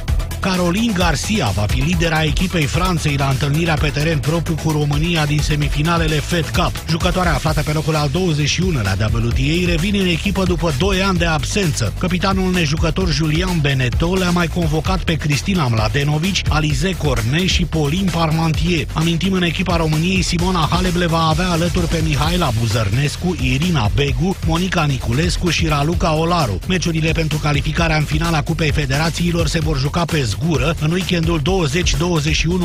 Caroline 0.44 0.92
Garcia 0.92 1.48
va 1.48 1.66
fi 1.66 1.80
lidera 1.80 2.22
echipei 2.22 2.64
Franței 2.64 3.16
la 3.16 3.28
întâlnirea 3.28 3.74
pe 3.74 3.88
teren 3.88 4.18
propriu 4.18 4.56
cu 4.64 4.70
România 4.70 5.26
din 5.26 5.38
semifinalele 5.38 6.14
Fed 6.14 6.48
Cup. 6.48 6.72
Jucătoarea 6.88 7.34
aflată 7.34 7.62
pe 7.62 7.72
locul 7.72 7.94
al 7.94 8.08
21-lea 8.08 9.10
WTA 9.12 9.66
revine 9.66 9.98
în 9.98 10.06
echipă 10.06 10.44
după 10.44 10.73
2 10.78 11.02
ani 11.02 11.18
de 11.18 11.24
absență. 11.24 11.92
Capitanul 11.98 12.52
nejucător 12.52 13.08
Julian 13.12 13.60
Beneteau 13.60 14.14
le-a 14.14 14.30
mai 14.30 14.46
convocat 14.46 15.04
pe 15.04 15.14
Cristina 15.14 15.66
Mladenovici, 15.66 16.42
Alize 16.48 16.96
Corne 16.96 17.46
și 17.46 17.64
Paulin 17.64 18.08
Parmantier. 18.12 18.86
Amintim 18.92 19.32
în 19.32 19.42
echipa 19.42 19.76
României 19.76 20.22
Simona 20.22 20.68
Halep 20.70 20.96
le 20.96 21.06
va 21.06 21.28
avea 21.28 21.50
alături 21.50 21.86
pe 21.86 22.02
Mihaela 22.06 22.50
Buzărnescu, 22.58 23.36
Irina 23.40 23.90
Begu, 23.94 24.36
Monica 24.46 24.84
Niculescu 24.84 25.50
și 25.50 25.66
Raluca 25.66 26.14
Olaru. 26.14 26.58
Meciurile 26.68 27.12
pentru 27.12 27.38
calificarea 27.38 27.96
în 27.96 28.04
finala 28.04 28.42
Cupei 28.42 28.70
Federațiilor 28.70 29.46
se 29.46 29.58
vor 29.58 29.78
juca 29.78 30.04
pe 30.04 30.22
zgură 30.22 30.74
în 30.80 30.90
weekendul 30.90 31.40
20-21 31.40 31.44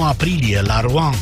aprilie 0.08 0.62
la 0.62 0.82
Rouen. 0.82 1.14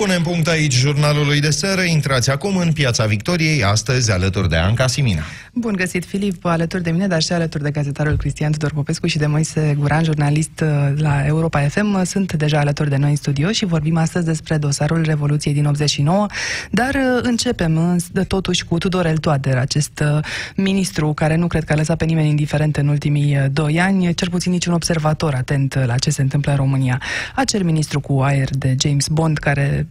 Punem 0.00 0.22
punct 0.22 0.48
aici 0.48 0.72
jurnalului 0.72 1.40
de 1.40 1.50
seară. 1.50 1.80
Intrați 1.80 2.30
acum 2.30 2.56
în 2.56 2.72
Piața 2.72 3.06
Victoriei, 3.06 3.64
astăzi 3.64 4.10
alături 4.10 4.48
de 4.48 4.56
Anca 4.56 4.86
Simina. 4.86 5.22
Bun 5.60 5.72
găsit, 5.76 6.04
Filip, 6.04 6.44
alături 6.44 6.82
de 6.82 6.90
mine, 6.90 7.06
dar 7.06 7.22
și 7.22 7.32
alături 7.32 7.62
de 7.62 7.70
gazetarul 7.70 8.16
Cristian 8.16 8.52
Tudor 8.52 8.72
Popescu 8.72 9.06
și 9.06 9.18
de 9.18 9.26
Moise 9.26 9.76
Guran, 9.78 10.04
jurnalist 10.04 10.60
uh, 10.60 10.68
la 10.96 11.26
Europa 11.26 11.60
FM. 11.60 12.04
Sunt 12.04 12.32
deja 12.32 12.58
alături 12.58 12.90
de 12.90 12.96
noi 12.96 13.10
în 13.10 13.16
studio 13.16 13.50
și 13.50 13.64
vorbim 13.64 13.96
astăzi 13.96 14.24
despre 14.24 14.56
dosarul 14.56 15.02
Revoluției 15.02 15.54
din 15.54 15.66
89, 15.66 16.26
dar 16.70 16.94
uh, 16.94 17.20
începem 17.22 18.00
de 18.12 18.22
totuși 18.22 18.64
cu 18.64 18.78
Tudorel 18.78 19.16
Toader, 19.16 19.56
acest 19.56 20.02
uh, 20.16 20.24
ministru 20.56 21.12
care 21.12 21.36
nu 21.36 21.46
cred 21.46 21.64
că 21.64 21.72
a 21.72 21.76
lăsat 21.76 21.96
pe 21.96 22.04
nimeni 22.04 22.28
indiferent 22.28 22.76
în 22.76 22.88
ultimii 22.88 23.48
doi 23.52 23.80
ani, 23.80 24.14
cel 24.14 24.30
puțin 24.30 24.52
niciun 24.52 24.72
observator 24.72 25.34
atent 25.34 25.74
la 25.74 25.94
ce 25.94 26.10
se 26.10 26.22
întâmplă 26.22 26.50
în 26.50 26.56
România. 26.56 27.00
Acel 27.34 27.62
ministru 27.62 28.00
cu 28.00 28.20
aer 28.20 28.48
de 28.50 28.74
James 28.78 29.08
Bond 29.08 29.38
care 29.38 29.86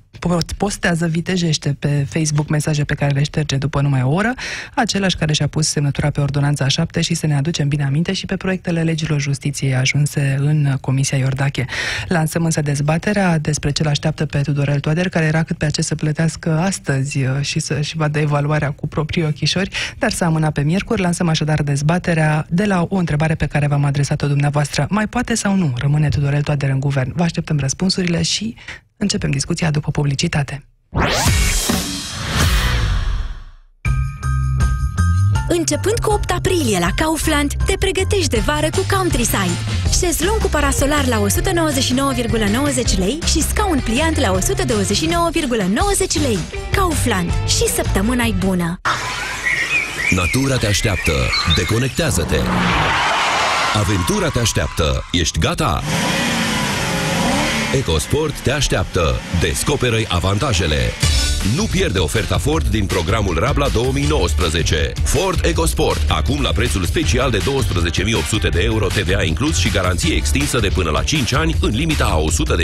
postează 0.57 1.07
vitejește 1.07 1.75
pe 1.79 2.05
Facebook 2.09 2.49
mesaje 2.49 2.83
pe 2.83 2.93
care 2.93 3.13
le 3.13 3.23
șterge 3.23 3.57
după 3.57 3.81
numai 3.81 4.01
o 4.01 4.13
oră, 4.13 4.33
același 4.75 5.15
care 5.15 5.33
și-a 5.33 5.47
pus 5.47 5.58
semnătura 5.67 6.09
pe 6.09 6.21
ordonanța 6.21 6.67
7 6.67 7.01
și 7.01 7.13
să 7.13 7.27
ne 7.27 7.35
aducem 7.35 7.67
bine 7.67 7.83
aminte 7.83 8.13
și 8.13 8.25
pe 8.25 8.35
proiectele 8.35 8.81
legilor 8.81 9.21
justiției 9.21 9.75
ajunse 9.75 10.37
în 10.39 10.77
Comisia 10.81 11.17
Iordache. 11.17 11.65
Lansăm 12.07 12.45
însă 12.45 12.61
dezbaterea 12.61 13.37
despre 13.37 13.71
ce 13.71 13.87
așteaptă 13.87 14.25
pe 14.25 14.41
Tudorel 14.41 14.79
Toader, 14.79 15.09
care 15.09 15.25
era 15.25 15.43
cât 15.43 15.57
pe 15.57 15.69
ce 15.69 15.81
să 15.81 15.95
plătească 15.95 16.59
astăzi 16.59 17.23
uh, 17.23 17.41
și 17.41 17.59
să-și 17.59 17.97
vadă 17.97 18.19
evaluarea 18.19 18.71
cu 18.71 18.87
proprii 18.87 19.25
ochișori, 19.25 19.69
dar 19.97 20.11
să 20.11 20.23
amâna 20.23 20.51
pe 20.51 20.61
miercuri. 20.61 21.01
Lansăm 21.01 21.27
așadar 21.27 21.61
dezbaterea 21.61 22.45
de 22.49 22.65
la 22.65 22.85
o 22.89 22.95
întrebare 22.95 23.35
pe 23.35 23.45
care 23.45 23.67
v-am 23.67 23.83
adresat-o 23.83 24.27
dumneavoastră. 24.27 24.87
Mai 24.89 25.07
poate 25.07 25.35
sau 25.35 25.55
nu 25.55 25.73
rămâne 25.77 26.09
Tudorel 26.09 26.41
Toader 26.41 26.69
în 26.69 26.79
guvern? 26.79 27.11
Vă 27.15 27.23
așteptăm 27.23 27.59
răspunsurile 27.59 28.21
și 28.21 28.55
Începem 29.01 29.31
discuția 29.31 29.71
după 29.71 29.91
publicitate. 29.91 30.63
Începând 35.49 35.99
cu 35.99 36.11
8 36.11 36.31
aprilie 36.31 36.79
la 36.79 36.87
Kaufland, 36.95 37.51
te 37.65 37.73
pregătești 37.79 38.27
de 38.27 38.41
vară 38.45 38.67
cu 38.69 38.85
Countryside. 38.95 39.57
Șezlong 39.99 40.41
cu 40.41 40.47
parasolar 40.47 41.07
la 41.07 41.25
199,90 41.25 42.97
lei 42.97 43.19
și 43.25 43.41
scaun 43.41 43.81
pliant 43.83 44.19
la 44.19 44.39
129,90 44.39 46.21
lei. 46.21 46.39
Kaufland. 46.71 47.31
Și 47.47 47.67
săptămâna 47.75 48.23
e 48.23 48.33
bună! 48.45 48.79
Natura 50.09 50.57
te 50.57 50.67
așteaptă. 50.67 51.11
Deconectează-te. 51.55 52.39
Aventura 53.73 54.29
te 54.29 54.39
așteaptă. 54.39 55.05
Ești 55.11 55.39
gata? 55.39 55.83
EcoSport 57.73 58.39
te 58.39 58.51
așteaptă. 58.51 59.19
Descoperă 59.39 59.97
avantajele. 60.07 60.91
Nu 61.55 61.63
pierde 61.63 61.99
oferta 61.99 62.37
Ford 62.37 62.67
din 62.67 62.85
programul 62.85 63.39
Rabla 63.39 63.67
2019. 63.67 64.91
Ford 65.03 65.45
EcoSport, 65.45 66.09
acum 66.09 66.41
la 66.41 66.49
prețul 66.49 66.85
special 66.85 67.31
de 67.31 67.37
12.800 67.37 68.49
de 68.51 68.61
euro 68.63 68.87
TVA 68.87 69.23
inclus 69.23 69.57
și 69.57 69.69
garanție 69.69 70.15
extinsă 70.15 70.59
de 70.59 70.67
până 70.73 70.89
la 70.89 71.03
5 71.03 71.33
ani 71.33 71.55
în 71.61 71.69
limita 71.69 72.05
a 72.05 72.23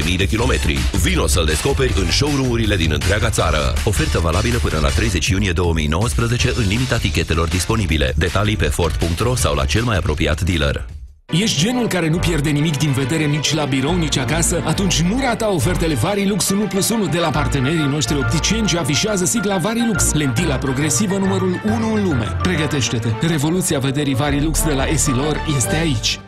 100.000 0.10 0.18
de 0.18 0.28
kilometri. 0.28 0.80
Vino 1.02 1.28
să-l 1.28 1.46
descoperi 1.46 1.94
în 1.98 2.12
showroom-urile 2.12 2.76
din 2.76 2.92
întreaga 2.92 3.30
țară. 3.30 3.74
Ofertă 3.84 4.20
valabilă 4.20 4.58
până 4.58 4.80
la 4.80 4.90
30 4.90 5.28
iunie 5.28 5.52
2019 5.52 6.54
în 6.56 6.68
limita 6.68 6.98
tichetelor 6.98 7.48
disponibile. 7.48 8.14
Detalii 8.18 8.56
pe 8.56 8.66
Ford.ro 8.66 9.36
sau 9.36 9.56
la 9.56 9.66
cel 9.66 9.84
mai 9.84 9.98
apropiat 9.98 10.42
dealer. 10.42 10.86
Ești 11.32 11.64
genul 11.64 11.88
care 11.88 12.10
nu 12.10 12.18
pierde 12.18 12.50
nimic 12.50 12.78
din 12.78 12.92
vedere 12.92 13.26
nici 13.26 13.54
la 13.54 13.66
birou, 13.66 13.96
nici 13.96 14.18
acasă? 14.18 14.62
Atunci 14.66 15.02
nu 15.02 15.20
rata 15.22 15.54
ofertele 15.54 15.94
Varilux 15.94 16.50
1 16.50 16.66
plus 16.66 16.90
1 16.90 17.08
de 17.08 17.18
la 17.18 17.30
partenerii 17.30 17.88
noștri 17.88 18.18
opticieni 18.18 18.68
ce 18.68 18.78
afișează 18.78 19.26
sigla 19.26 19.58
Varilux, 19.58 20.14
lentila 20.14 20.56
progresivă 20.56 21.18
numărul 21.18 21.62
1 21.66 21.94
în 21.94 22.04
lume. 22.04 22.38
Pregătește-te! 22.42 23.28
Revoluția 23.28 23.80
vederii 23.80 24.16
Varilux 24.16 24.64
de 24.64 24.74
la 24.74 24.86
Esilor 24.86 25.46
este 25.56 25.76
aici! 25.76 26.20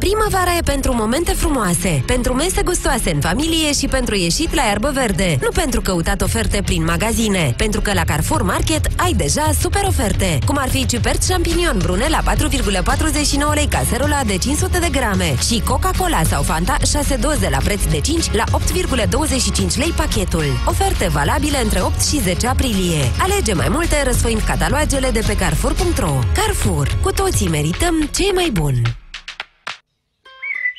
Primăvara 0.00 0.56
e 0.56 0.60
pentru 0.64 0.94
momente 0.94 1.32
frumoase, 1.32 2.02
pentru 2.06 2.34
mese 2.34 2.62
gustoase 2.62 3.10
în 3.14 3.20
familie 3.20 3.72
și 3.72 3.86
pentru 3.86 4.14
ieșit 4.14 4.54
la 4.54 4.62
erbă 4.70 4.90
verde. 4.94 5.38
Nu 5.40 5.48
pentru 5.48 5.80
căutat 5.80 6.20
oferte 6.20 6.62
prin 6.64 6.84
magazine, 6.84 7.54
pentru 7.56 7.80
că 7.80 7.92
la 7.92 8.04
Carrefour 8.04 8.42
Market 8.42 8.86
ai 8.96 9.12
deja 9.12 9.50
super 9.60 9.82
oferte, 9.86 10.38
cum 10.46 10.56
ar 10.58 10.68
fi 10.68 10.86
ciuperci 10.86 11.26
champignon 11.28 11.78
brune 11.78 12.06
la 12.08 12.34
4,49 12.34 13.54
lei 13.54 13.66
caserula 13.66 14.20
de 14.26 14.36
500 14.36 14.78
de 14.78 14.88
grame 14.90 15.34
și 15.46 15.62
Coca-Cola 15.68 16.22
sau 16.22 16.42
Fanta 16.42 16.76
6 16.90 17.16
doze 17.16 17.48
la 17.50 17.58
preț 17.64 17.84
de 17.90 18.00
5 18.00 18.32
la 18.32 18.44
8,25 18.44 19.76
lei 19.76 19.92
pachetul. 19.96 20.44
Oferte 20.66 21.08
valabile 21.08 21.62
între 21.62 21.80
8 21.80 22.00
și 22.00 22.20
10 22.20 22.46
aprilie. 22.46 23.10
Alege 23.18 23.52
mai 23.54 23.68
multe 23.70 24.02
răsfoind 24.04 24.40
catalogele 24.40 25.10
de 25.10 25.22
pe 25.26 25.36
Carrefour.ro. 25.36 26.18
Carrefour. 26.34 26.98
Cu 27.02 27.12
toții 27.12 27.48
merităm 27.48 28.08
ce 28.14 28.30
mai 28.34 28.50
bun. 28.52 28.74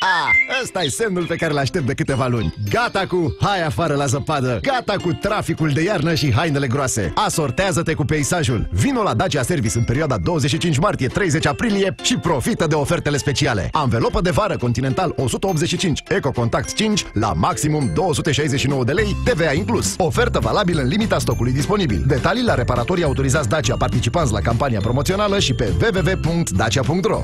A, 0.04 0.32
ăsta 0.64 0.84
e 0.84 0.90
semnul 0.90 1.26
pe 1.26 1.36
care 1.36 1.54
l-aștept 1.54 1.86
de 1.86 1.94
câteva 1.94 2.28
luni. 2.28 2.54
Gata 2.70 3.06
cu 3.08 3.36
hai 3.42 3.64
afară 3.64 3.96
la 3.96 4.06
zăpadă, 4.06 4.60
gata 4.62 4.96
cu 5.02 5.14
traficul 5.14 5.70
de 5.70 5.82
iarnă 5.84 6.14
și 6.14 6.34
hainele 6.34 6.68
groase. 6.68 7.14
Asortează-te 7.16 7.94
cu 7.94 8.06
peisajul. 8.06 8.70
Vino 8.72 9.02
la 9.02 9.14
Dacia 9.14 9.42
Service 9.42 9.78
în 9.78 9.84
perioada 9.84 10.18
25 10.18 10.78
martie-30 10.78 11.44
aprilie 11.44 11.96
și 12.04 12.18
profită 12.18 12.68
de 12.68 12.76
ofertele 12.76 13.18
speciale. 13.18 13.70
Anvelopă 13.72 14.22
de 14.22 14.30
vară 14.30 14.58
Continental 14.58 15.14
185, 15.18 16.04
Eco 16.08 16.32
Contact 16.32 16.74
5 16.74 17.06
la 17.14 17.34
maximum 17.34 17.92
269 17.94 18.84
de 18.84 18.92
lei, 18.92 19.16
TVA 19.24 19.54
inclus. 19.54 19.96
Ofertă 19.98 20.40
valabilă 20.40 20.82
în 20.82 20.88
limita 20.88 21.20
stocului 21.20 21.52
disponibil. 21.52 22.04
Detalii 22.08 22.44
la 22.44 22.54
reparatorii 22.54 23.04
autorizați 23.04 23.50
Dacia 23.50 23.76
participanți 23.76 24.32
la 24.34 24.40
campania 24.40 24.80
promoțională 24.80 25.40
și 25.40 25.54
pe 25.54 25.74
www.dacia.ro. 25.82 27.22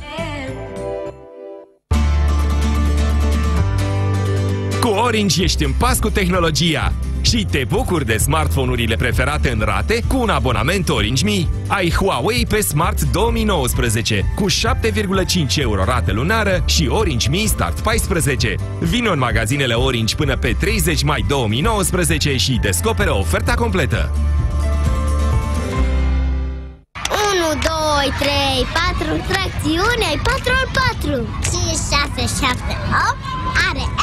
Cu 4.87 4.93
Orange 4.93 5.43
ești 5.43 5.63
în 5.63 5.71
pas 5.77 5.99
cu 5.99 6.09
tehnologia 6.09 6.93
și 7.21 7.47
te 7.51 7.63
bucuri 7.67 8.05
de 8.05 8.17
smartphone-urile 8.17 8.95
preferate 8.95 9.49
în 9.49 9.61
rate 9.65 10.03
cu 10.07 10.17
un 10.17 10.29
abonament 10.29 10.89
Orange 10.89 11.25
Mi. 11.25 11.49
Ai 11.67 11.91
Huawei 11.91 12.45
pe 12.49 12.61
Smart 12.61 13.01
2019 13.01 14.33
cu 14.35 14.45
7,5 14.49 15.55
euro 15.55 15.83
rată 15.83 16.11
lunară 16.11 16.63
și 16.65 16.87
Orange 16.91 17.29
Mi 17.29 17.43
Start 17.47 17.79
14. 17.79 18.55
Vino 18.79 19.11
în 19.11 19.17
magazinele 19.17 19.73
Orange 19.73 20.15
până 20.15 20.37
pe 20.37 20.55
30 20.59 21.03
mai 21.03 21.25
2019 21.27 22.35
și 22.35 22.59
descoperă 22.61 23.15
oferta 23.17 23.53
completă. 23.53 24.11
1, 27.33 27.49
2, 27.49 28.13
3, 28.19 28.29
4, 28.97 29.23
tracțiune, 29.27 30.05
ai 30.09 30.19
4 30.23 30.53
al 30.59 30.69
4 31.01 31.27
5, 31.43 31.55
6, 32.17 32.45
7, 32.45 32.77
8 33.11 33.37
Are 33.67 33.79
airbag 33.79 33.96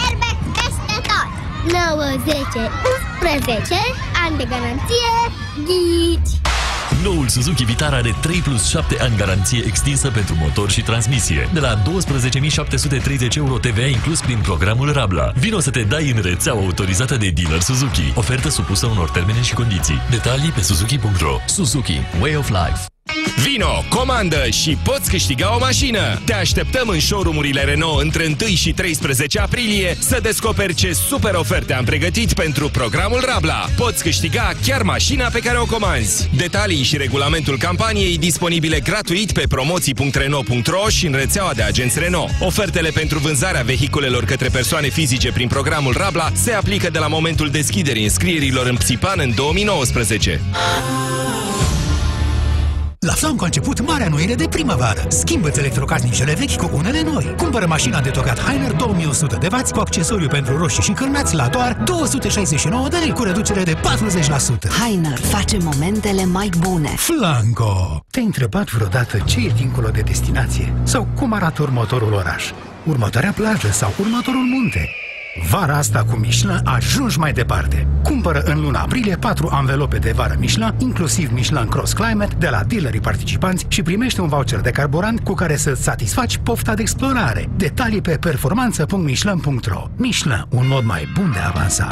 9, 1.73 2.03
10, 2.25 2.41
11 3.21 3.75
ani 4.25 4.37
de 4.37 4.45
garanție 4.45 5.13
Ghici! 5.67 6.35
Noul 7.03 7.29
Suzuki 7.29 7.65
Vitara 7.65 7.97
are 7.97 8.15
3 8.21 8.39
plus 8.39 8.69
7 8.69 8.97
ani 9.01 9.17
garanție 9.17 9.65
extinsă 9.67 10.11
pentru 10.11 10.35
motor 10.39 10.71
și 10.71 10.83
transmisie. 10.83 11.49
De 11.53 11.61
la 11.61 11.83
12.730 11.83 13.37
euro 13.37 13.59
TVA 13.59 13.87
inclus 13.87 14.21
prin 14.21 14.39
programul 14.43 14.93
Rabla. 14.93 15.33
Vino 15.37 15.61
să 15.61 15.71
te 15.71 15.83
dai 15.83 16.11
în 16.11 16.23
rețeaua 16.23 16.61
autorizată 16.61 17.17
de 17.17 17.31
dealer 17.31 17.61
Suzuki. 17.61 18.13
Ofertă 18.15 18.49
supusă 18.49 18.87
unor 18.87 19.11
termene 19.11 19.43
și 19.43 19.55
condiții. 19.55 20.03
Detalii 20.11 20.51
pe 20.51 20.61
suzuki.ro 20.61 21.37
Suzuki. 21.47 22.01
Way 22.21 22.37
of 22.37 22.49
Life. 22.49 22.94
Vino, 23.43 23.85
comandă 23.89 24.47
și 24.51 24.79
poți 24.85 25.11
câștiga 25.11 25.55
o 25.55 25.59
mașină! 25.59 26.21
Te 26.25 26.35
așteptăm 26.35 26.89
în 26.89 27.01
showroom-urile 27.01 27.61
Renault 27.61 28.03
între 28.03 28.35
1 28.41 28.49
și 28.49 28.73
13 28.73 29.39
aprilie 29.39 29.97
să 29.99 30.19
descoperi 30.23 30.75
ce 30.75 30.93
super 30.93 31.35
oferte 31.35 31.75
am 31.75 31.85
pregătit 31.85 32.33
pentru 32.33 32.69
programul 32.69 33.23
Rabla. 33.27 33.69
Poți 33.77 34.03
câștiga 34.03 34.53
chiar 34.67 34.83
mașina 34.83 35.29
pe 35.29 35.39
care 35.39 35.59
o 35.59 35.65
comanzi. 35.65 36.29
Detalii 36.37 36.83
și 36.83 36.97
regulamentul 36.97 37.59
campaniei 37.59 38.19
disponibile 38.19 38.81
gratuit 38.81 39.33
pe 39.33 39.45
promoții.renault.ro 39.49 40.89
și 40.89 41.07
în 41.07 41.13
rețeaua 41.13 41.53
de 41.55 41.63
agenți 41.63 41.99
Renault. 41.99 42.31
Ofertele 42.41 42.91
pentru 42.91 43.19
vânzarea 43.19 43.63
vehiculelor 43.63 44.25
către 44.25 44.49
persoane 44.49 44.89
fizice 44.89 45.33
prin 45.33 45.49
programul 45.49 45.95
Rabla 45.97 46.31
se 46.33 46.53
aplică 46.53 46.91
de 46.91 46.99
la 46.99 47.07
momentul 47.07 47.51
deschiderii 47.51 48.05
înscrierilor 48.05 48.67
în 48.67 48.77
Psipan 48.77 49.19
în 49.19 49.35
2019. 49.35 50.41
La 53.05 53.13
Flanco 53.13 53.43
a 53.43 53.47
început 53.47 53.87
marea 53.87 54.09
noire 54.09 54.35
de 54.35 54.49
primăvară. 54.49 55.05
Schimbă-ți 55.09 55.59
electrocasnicele 55.59 56.35
vechi 56.35 56.57
cu 56.57 56.71
unele 56.75 57.03
noi. 57.03 57.35
Cumpără 57.37 57.67
mașina 57.67 58.01
de 58.01 58.11
tocat 58.11 58.41
Heiner 58.41 58.73
2100 58.73 59.37
de 59.41 59.49
W 59.53 59.61
cu 59.73 59.81
accesoriu 59.81 60.29
pentru 60.29 60.57
roșii 60.57 60.83
și 60.83 60.93
cârnați 60.93 61.35
la 61.35 61.49
doar 61.49 61.73
269 61.85 62.89
de 62.89 62.97
lei 62.97 63.11
cu 63.11 63.23
reducere 63.23 63.63
de 63.63 63.75
40%. 63.75 63.77
Heiner 64.81 65.19
face 65.19 65.59
momentele 65.61 66.25
mai 66.25 66.51
bune. 66.59 66.89
Flanco! 66.97 68.05
Te-ai 68.11 68.25
întrebat 68.25 68.71
vreodată 68.71 69.19
ce 69.27 69.39
e 69.39 69.53
dincolo 69.57 69.89
de 69.89 70.01
destinație? 70.01 70.75
Sau 70.83 71.09
cum 71.15 71.33
arată 71.33 71.63
următorul 71.63 72.13
oraș? 72.13 72.51
Următoarea 72.85 73.33
plajă 73.33 73.69
sau 73.69 73.93
următorul 74.01 74.45
munte? 74.45 74.91
Vara 75.43 75.77
asta 75.77 76.05
cu 76.05 76.17
Michelin 76.17 76.61
ajungi 76.65 77.19
mai 77.19 77.33
departe. 77.33 77.87
Cumpără 78.03 78.43
în 78.45 78.61
luna 78.61 78.81
aprilie 78.81 79.17
4 79.17 79.49
anvelope 79.53 79.99
de 79.99 80.13
vară 80.13 80.37
Michelin, 80.39 80.75
inclusiv 80.79 81.31
Michelin 81.33 81.69
Cross 81.69 81.93
Climate, 81.93 82.35
de 82.39 82.49
la 82.49 82.63
dealerii 82.67 83.01
participanți 83.01 83.65
și 83.69 83.83
primește 83.83 84.21
un 84.21 84.29
voucher 84.29 84.61
de 84.61 84.71
carburant 84.71 85.21
cu 85.21 85.35
care 85.35 85.57
să-ți 85.57 85.83
satisfaci 85.83 86.37
pofta 86.37 86.75
de 86.75 86.83
explorare. 86.83 87.49
Detalii 87.57 88.01
pe 88.01 88.17
performanță.michelin.ro 88.17 89.89
Michelin, 89.97 90.47
un 90.51 90.67
mod 90.69 90.85
mai 90.85 91.09
bun 91.15 91.31
de 91.33 91.39
a 91.39 91.47
avansa. 91.47 91.89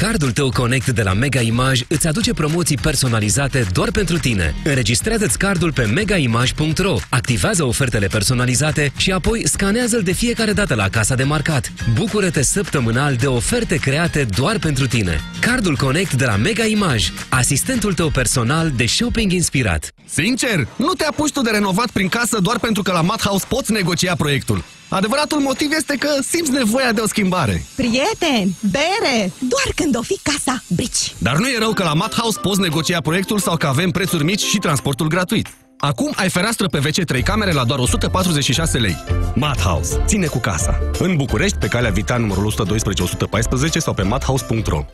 Cardul 0.00 0.32
tău 0.32 0.50
Connect 0.50 0.88
de 0.88 1.02
la 1.02 1.12
Mega 1.12 1.40
Image 1.40 1.84
îți 1.88 2.06
aduce 2.06 2.32
promoții 2.32 2.76
personalizate 2.76 3.66
doar 3.72 3.90
pentru 3.90 4.18
tine. 4.18 4.54
Înregistrează-ți 4.64 5.38
cardul 5.38 5.72
pe 5.72 5.84
megaimage.ro, 5.84 6.96
activează 7.08 7.64
ofertele 7.64 8.06
personalizate 8.06 8.92
și 8.96 9.12
apoi 9.12 9.46
scanează-l 9.46 10.02
de 10.02 10.12
fiecare 10.12 10.52
dată 10.52 10.74
la 10.74 10.88
casa 10.88 11.14
de 11.14 11.22
marcat. 11.22 11.72
Bucură-te 11.94 12.42
săptămânal 12.42 13.14
de 13.14 13.26
oferte 13.26 13.76
create 13.76 14.26
doar 14.36 14.58
pentru 14.58 14.86
tine. 14.86 15.20
Cardul 15.40 15.76
Connect 15.76 16.12
de 16.12 16.24
la 16.24 16.36
Mega 16.36 16.64
Image, 16.64 17.06
asistentul 17.28 17.94
tău 17.94 18.08
personal 18.08 18.72
de 18.76 18.86
shopping 18.86 19.32
inspirat. 19.32 19.92
Sincer, 20.04 20.68
nu 20.76 20.92
te 20.92 21.04
apuci 21.04 21.32
tu 21.32 21.40
de 21.40 21.50
renovat 21.50 21.90
prin 21.90 22.08
casă 22.08 22.38
doar 22.40 22.58
pentru 22.58 22.82
că 22.82 22.92
la 22.92 23.00
Madhouse 23.00 23.44
poți 23.48 23.72
negocia 23.72 24.14
proiectul. 24.14 24.64
Adevăratul 24.88 25.40
motiv 25.40 25.72
este 25.76 25.96
că 25.98 26.08
simți 26.30 26.50
nevoia 26.50 26.92
de 26.92 27.00
o 27.00 27.06
schimbare. 27.06 27.64
Prieten, 27.74 28.54
bere, 28.70 29.32
doar 29.38 29.68
când 29.74 29.96
o 29.96 30.02
fi 30.02 30.18
casa 30.22 30.62
brici. 30.68 31.14
Dar 31.18 31.36
nu 31.36 31.48
e 31.48 31.58
rău 31.58 31.72
că 31.72 31.82
la 31.82 31.92
Madhouse 31.92 32.38
poți 32.40 32.60
negocia 32.60 33.00
proiectul 33.00 33.38
sau 33.38 33.56
că 33.56 33.66
avem 33.66 33.90
prețuri 33.90 34.24
mici 34.24 34.42
și 34.42 34.58
transportul 34.58 35.08
gratuit. 35.08 35.48
Acum 35.78 36.12
ai 36.16 36.28
fereastră 36.28 36.66
PVC 36.66 37.04
3 37.04 37.22
camere 37.22 37.52
la 37.52 37.64
doar 37.64 37.78
146 37.78 38.78
lei. 38.78 38.96
Madhouse. 39.34 40.02
Ține 40.06 40.26
cu 40.26 40.38
casa. 40.38 40.78
În 40.98 41.16
București, 41.16 41.56
pe 41.56 41.66
calea 41.66 41.90
Vitan 41.90 42.20
numărul 42.20 42.52
112-114 42.52 43.68
sau 43.78 43.94
pe 43.94 44.02
madhouse.ro 44.02 44.84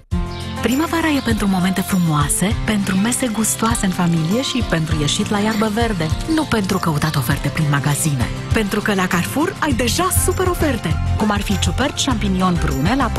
Primăvara 0.63 1.09
e 1.09 1.21
pentru 1.25 1.49
momente 1.49 1.81
frumoase, 1.81 2.57
pentru 2.67 2.97
mese 2.97 3.27
gustoase 3.27 3.87
în 3.87 3.93
familie 3.93 4.43
și 4.43 4.65
pentru 4.69 4.97
ieșit 5.01 5.31
la 5.31 5.39
iarbă 5.39 5.71
verde. 5.75 6.07
Nu 6.35 6.45
pentru 6.45 6.79
căutat 6.79 7.17
oferte 7.17 7.49
prin 7.49 7.67
magazine. 7.71 8.29
Pentru 8.53 8.81
că 8.81 8.95
la 8.95 9.07
Carrefour 9.07 9.57
ai 9.59 9.73
deja 9.73 10.09
super 10.25 10.47
oferte. 10.47 10.97
Cum 11.17 11.31
ar 11.31 11.41
fi 11.41 11.59
ciuperci 11.59 12.05
champignon 12.05 12.59
brune 12.65 12.95
la 12.97 13.13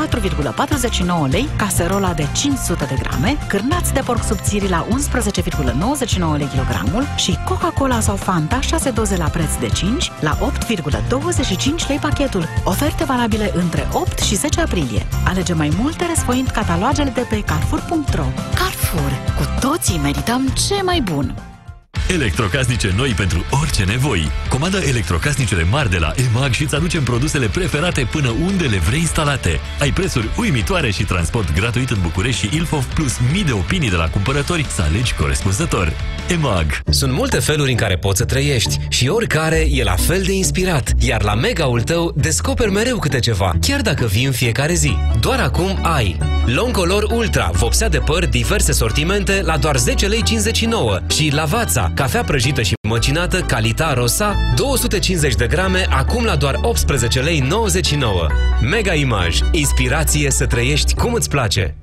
4,49 1.26 1.30
lei, 1.30 1.50
caserola 1.58 2.14
de 2.14 2.28
500 2.36 2.86
de 2.86 2.96
grame, 3.00 3.38
cârnați 3.48 3.94
de 3.94 4.02
porc 4.06 4.24
subțiri 4.24 4.70
la 4.70 4.88
11,99 4.88 6.38
lei 6.38 6.48
kilogramul 6.48 7.08
și 7.16 7.38
Coca-Cola 7.46 8.00
sau 8.00 8.16
Fanta 8.16 8.62
6 8.62 8.90
doze 8.90 9.18
la 9.18 9.28
preț 9.28 9.56
de 9.60 9.70
5 9.70 10.12
la 10.20 10.38
8,25 10.38 11.88
lei 11.88 11.98
pachetul. 11.98 12.48
Oferte 12.64 13.04
valabile 13.04 13.52
între 13.54 13.88
8 13.92 14.20
și 14.20 14.36
10 14.36 14.62
aprilie. 14.62 15.06
Alege 15.26 15.54
mai 15.54 15.72
multe 15.80 16.06
răsfoind 16.06 16.48
catalogele 16.48 17.10
de 17.10 17.26
pe 17.34 17.44
carrefour.ro 17.44 18.26
Carrefour. 18.56 19.12
Cu 19.38 19.68
toții 19.68 19.98
merităm 19.98 20.48
ce 20.48 20.82
mai 20.84 21.02
bun! 21.02 21.53
Electrocasnice 22.14 22.94
noi 22.96 23.10
pentru 23.10 23.46
orice 23.62 23.84
nevoi. 23.84 24.32
Comanda 24.50 24.78
electrocasnicele 24.88 25.64
mari 25.64 25.90
de 25.90 25.98
la 25.98 26.14
EMAG 26.16 26.52
și 26.52 26.64
îți 26.64 26.76
aducem 26.76 27.04
produsele 27.04 27.48
preferate 27.48 28.08
până 28.12 28.30
unde 28.30 28.66
le 28.66 28.78
vrei 28.78 29.00
instalate. 29.00 29.60
Ai 29.80 29.92
prețuri 29.92 30.30
uimitoare 30.38 30.92
și 30.92 31.04
transport 31.04 31.54
gratuit 31.54 31.90
în 31.90 31.98
București 32.02 32.48
și 32.48 32.56
Ilfov 32.56 32.86
plus 32.86 33.18
mii 33.32 33.44
de 33.44 33.52
opinii 33.52 33.90
de 33.90 33.96
la 33.96 34.10
cumpărători 34.10 34.66
să 34.70 34.82
alegi 34.82 35.14
corespunzător. 35.14 35.94
EMAG. 36.30 36.82
Sunt 36.90 37.14
multe 37.14 37.40
feluri 37.40 37.72
în 37.72 37.78
care 37.78 37.98
poți 37.98 38.18
să 38.18 38.26
trăiești 38.26 38.80
și 38.90 39.08
oricare 39.08 39.68
e 39.72 39.84
la 39.84 39.96
fel 39.96 40.22
de 40.22 40.34
inspirat. 40.34 40.92
Iar 41.00 41.24
la 41.24 41.36
Mega-ul 41.36 41.82
tău 41.82 42.14
descoperi 42.16 42.72
mereu 42.72 42.98
câte 43.00 43.20
ceva, 43.20 43.54
chiar 43.62 43.82
dacă 43.82 44.06
vii 44.06 44.26
în 44.26 44.32
fiecare 44.32 44.74
zi. 44.74 44.98
Doar 45.20 45.40
acum 45.40 45.80
ai 45.82 46.18
Long 46.46 46.72
Color 46.72 47.04
Ultra, 47.04 47.50
vopsea 47.54 47.90
de 47.90 47.98
păr, 47.98 48.26
diverse 48.26 48.72
sortimente 48.72 49.42
la 49.46 49.58
doar 49.58 49.78
10 49.78 50.08
lei 50.08 50.24
59 50.24 51.00
și 51.10 51.32
Lavazza, 51.34 51.83
cafea 51.96 52.24
prăjită 52.24 52.62
și 52.62 52.74
măcinată 52.88 53.40
Calita 53.40 53.94
Rosa, 53.94 54.36
250 54.56 55.36
de 55.36 55.48
grame, 55.48 55.86
acum 55.90 56.24
la 56.24 56.36
doar 56.36 56.60
18 56.62 57.20
lei 57.20 57.40
99. 57.40 58.28
Mega 58.62 58.94
Image, 58.94 59.38
inspirație 59.52 60.32
să 60.32 60.46
trăiești 60.46 60.94
cum 60.94 61.14
îți 61.14 61.30
place. 61.30 61.76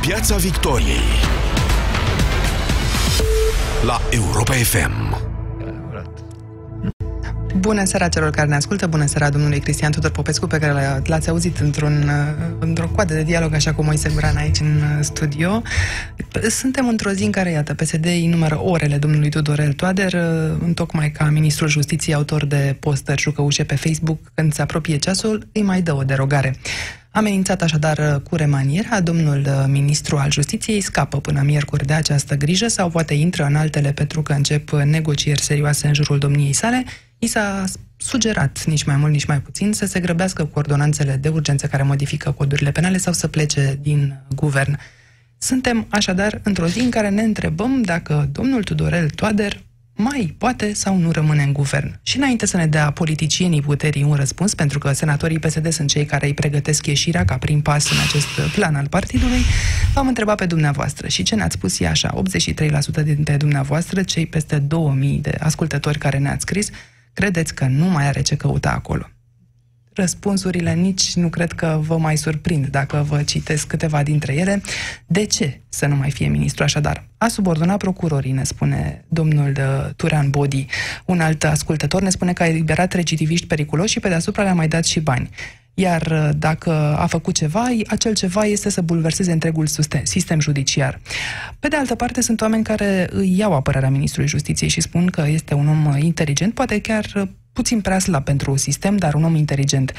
Piața 0.00 0.36
Victoriei 0.36 1.36
la 3.82 4.00
Europa 4.10 4.52
FM. 4.52 5.27
Bună 7.68 7.84
seara 7.84 8.08
celor 8.08 8.30
care 8.30 8.48
ne 8.48 8.54
ascultă, 8.54 8.86
bună 8.86 9.06
seara 9.06 9.30
domnului 9.30 9.60
Cristian 9.60 9.90
Tudor 9.90 10.10
Popescu, 10.10 10.46
pe 10.46 10.58
care 10.58 11.02
l-ați 11.04 11.28
auzit 11.28 11.58
într-un, 11.58 12.10
într-o 12.58 12.88
coadă 12.88 13.14
de 13.14 13.22
dialog, 13.22 13.54
așa 13.54 13.74
cum 13.74 13.84
Moise 13.84 14.10
Guran 14.14 14.36
aici 14.36 14.60
în 14.60 15.02
studio. 15.02 15.62
Suntem 16.48 16.88
într-o 16.88 17.10
zi 17.10 17.24
în 17.24 17.30
care, 17.30 17.50
iată, 17.50 17.74
PSD 17.74 18.04
îi 18.04 18.26
numără 18.26 18.60
orele 18.62 18.96
domnului 18.96 19.28
Tudorel 19.28 19.72
Toader, 19.72 20.14
întocmai 20.60 21.10
ca 21.10 21.24
ministrul 21.24 21.68
justiției, 21.68 22.14
autor 22.14 22.46
de 22.46 22.76
postări 22.80 23.20
jucăușe 23.20 23.64
pe 23.64 23.74
Facebook, 23.74 24.18
când 24.34 24.52
se 24.52 24.62
apropie 24.62 24.96
ceasul, 24.96 25.48
îi 25.52 25.62
mai 25.62 25.82
dă 25.82 25.94
o 25.94 26.02
derogare. 26.02 26.56
Amenințat 27.10 27.62
așadar 27.62 28.22
cu 28.28 28.36
remaniera, 28.36 29.00
domnul 29.00 29.66
ministru 29.66 30.16
al 30.16 30.30
justiției 30.30 30.80
scapă 30.80 31.20
până 31.20 31.42
miercuri 31.44 31.86
de 31.86 31.92
această 31.92 32.34
grijă 32.34 32.68
sau 32.68 32.88
poate 32.88 33.14
intră 33.14 33.44
în 33.44 33.54
altele 33.54 33.92
pentru 33.92 34.22
că 34.22 34.32
încep 34.32 34.70
negocieri 34.70 35.40
serioase 35.40 35.86
în 35.86 35.94
jurul 35.94 36.18
domniei 36.18 36.52
sale, 36.52 36.84
i 37.18 37.26
s-a 37.26 37.64
sugerat, 37.96 38.64
nici 38.64 38.84
mai 38.84 38.96
mult, 38.96 39.12
nici 39.12 39.24
mai 39.24 39.40
puțin, 39.40 39.72
să 39.72 39.86
se 39.86 40.00
grăbească 40.00 40.44
cu 40.44 40.58
ordonanțele 40.58 41.16
de 41.16 41.28
urgență 41.28 41.66
care 41.66 41.82
modifică 41.82 42.30
codurile 42.30 42.70
penale 42.70 42.98
sau 42.98 43.12
să 43.12 43.28
plece 43.28 43.78
din 43.82 44.20
guvern. 44.34 44.78
Suntem 45.38 45.86
așadar 45.88 46.40
într-o 46.42 46.66
zi 46.66 46.80
în 46.80 46.90
care 46.90 47.08
ne 47.08 47.22
întrebăm 47.22 47.82
dacă 47.82 48.28
domnul 48.32 48.62
Tudorel 48.64 49.10
Toader 49.10 49.62
mai 50.00 50.34
poate 50.38 50.72
sau 50.72 50.96
nu 50.96 51.10
rămâne 51.10 51.42
în 51.42 51.52
guvern. 51.52 51.98
Și 52.02 52.16
înainte 52.16 52.46
să 52.46 52.56
ne 52.56 52.66
dea 52.66 52.90
politicienii 52.90 53.62
puterii 53.62 54.02
un 54.02 54.14
răspuns, 54.14 54.54
pentru 54.54 54.78
că 54.78 54.92
senatorii 54.92 55.38
PSD 55.38 55.72
sunt 55.72 55.88
cei 55.88 56.04
care 56.04 56.26
îi 56.26 56.34
pregătesc 56.34 56.86
ieșirea 56.86 57.24
ca 57.24 57.38
prim 57.38 57.60
pas 57.60 57.90
în 57.90 57.96
acest 58.06 58.52
plan 58.54 58.74
al 58.74 58.86
partidului, 58.86 59.40
v-am 59.94 60.08
întrebat 60.08 60.36
pe 60.36 60.46
dumneavoastră 60.46 61.08
și 61.08 61.22
ce 61.22 61.34
ne-ați 61.34 61.54
spus 61.54 61.80
e 61.80 61.88
așa, 61.88 62.22
83% 63.00 63.02
dintre 63.04 63.36
dumneavoastră, 63.36 64.02
cei 64.02 64.26
peste 64.26 64.58
2000 64.58 65.18
de 65.18 65.36
ascultători 65.38 65.98
care 65.98 66.18
ne-ați 66.18 66.42
scris, 66.42 66.70
credeți 67.18 67.54
că 67.54 67.64
nu 67.64 67.84
mai 67.84 68.06
are 68.06 68.22
ce 68.22 68.36
căuta 68.36 68.70
acolo. 68.70 69.08
Răspunsurile 69.92 70.74
nici 70.74 71.14
nu 71.14 71.28
cred 71.28 71.52
că 71.52 71.78
vă 71.82 71.96
mai 71.96 72.16
surprind 72.16 72.66
dacă 72.66 73.04
vă 73.08 73.22
citesc 73.22 73.66
câteva 73.66 74.02
dintre 74.02 74.34
ele. 74.34 74.62
De 75.06 75.24
ce 75.24 75.60
să 75.68 75.86
nu 75.86 75.96
mai 75.96 76.10
fie 76.10 76.28
ministru 76.28 76.62
așadar? 76.62 77.08
A 77.18 77.28
subordonat 77.28 77.78
procurorii, 77.78 78.32
ne 78.32 78.44
spune 78.44 79.04
domnul 79.08 79.52
uh, 79.58 79.90
Turan 79.96 80.30
Bodi. 80.30 80.66
Un 81.04 81.20
alt 81.20 81.44
ascultător 81.44 82.02
ne 82.02 82.10
spune 82.10 82.32
că 82.32 82.42
a 82.42 82.46
eliberat 82.46 82.92
recidiviști 82.92 83.46
periculoși 83.46 83.92
și 83.92 84.00
pe 84.00 84.08
deasupra 84.08 84.42
le-a 84.42 84.54
mai 84.54 84.68
dat 84.68 84.84
și 84.84 85.00
bani. 85.00 85.30
Iar 85.80 86.06
uh, 86.10 86.28
dacă 86.36 86.70
a 86.98 87.06
făcut 87.06 87.34
ceva, 87.34 87.66
acel 87.86 88.14
ceva 88.14 88.44
este 88.44 88.70
să 88.70 88.80
bulverseze 88.80 89.32
întregul 89.32 89.66
sistem 90.02 90.40
judiciar. 90.40 91.00
Pe 91.58 91.68
de 91.68 91.76
altă 91.76 91.94
parte, 91.94 92.20
sunt 92.20 92.40
oameni 92.40 92.64
care 92.64 93.08
îi 93.10 93.38
iau 93.38 93.52
apărarea 93.52 93.90
Ministrului 93.90 94.28
Justiției 94.28 94.68
și 94.68 94.80
spun 94.80 95.06
că 95.06 95.24
este 95.28 95.54
un 95.54 95.68
om 95.68 95.96
inteligent, 95.98 96.54
poate 96.54 96.80
chiar 96.80 97.12
uh, 97.14 97.22
puțin 97.52 97.80
prea 97.80 97.98
slab 97.98 98.24
pentru 98.24 98.56
sistem, 98.56 98.96
dar 98.96 99.14
un 99.14 99.24
om 99.24 99.34
inteligent. 99.34 99.92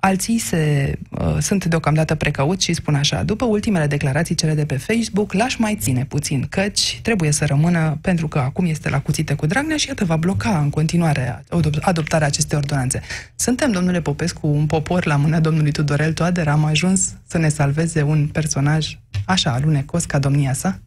Alții 0.00 0.38
se, 0.38 0.94
uh, 1.10 1.36
sunt 1.40 1.64
deocamdată 1.64 2.14
precauți 2.14 2.64
și 2.64 2.72
spun 2.72 2.94
așa, 2.94 3.22
după 3.22 3.44
ultimele 3.44 3.86
declarații 3.86 4.34
cele 4.34 4.54
de 4.54 4.64
pe 4.64 4.76
Facebook, 4.76 5.32
l-aș 5.32 5.56
mai 5.56 5.76
ține 5.80 6.04
puțin, 6.04 6.46
căci 6.48 7.00
trebuie 7.02 7.30
să 7.30 7.44
rămână, 7.44 7.98
pentru 8.00 8.28
că 8.28 8.38
acum 8.38 8.66
este 8.66 8.88
la 8.88 9.00
cuțite 9.00 9.34
cu 9.34 9.46
Dragnea 9.46 9.76
și 9.76 9.88
iată 9.88 10.04
va 10.04 10.16
bloca 10.16 10.58
în 10.58 10.70
continuare 10.70 11.44
adoptarea 11.80 12.26
acestei 12.26 12.58
ordonanțe. 12.58 13.00
Suntem, 13.34 13.70
domnule 13.70 14.00
Popescu, 14.00 14.46
un 14.46 14.66
popor 14.66 15.06
la 15.06 15.16
mâna 15.16 15.40
domnului 15.40 15.72
Tudorel 15.72 16.12
Toader, 16.12 16.48
am 16.48 16.64
ajuns 16.64 17.14
să 17.26 17.38
ne 17.38 17.48
salveze 17.48 18.02
un 18.02 18.26
personaj 18.26 18.98
așa 19.24 19.50
alunecos 19.50 20.04
ca 20.04 20.18
domnia 20.18 20.52
sa? 20.52 20.78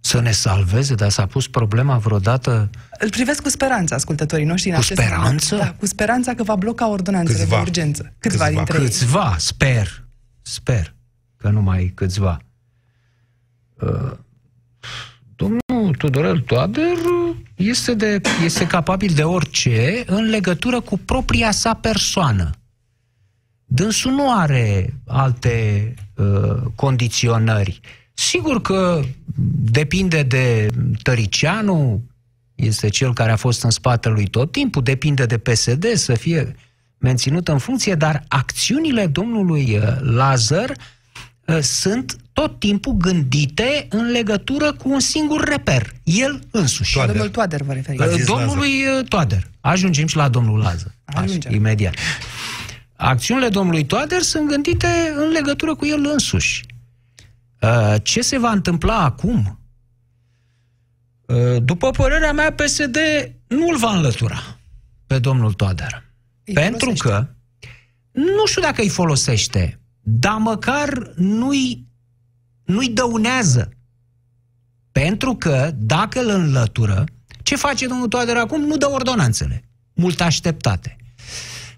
Să 0.00 0.20
ne 0.20 0.30
salveze, 0.30 0.94
dar 0.94 1.10
s-a 1.10 1.26
pus 1.26 1.48
problema 1.48 1.96
vreodată... 1.98 2.70
Îl 2.98 3.10
privesc 3.10 3.42
cu 3.42 3.48
speranță, 3.48 3.94
ascultătorii 3.94 4.44
noștri. 4.44 4.72
Cu 4.72 4.82
speranță? 4.82 5.56
Da, 5.56 5.72
cu 5.72 5.86
speranța 5.86 6.34
că 6.34 6.42
va 6.42 6.56
bloca 6.56 6.88
ordonanțele 6.88 7.38
câțiva. 7.38 7.56
de 7.56 7.62
urgență. 7.62 8.14
Câțiva, 8.18 8.44
câțiva 8.44 8.62
dintre 8.62 8.78
Câțiva, 8.78 9.30
ei. 9.32 9.40
sper. 9.40 10.04
Sper 10.42 10.94
că 11.36 11.48
nu 11.48 11.60
mai 11.60 11.92
câțiva. 11.94 12.38
Uh, 13.80 14.12
domnul 15.36 15.94
Tudorel 15.94 16.40
Toader 16.40 16.96
este, 17.54 17.94
de, 17.94 18.20
este 18.44 18.66
capabil 18.66 19.12
de 19.14 19.22
orice 19.22 20.02
în 20.06 20.24
legătură 20.24 20.80
cu 20.80 20.98
propria 20.98 21.50
sa 21.50 21.74
persoană. 21.74 22.50
Dânsul 23.64 24.12
nu 24.12 24.38
are 24.38 24.94
alte 25.06 25.94
uh, 26.16 26.62
condiționări. 26.74 27.80
Sigur 28.18 28.60
că 28.60 29.02
depinde 29.70 30.22
de 30.22 30.68
Tăricianu, 31.02 32.02
este 32.54 32.88
cel 32.88 33.14
care 33.14 33.30
a 33.30 33.36
fost 33.36 33.62
în 33.62 33.70
spatele 33.70 34.14
lui 34.14 34.26
tot 34.26 34.52
timpul, 34.52 34.82
depinde 34.82 35.26
de 35.26 35.38
PSD 35.38 35.92
să 35.94 36.14
fie 36.14 36.56
menținut 36.98 37.48
în 37.48 37.58
funcție, 37.58 37.94
dar 37.94 38.24
acțiunile 38.28 39.06
domnului 39.06 39.76
uh, 39.76 39.82
Lazar 40.00 40.72
uh, 41.44 41.58
sunt 41.60 42.16
tot 42.32 42.58
timpul 42.58 42.92
gândite 42.92 43.86
în 43.90 44.10
legătură 44.10 44.72
cu 44.72 44.90
un 44.90 45.00
singur 45.00 45.44
reper, 45.44 45.92
el 46.02 46.40
însuși. 46.50 46.92
Toader. 46.92 47.14
Domnul 47.14 47.32
Toader 47.32 47.62
vă 47.62 47.72
referiți. 47.72 48.26
Domnului 48.26 48.84
Lazar. 48.84 49.02
Toader. 49.02 49.50
Ajungem 49.60 50.06
și 50.06 50.16
la 50.16 50.28
domnul 50.28 50.58
Lazar. 50.58 50.94
Ajungem. 51.04 51.50
Așa, 51.50 51.56
imediat. 51.56 51.94
Acțiunile 52.96 53.48
domnului 53.48 53.84
Toader 53.84 54.20
sunt 54.20 54.48
gândite 54.48 55.12
în 55.16 55.28
legătură 55.28 55.74
cu 55.74 55.86
el 55.86 56.08
însuși. 56.12 56.64
Uh, 57.60 57.94
ce 58.02 58.20
se 58.20 58.38
va 58.38 58.50
întâmpla 58.50 58.98
acum? 58.98 59.60
Uh, 61.26 61.62
după 61.62 61.90
părerea 61.90 62.32
mea, 62.32 62.52
PSD 62.52 62.96
nu 63.46 63.68
îl 63.68 63.76
va 63.76 63.90
înlătura 63.90 64.58
pe 65.06 65.18
domnul 65.18 65.52
Toader. 65.52 66.04
Îi 66.44 66.54
pentru 66.54 66.78
folosește. 66.78 67.08
că 67.08 67.28
nu 68.10 68.46
știu 68.46 68.62
dacă 68.62 68.82
îi 68.82 68.88
folosește, 68.88 69.80
dar 70.00 70.36
măcar 70.36 71.12
nu-i, 71.16 71.86
nu-i 72.64 72.88
dăunează. 72.88 73.68
Pentru 74.92 75.34
că 75.34 75.70
dacă 75.74 76.20
îl 76.20 76.28
înlătură, 76.28 77.04
ce 77.42 77.56
face 77.56 77.86
domnul 77.86 78.08
Toader 78.08 78.36
acum? 78.36 78.60
Nu 78.60 78.76
dă 78.76 78.90
ordonanțele. 78.90 79.62
Mult 79.92 80.20
așteptate. 80.20 80.96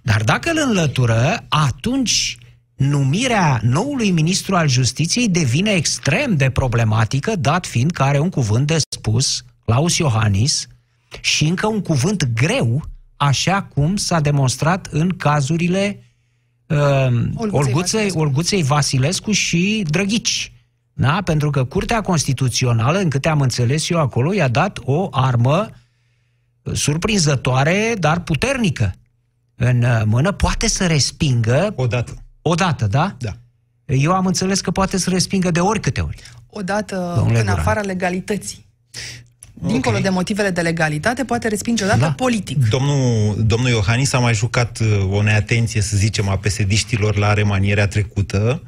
Dar 0.02 0.22
dacă 0.24 0.50
îl 0.50 0.58
înlătură, 0.66 1.46
atunci 1.48 2.38
numirea 2.80 3.60
noului 3.62 4.10
ministru 4.10 4.56
al 4.56 4.68
justiției 4.68 5.28
devine 5.28 5.70
extrem 5.70 6.36
de 6.36 6.50
problematică, 6.50 7.36
dat 7.36 7.66
fiind 7.66 7.90
că 7.90 8.02
are 8.02 8.18
un 8.18 8.28
cuvânt 8.28 8.66
de 8.66 8.76
spus, 8.88 9.44
Claus 9.64 9.96
Iohannis, 9.96 10.66
și 11.20 11.44
încă 11.44 11.66
un 11.66 11.80
cuvânt 11.80 12.32
greu, 12.34 12.82
așa 13.16 13.62
cum 13.62 13.96
s-a 13.96 14.20
demonstrat 14.20 14.86
în 14.86 15.08
cazurile 15.08 16.02
uh, 16.66 16.78
Olguței, 17.34 17.36
Olguței, 17.36 17.62
Vasilescu. 17.72 18.18
Olguței 18.18 18.62
Vasilescu 18.62 19.32
și 19.32 19.84
Drăghici. 19.90 20.52
Da? 20.92 21.20
Pentru 21.24 21.50
că 21.50 21.64
Curtea 21.64 22.00
Constituțională, 22.00 22.98
în 22.98 23.08
câte 23.08 23.28
am 23.28 23.40
înțeles 23.40 23.90
eu 23.90 23.98
acolo, 23.98 24.32
i-a 24.32 24.48
dat 24.48 24.78
o 24.82 25.08
armă 25.10 25.70
surprinzătoare, 26.72 27.94
dar 27.98 28.20
puternică 28.20 28.94
în 29.54 29.82
uh, 29.82 30.02
mână, 30.04 30.32
poate 30.32 30.68
să 30.68 30.86
respingă... 30.86 31.72
Odată. 31.76 32.24
Odată, 32.50 32.86
da? 32.86 33.16
Da. 33.18 33.36
Eu 33.84 34.12
am 34.12 34.26
înțeles 34.26 34.60
că 34.60 34.70
poate 34.70 34.98
să 34.98 35.10
respingă 35.10 35.50
de 35.50 35.60
ori 35.60 35.80
câte 35.80 36.00
ori. 36.00 36.16
Odată 36.46 37.12
Domnule 37.16 37.38
în 37.38 37.44
Duran. 37.44 37.58
afara 37.58 37.80
legalității. 37.80 38.66
Dincolo 39.54 39.96
okay. 39.96 40.02
de 40.02 40.08
motivele 40.08 40.50
de 40.50 40.60
legalitate, 40.60 41.24
poate 41.24 41.48
respinge 41.48 41.84
odată 41.84 42.00
da. 42.00 42.12
politic. 42.12 42.68
Domnul, 42.68 43.34
domnul 43.46 43.68
Iohannis 43.68 44.12
a 44.12 44.18
mai 44.18 44.34
jucat 44.34 44.78
uh, 44.78 45.12
o 45.12 45.22
neatenție, 45.22 45.80
să 45.80 45.96
zicem, 45.96 46.28
a 46.28 46.36
pesediștilor 46.36 47.16
la 47.16 47.32
remanierea 47.32 47.88
trecută. 47.88 48.62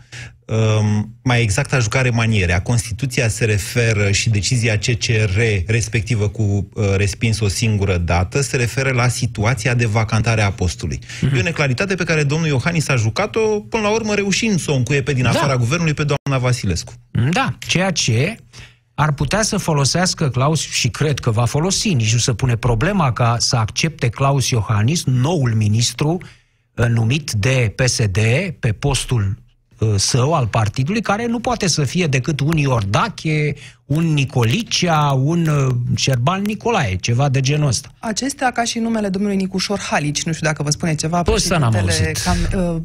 Um, 0.52 1.16
mai 1.22 1.42
exact 1.42 1.72
aș 1.72 1.82
jucat 1.82 2.02
remanierea. 2.02 2.62
Constituția 2.62 3.28
se 3.28 3.44
referă 3.44 4.10
și 4.10 4.30
decizia 4.30 4.78
CCR, 4.78 5.40
respectivă 5.66 6.28
cu 6.28 6.42
uh, 6.42 6.94
respins 6.96 7.40
o 7.40 7.48
singură 7.48 7.98
dată, 7.98 8.40
se 8.40 8.56
referă 8.56 8.90
la 8.90 9.08
situația 9.08 9.74
de 9.74 9.86
vacantare 9.86 10.42
a 10.42 10.50
postului. 10.50 10.98
Mm-hmm. 10.98 11.36
E 11.36 11.38
o 11.38 11.42
neclaritate 11.42 11.94
pe 11.94 12.04
care 12.04 12.22
domnul 12.22 12.48
Iohannis 12.48 12.88
a 12.88 12.96
jucat-o, 12.96 13.60
până 13.60 13.82
la 13.82 13.90
urmă 13.90 14.14
reușind 14.14 14.60
să 14.60 14.70
o 14.70 14.74
încuie 14.74 15.02
pe 15.02 15.12
din 15.12 15.22
da. 15.22 15.28
afara 15.28 15.56
guvernului 15.56 15.94
pe 15.94 16.04
doamna 16.04 16.44
Vasilescu. 16.46 16.92
Da, 17.30 17.56
ceea 17.58 17.90
ce 17.90 18.36
ar 18.94 19.12
putea 19.12 19.42
să 19.42 19.56
folosească 19.56 20.28
Claus, 20.28 20.60
și 20.60 20.88
cred 20.88 21.18
că 21.18 21.30
va 21.30 21.44
folosi, 21.44 21.94
nici 21.94 22.12
nu 22.12 22.18
se 22.18 22.34
pune 22.34 22.56
problema 22.56 23.12
ca 23.12 23.36
să 23.38 23.56
accepte 23.56 24.08
Claus 24.08 24.48
Iohannis, 24.48 25.04
noul 25.04 25.54
ministru 25.54 26.18
uh, 26.74 26.86
numit 26.86 27.30
de 27.30 27.74
PSD 27.76 28.18
pe 28.60 28.72
postul 28.72 29.22
uh, 29.22 29.41
său 29.96 30.34
al 30.34 30.46
partidului, 30.46 31.00
care 31.00 31.26
nu 31.26 31.40
poate 31.40 31.66
să 31.66 31.84
fie 31.84 32.06
decât 32.06 32.40
un 32.40 32.56
Iordache, 32.56 33.54
un 33.86 34.12
Nicolicea, 34.12 35.10
un 35.22 35.46
uh, 35.46 35.74
Șerban 35.96 36.42
Nicolae, 36.42 36.96
ceva 36.96 37.28
de 37.28 37.40
genul 37.40 37.66
ăsta. 37.66 37.94
Acestea 37.98 38.50
ca 38.50 38.64
și 38.64 38.78
numele 38.78 39.08
domnului 39.08 39.36
Nicușor 39.36 39.78
Halici, 39.78 40.22
nu 40.22 40.32
știu 40.32 40.46
dacă 40.46 40.62
vă 40.62 40.70
spune 40.70 40.94
ceva, 40.94 41.22
președintele, 41.22 42.12
cam, 42.24 42.36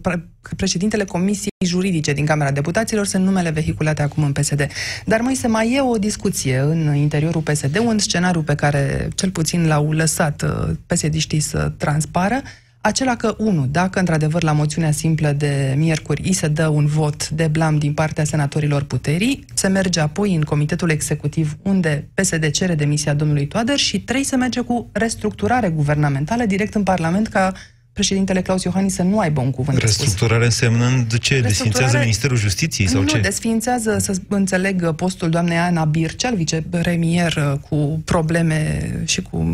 uh, 0.10 0.19
președintele 0.55 1.03
Comisiei 1.03 1.51
Juridice 1.65 2.13
din 2.13 2.25
Camera 2.25 2.51
Deputaților 2.51 3.05
sunt 3.05 3.23
numele 3.23 3.49
vehiculate 3.49 4.01
acum 4.01 4.23
în 4.23 4.31
PSD. 4.31 4.67
Dar 5.05 5.21
mai 5.21 5.36
se 5.36 5.47
mai 5.47 5.73
e 5.73 5.81
o 5.81 5.97
discuție 5.97 6.57
în 6.57 6.95
interiorul 6.95 7.41
PSD, 7.41 7.77
un 7.77 7.99
scenariu 7.99 8.41
pe 8.41 8.55
care 8.55 9.07
cel 9.15 9.29
puțin 9.29 9.67
l-au 9.67 9.91
lăsat 9.91 10.41
uh, 10.41 10.75
psd 10.86 11.41
să 11.41 11.71
transpară, 11.77 12.41
acela 12.88 13.15
că, 13.15 13.36
unu, 13.38 13.65
dacă 13.71 14.00
într-adevăr 14.00 14.43
la 14.43 14.52
moțiunea 14.52 14.91
simplă 14.91 15.32
de 15.32 15.73
miercuri 15.78 16.21
îi 16.26 16.34
se 16.34 16.47
dă 16.47 16.67
un 16.67 16.86
vot 16.86 17.30
de 17.30 17.47
blam 17.47 17.78
din 17.78 17.93
partea 17.93 18.23
senatorilor 18.23 18.84
puterii, 18.84 19.45
se 19.54 19.67
merge 19.67 20.00
apoi 20.00 20.36
în 20.36 20.41
comitetul 20.41 20.89
executiv 20.89 21.58
unde 21.62 22.10
PSD 22.13 22.50
cere 22.52 22.76
demisia 22.76 23.13
domnului 23.13 23.47
Toader 23.47 23.78
și 23.78 24.02
trei 24.02 24.23
se 24.23 24.36
merge 24.36 24.62
cu 24.62 24.89
restructurare 24.91 25.69
guvernamentală 25.69 26.45
direct 26.45 26.76
în 26.76 26.84
Parlament 26.84 27.28
ca 27.28 27.54
președintele 27.97 28.41
Claus 28.41 28.63
Iohannis 28.63 28.93
să 28.93 29.03
nu 29.03 29.19
aibă 29.19 29.41
un 29.41 29.51
cuvânt 29.51 29.77
Restructurare 29.77 30.43
de 30.43 30.49
spus. 30.49 30.67
însemnând 30.67 31.17
ce? 31.17 31.41
Desfințează 31.41 31.97
Ministerul 31.97 32.38
Justiției 32.38 32.88
sau 32.88 33.01
nu, 33.01 33.07
ce? 33.07 33.15
Nu, 33.15 33.21
desfințează, 33.21 33.97
să 33.99 34.15
înțeleg, 34.27 34.91
postul 34.95 35.29
doamnei 35.29 35.57
Ana 35.57 35.86
Bircel, 35.86 36.36
vicepremier 36.36 37.36
uh, 37.36 37.60
cu 37.69 38.01
probleme 38.05 38.89
și 39.05 39.21
cu 39.21 39.45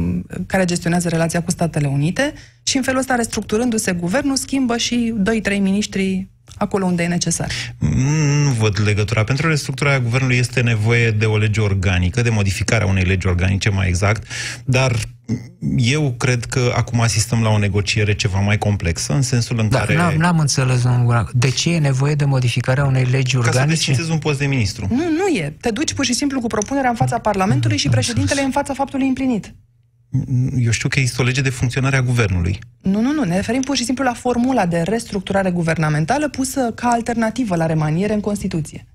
care 0.45 0.65
gestionează 0.65 1.09
relația 1.09 1.41
cu 1.41 1.51
Statele 1.51 1.87
Unite 1.87 2.33
și 2.63 2.77
în 2.77 2.83
felul 2.83 2.99
ăsta, 2.99 3.15
restructurându-se 3.15 3.91
guvernul, 3.91 4.35
schimbă 4.35 4.77
și 4.77 5.13
2-3 5.51 5.59
miniștri 5.59 6.27
acolo 6.57 6.85
unde 6.85 7.03
e 7.03 7.07
necesar. 7.07 7.51
Nu 8.43 8.51
văd 8.59 8.79
legătura. 8.85 9.23
Pentru 9.23 9.47
restructurarea 9.47 9.99
guvernului 9.99 10.37
este 10.37 10.61
nevoie 10.61 11.11
de 11.11 11.25
o 11.25 11.37
lege 11.37 11.61
organică, 11.61 12.21
de 12.21 12.29
modificarea 12.29 12.87
unei 12.87 13.03
legi 13.03 13.27
organice 13.27 13.69
mai 13.69 13.87
exact, 13.87 14.27
dar 14.65 14.95
eu 15.77 16.13
cred 16.17 16.45
că 16.45 16.73
acum 16.75 17.01
asistăm 17.01 17.41
la 17.41 17.49
o 17.49 17.57
negociere 17.57 18.15
ceva 18.15 18.39
mai 18.39 18.57
complexă, 18.57 19.13
în 19.13 19.21
sensul 19.21 19.59
în 19.59 19.69
da, 19.69 19.79
care... 19.79 19.95
N-am, 19.95 20.15
n-am 20.15 20.39
înțeles, 20.39 20.83
De 21.31 21.49
ce 21.49 21.73
e 21.73 21.79
nevoie 21.79 22.15
de 22.15 22.25
modificarea 22.25 22.85
unei 22.85 23.03
legi 23.03 23.35
organice? 23.35 23.57
Ca 23.57 23.63
să 23.63 23.69
desfințezi 23.69 24.11
un 24.11 24.17
post 24.17 24.39
de 24.39 24.45
ministru. 24.45 24.87
Nu, 24.89 25.03
nu 25.17 25.27
e. 25.27 25.55
Te 25.61 25.71
duci 25.71 25.93
pur 25.93 26.05
și 26.05 26.13
simplu 26.13 26.39
cu 26.39 26.47
propunerea 26.47 26.89
în 26.89 26.95
fața 26.95 27.19
Parlamentului 27.19 27.77
și 27.77 27.89
președintele 27.89 28.41
în 28.41 28.51
fața 28.51 28.73
faptului 28.73 29.07
împlinit. 29.07 29.53
Eu 30.57 30.71
știu 30.71 30.89
că 30.89 30.99
există 30.99 31.21
o 31.21 31.25
lege 31.25 31.41
de 31.41 31.49
funcționare 31.49 31.95
a 31.95 32.01
guvernului. 32.01 32.59
Nu, 32.81 33.01
nu, 33.01 33.11
nu. 33.11 33.23
Ne 33.23 33.35
referim 33.35 33.61
pur 33.61 33.75
și 33.75 33.83
simplu 33.83 34.03
la 34.03 34.13
formula 34.13 34.65
de 34.65 34.81
restructurare 34.81 35.51
guvernamentală 35.51 36.29
pusă 36.29 36.71
ca 36.75 36.87
alternativă 36.87 37.55
la 37.55 37.65
remaniere 37.65 38.13
în 38.13 38.19
Constituție. 38.19 38.87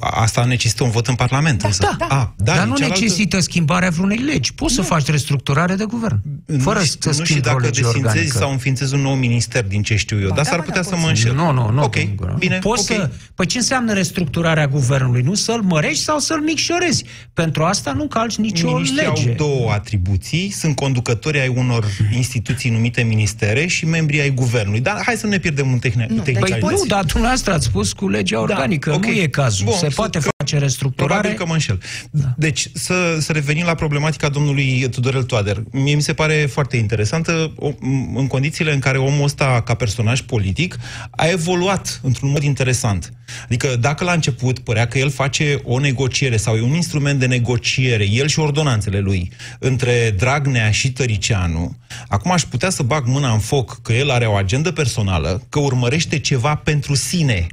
Asta 0.00 0.44
necesită 0.44 0.84
un 0.84 0.90
vot 0.90 1.06
în 1.06 1.14
Parlament. 1.14 1.60
Da, 1.60 1.66
însă. 1.66 1.82
da, 1.82 2.06
da. 2.08 2.14
A, 2.14 2.34
da 2.36 2.54
Dar 2.54 2.66
nu 2.66 2.76
cealaltă... 2.76 3.00
necesită 3.00 3.40
schimbarea 3.40 3.90
vreunei 3.90 4.16
legi. 4.16 4.54
Poți 4.54 4.76
nu. 4.76 4.82
să 4.82 4.88
faci 4.88 5.06
restructurare 5.06 5.74
de 5.74 5.84
guvern. 5.84 6.22
Fără 6.58 6.78
nu, 6.78 6.84
să 6.84 6.96
nu 7.02 7.12
schimbi 7.12 7.42
dacă 7.42 7.56
o 7.56 7.58
lege 7.58 7.84
organică. 7.84 8.38
sau 8.38 8.50
înființezi 8.50 8.94
un 8.94 9.00
nou 9.00 9.14
minister 9.14 9.64
din 9.64 9.82
ce 9.82 9.96
știu 9.96 10.20
eu. 10.20 10.28
Ba, 10.28 10.34
dar 10.34 10.44
da, 10.44 10.50
s-ar 10.50 10.62
putea 10.62 10.82
da, 10.82 10.88
să 10.88 10.96
mă 10.96 11.08
înșel. 11.08 11.34
Nu, 11.34 11.52
nu, 11.52 11.70
nu. 11.70 11.82
Ok, 11.82 11.96
bine. 12.38 12.58
Poți 12.58 12.92
okay. 12.92 12.96
Să... 12.96 13.10
Păi 13.34 13.46
ce 13.46 13.58
înseamnă 13.58 13.92
restructurarea 13.92 14.66
guvernului? 14.66 15.22
Nu 15.22 15.34
să-l 15.34 15.62
mărești 15.62 16.02
sau 16.02 16.18
să-l 16.18 16.40
micșorezi. 16.40 17.04
Pentru 17.32 17.64
asta 17.64 17.92
nu 17.92 18.06
calci 18.06 18.36
nicio 18.36 18.72
Miniștrii 18.72 19.06
lege. 19.06 19.28
au 19.28 19.34
două 19.36 19.70
atribuții. 19.70 20.50
Sunt 20.50 20.76
conducători 20.76 21.40
ai 21.40 21.48
unor 21.48 21.84
instituții 22.16 22.70
numite 22.70 23.02
ministere 23.02 23.66
și 23.66 23.86
membrii 23.86 24.20
ai 24.20 24.30
guvernului. 24.30 24.80
Dar 24.80 25.02
hai 25.04 25.14
să 25.16 25.26
nu 25.26 25.32
ne 25.32 25.38
pierdem 25.38 25.72
în 25.72 25.78
tehnică. 25.78 26.12
Nu, 26.12 26.22
deci 26.22 26.38
nu, 26.60 26.84
dar 26.86 27.04
dumneavoastră 27.04 27.52
ați 27.52 27.64
spus 27.64 27.92
cu 27.92 28.08
legea 28.08 28.36
da, 28.36 28.42
organică. 28.42 28.92
Okay. 28.92 29.10
Nu 29.10 29.16
e 29.16 29.26
cazul. 29.26 29.57
Bun, 29.64 29.74
Se 29.74 29.88
poate 29.88 30.18
face 30.18 30.58
restructurare. 30.58 31.12
Probabil 31.12 31.38
că 31.38 31.46
mă 31.46 31.52
înșel. 31.52 31.80
Da. 32.10 32.34
Deci, 32.36 32.68
să, 32.74 33.16
să 33.20 33.32
revenim 33.32 33.64
la 33.64 33.74
problematica 33.74 34.28
domnului 34.28 34.88
Tudorel 34.90 35.22
Toader. 35.22 35.62
Mie 35.70 35.94
mi 35.94 36.02
se 36.02 36.12
pare 36.12 36.46
foarte 36.46 36.76
interesantă 36.76 37.52
o, 37.56 37.70
în 38.14 38.26
condițiile 38.26 38.72
în 38.72 38.78
care 38.78 38.98
omul 38.98 39.24
ăsta, 39.24 39.62
ca 39.64 39.74
personaj 39.74 40.20
politic, 40.20 40.78
a 41.10 41.26
evoluat 41.26 42.00
într-un 42.02 42.30
mod 42.30 42.42
interesant. 42.42 43.12
Adică, 43.44 43.76
dacă 43.80 44.04
la 44.04 44.12
început 44.12 44.58
părea 44.58 44.86
că 44.86 44.98
el 44.98 45.10
face 45.10 45.60
o 45.64 45.78
negociere 45.78 46.36
sau 46.36 46.56
e 46.56 46.60
un 46.60 46.74
instrument 46.74 47.18
de 47.18 47.26
negociere, 47.26 48.08
el 48.10 48.26
și 48.26 48.38
ordonanțele 48.38 48.98
lui, 48.98 49.32
între 49.58 50.14
Dragnea 50.16 50.70
și 50.70 50.92
Tăricianu, 50.92 51.76
acum 52.08 52.30
aș 52.30 52.42
putea 52.42 52.70
să 52.70 52.82
bag 52.82 53.06
mâna 53.06 53.32
în 53.32 53.38
foc 53.38 53.82
că 53.82 53.92
el 53.92 54.10
are 54.10 54.26
o 54.26 54.34
agendă 54.34 54.72
personală, 54.72 55.42
că 55.48 55.58
urmărește 55.58 56.18
ceva 56.18 56.54
pentru 56.54 56.94
sine, 56.94 57.46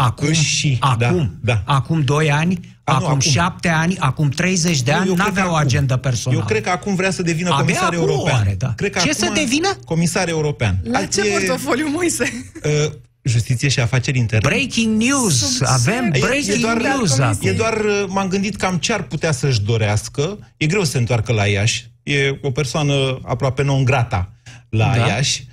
Acum, 0.00 0.32
și, 0.32 0.76
acum, 0.80 1.38
da, 1.40 1.52
da. 1.52 1.62
acum 1.74 2.02
2 2.02 2.30
ani, 2.30 2.60
A, 2.84 2.92
acum, 2.92 3.02
nu, 3.02 3.06
acum 3.06 3.20
7 3.20 3.68
ani, 3.68 3.96
acum 3.98 4.28
30 4.28 4.82
de 4.82 4.92
ani, 4.92 5.08
nu 5.08 5.14
avea 5.18 5.50
o 5.50 5.54
agendă 5.54 5.96
personală. 5.96 6.40
Eu 6.40 6.46
cred 6.46 6.62
că 6.62 6.70
acum 6.70 6.94
vrea 6.94 7.10
să 7.10 7.22
devină 7.22 7.48
Abia 7.50 7.60
comisar 7.60 7.92
european. 7.92 8.40
Are, 8.40 8.54
da. 8.58 8.72
cred 8.76 8.90
că 8.90 8.98
Ce 8.98 9.12
să 9.12 9.30
devină? 9.34 9.76
Comisar 9.84 10.28
european. 10.28 10.80
La 10.82 11.04
ce 11.04 11.20
e, 11.20 11.30
portofoliu, 11.30 11.88
Moise? 11.88 12.52
Uh, 12.64 12.92
Justiție 13.22 13.68
și 13.68 13.80
Afaceri 13.80 14.18
Interne. 14.18 14.48
Breaking 14.48 15.02
news! 15.02 15.60
Avem 15.60 16.08
breaking 16.20 16.60
doar, 16.60 16.76
news 16.76 17.18
acum. 17.18 17.48
E 17.48 17.52
doar, 17.52 17.74
uh, 17.74 18.04
m-am 18.08 18.28
gândit 18.28 18.56
cam 18.56 18.76
ce 18.76 18.92
ar 18.92 19.02
putea 19.02 19.32
să-și 19.32 19.60
dorească. 19.60 20.38
E 20.56 20.66
greu 20.66 20.84
să 20.84 20.90
se 20.90 20.98
întoarcă 20.98 21.32
la 21.32 21.46
Iași. 21.46 21.90
E 22.02 22.38
o 22.42 22.50
persoană 22.50 23.18
aproape 23.24 23.62
non 23.62 23.84
grata 23.84 24.32
la 24.68 24.92
Da. 24.96 25.06
Iași. 25.06 25.46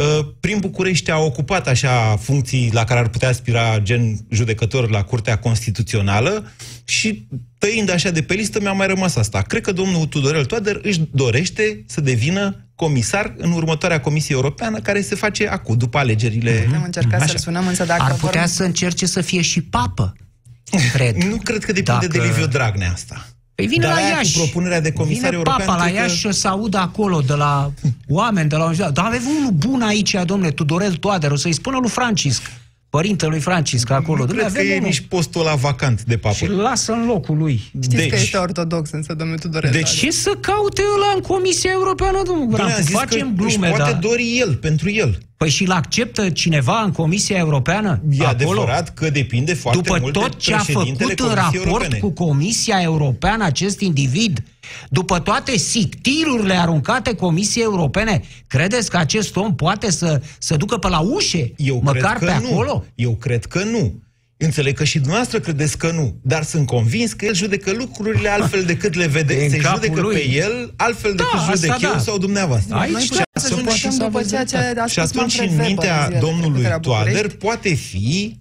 Uh, 0.00 0.26
Prin 0.40 0.58
București 0.58 1.10
a 1.10 1.18
ocupat 1.18 1.66
așa 1.68 2.16
funcții 2.16 2.70
la 2.72 2.84
care 2.84 3.00
ar 3.00 3.08
putea 3.08 3.28
aspira 3.28 3.78
gen 3.78 4.16
judecător 4.30 4.90
la 4.90 5.02
Curtea 5.02 5.38
Constituțională 5.38 6.52
și 6.84 7.26
tăind 7.58 7.90
așa 7.90 8.10
de 8.10 8.22
pe 8.22 8.34
listă 8.34 8.60
mi-a 8.60 8.72
mai 8.72 8.86
rămas 8.86 9.16
asta. 9.16 9.42
Cred 9.42 9.62
că 9.62 9.72
domnul 9.72 10.06
Tudorel 10.06 10.44
Toader 10.44 10.78
își 10.82 11.00
dorește 11.10 11.84
să 11.86 12.00
devină 12.00 12.66
comisar 12.74 13.34
în 13.36 13.52
următoarea 13.52 14.00
Comisie 14.00 14.34
Europeană 14.34 14.80
care 14.80 15.00
se 15.00 15.14
face 15.14 15.48
acum, 15.48 15.76
după 15.76 15.98
alegerile. 15.98 16.68
Am 16.74 16.82
încercat 16.82 17.28
să-l 17.28 17.38
sunăm, 17.38 17.66
însă 17.66 17.84
dacă 17.84 18.02
Ar 18.02 18.12
putea 18.12 18.40
vorbim- 18.40 18.54
să 18.54 18.62
încerce 18.62 19.06
să 19.06 19.20
fie 19.20 19.40
și 19.40 19.62
papă, 19.62 20.12
cred. 20.92 21.14
Nu 21.16 21.36
cred 21.36 21.64
că 21.64 21.72
depinde 21.72 22.06
de 22.06 22.18
Liviu 22.18 22.46
Dragnea 22.46 22.92
asta. 22.92 23.26
Păi 23.60 23.68
vine 23.68 23.84
Dar 23.86 23.92
la 23.94 23.98
aia 23.98 24.10
cu 24.10 24.16
Iași. 24.16 24.36
propunerea 24.38 24.80
de 24.80 24.92
comisar 24.92 25.22
vine 25.22 25.30
european, 25.36 25.56
papa 25.58 25.76
la 25.76 25.82
cred 25.82 25.94
că- 25.94 26.00
Iași 26.00 26.16
și 26.18 26.26
o 26.26 26.30
să 26.30 26.48
audă 26.48 26.78
acolo 26.78 27.20
de 27.26 27.34
la 27.34 27.72
oameni, 28.08 28.48
de 28.48 28.56
la... 28.56 28.70
Dar 28.92 29.04
avem 29.04 29.22
unul 29.38 29.50
bun 29.50 29.82
aici, 29.82 30.16
domnule, 30.24 30.50
Tudorel 30.50 30.94
Toader, 30.94 31.30
o 31.30 31.36
să-i 31.36 31.52
spună 31.52 31.78
lui 31.80 31.90
Francisc, 31.90 32.42
părintelui 32.90 33.40
Francisc 33.40 33.90
acolo. 33.90 34.24
Nu 34.24 34.24
Dom'le, 34.24 34.30
cred 34.30 34.52
că 34.52 34.58
avem 34.58 34.70
e 34.70 34.74
unul. 34.74 34.86
nici 34.86 35.00
postul 35.00 35.40
ăla 35.40 35.54
vacant 35.54 36.02
de 36.02 36.16
papă. 36.16 36.34
Și 36.34 36.46
lasă 36.46 36.92
în 36.92 37.06
locul 37.06 37.36
lui. 37.36 37.60
Știți 37.82 38.06
că 38.06 38.14
este 38.16 38.36
ortodox, 38.36 38.90
însă, 38.90 39.14
domnul 39.14 39.38
Tudorel. 39.38 39.70
De 39.70 39.78
Toader. 39.78 39.98
ce 39.98 40.10
să 40.10 40.30
caute 40.40 40.82
ăla 40.96 41.12
în 41.14 41.20
Comisia 41.20 41.70
Europeană, 41.72 42.22
domnul 42.26 42.44
Bine, 42.46 42.56
Brancu? 42.56 42.78
a 42.78 42.80
zis 42.80 42.94
Facem 42.94 43.34
că 43.36 43.44
își 43.44 43.52
glume, 43.56 43.68
poate 43.68 43.90
dar... 43.90 44.00
dori 44.00 44.38
el, 44.38 44.54
pentru 44.54 44.90
el. 44.90 45.18
Păi 45.36 45.50
și 45.50 45.64
l 45.64 45.70
acceptă 45.70 46.30
cineva 46.30 46.82
în 46.82 46.92
Comisia 46.92 47.36
Europeană? 47.36 48.02
E 48.10 48.24
acolo? 48.24 48.60
adevărat 48.60 48.94
că 48.94 49.10
depinde 49.10 49.54
foarte 49.54 49.80
După 49.80 49.98
mult 50.00 50.12
de 50.12 50.18
tot 50.18 50.36
ce 50.36 50.54
a 50.54 50.56
președintele 50.56 51.14
făcut 51.14 51.20
în 51.20 51.26
Comisiei 51.26 51.62
raport 51.64 51.66
Europene. 51.66 51.98
cu 51.98 52.10
Comisia 52.24 52.80
Europeană 52.82 53.44
acest 53.44 53.80
individ, 53.80 54.42
după 54.88 55.18
toate 55.18 55.56
sictirurile 55.56 56.54
aruncate 56.54 57.14
Comisiei 57.14 57.64
Europene, 57.64 58.22
credeți 58.46 58.90
că 58.90 58.96
acest 58.96 59.36
om 59.36 59.54
poate 59.54 59.90
să, 59.90 60.20
să 60.38 60.56
ducă 60.56 60.76
pe 60.78 60.88
la 60.88 60.98
ușe, 60.98 61.52
Eu 61.56 61.80
măcar 61.84 62.16
cred 62.16 62.28
că 62.30 62.38
pe 62.40 62.46
nu. 62.46 62.52
acolo? 62.52 62.84
Eu 62.94 63.14
cred 63.14 63.44
că 63.44 63.62
nu. 63.64 64.02
Înțeleg 64.42 64.76
că 64.76 64.84
și 64.84 64.96
dumneavoastră 64.98 65.38
credeți 65.40 65.78
că 65.78 65.90
nu, 65.92 66.14
dar 66.22 66.42
sunt 66.42 66.66
convins 66.66 67.12
că 67.12 67.24
el 67.24 67.34
judecă 67.34 67.72
lucrurile 67.72 68.28
altfel 68.28 68.62
decât 68.62 68.94
le 68.94 69.06
vede. 69.06 69.42
În 69.44 69.50
Se 69.50 69.56
capul 69.56 69.80
judecă 69.82 70.00
lui. 70.00 70.14
pe 70.16 70.28
el 70.30 70.72
altfel 70.76 71.14
Da, 71.14 71.24
decât 71.24 71.54
judec 71.54 71.70
asta 71.70 71.86
eu 71.86 71.92
da. 71.92 71.98
sau 71.98 72.18
dumneavoastră. 72.18 72.74
Aici 72.76 72.92
Noi 72.92 73.00
da, 73.08 73.22
putem 73.22 73.24
să 73.42 73.46
atunci- 73.54 73.78
judecăm 73.78 74.06
după 74.06 74.22
ceea 74.22 74.44
ce 74.44 74.56
a 74.56 74.86
Și 74.86 74.94
spus 74.94 74.96
atunci, 74.96 75.16
Manfred 75.16 75.48
în 75.48 75.50
Weber 75.50 75.66
mintea 75.66 76.02
zilele 76.04 76.20
domnului 76.20 76.60
trecute 76.62 76.68
la 76.68 76.78
București. 76.78 77.10
Toader 77.20 77.36
poate 77.36 77.74
fi 77.74 78.38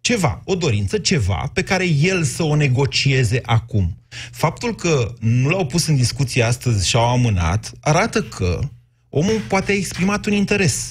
ceva, 0.00 0.40
o 0.44 0.54
dorință, 0.54 0.98
ceva 0.98 1.50
pe 1.54 1.62
care 1.62 1.86
el 1.88 2.22
să 2.24 2.42
o 2.42 2.54
negocieze 2.54 3.40
acum. 3.44 3.96
Faptul 4.30 4.74
că 4.74 5.14
nu 5.20 5.48
l-au 5.48 5.66
pus 5.66 5.86
în 5.86 5.96
discuție 5.96 6.42
astăzi 6.42 6.88
și 6.88 6.96
au 6.96 7.08
amânat, 7.08 7.72
arată 7.80 8.22
că 8.22 8.60
omul 9.08 9.40
poate 9.48 9.72
a 9.72 9.74
exprimat 9.74 10.26
un 10.26 10.32
interes. 10.32 10.90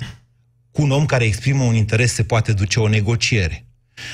Cu 0.71 0.81
un 0.81 0.91
om 0.91 1.05
care 1.05 1.23
exprimă 1.23 1.63
un 1.63 1.75
interes 1.75 2.13
se 2.13 2.23
poate 2.23 2.53
duce 2.53 2.79
o 2.79 2.87
negociere. 2.87 3.67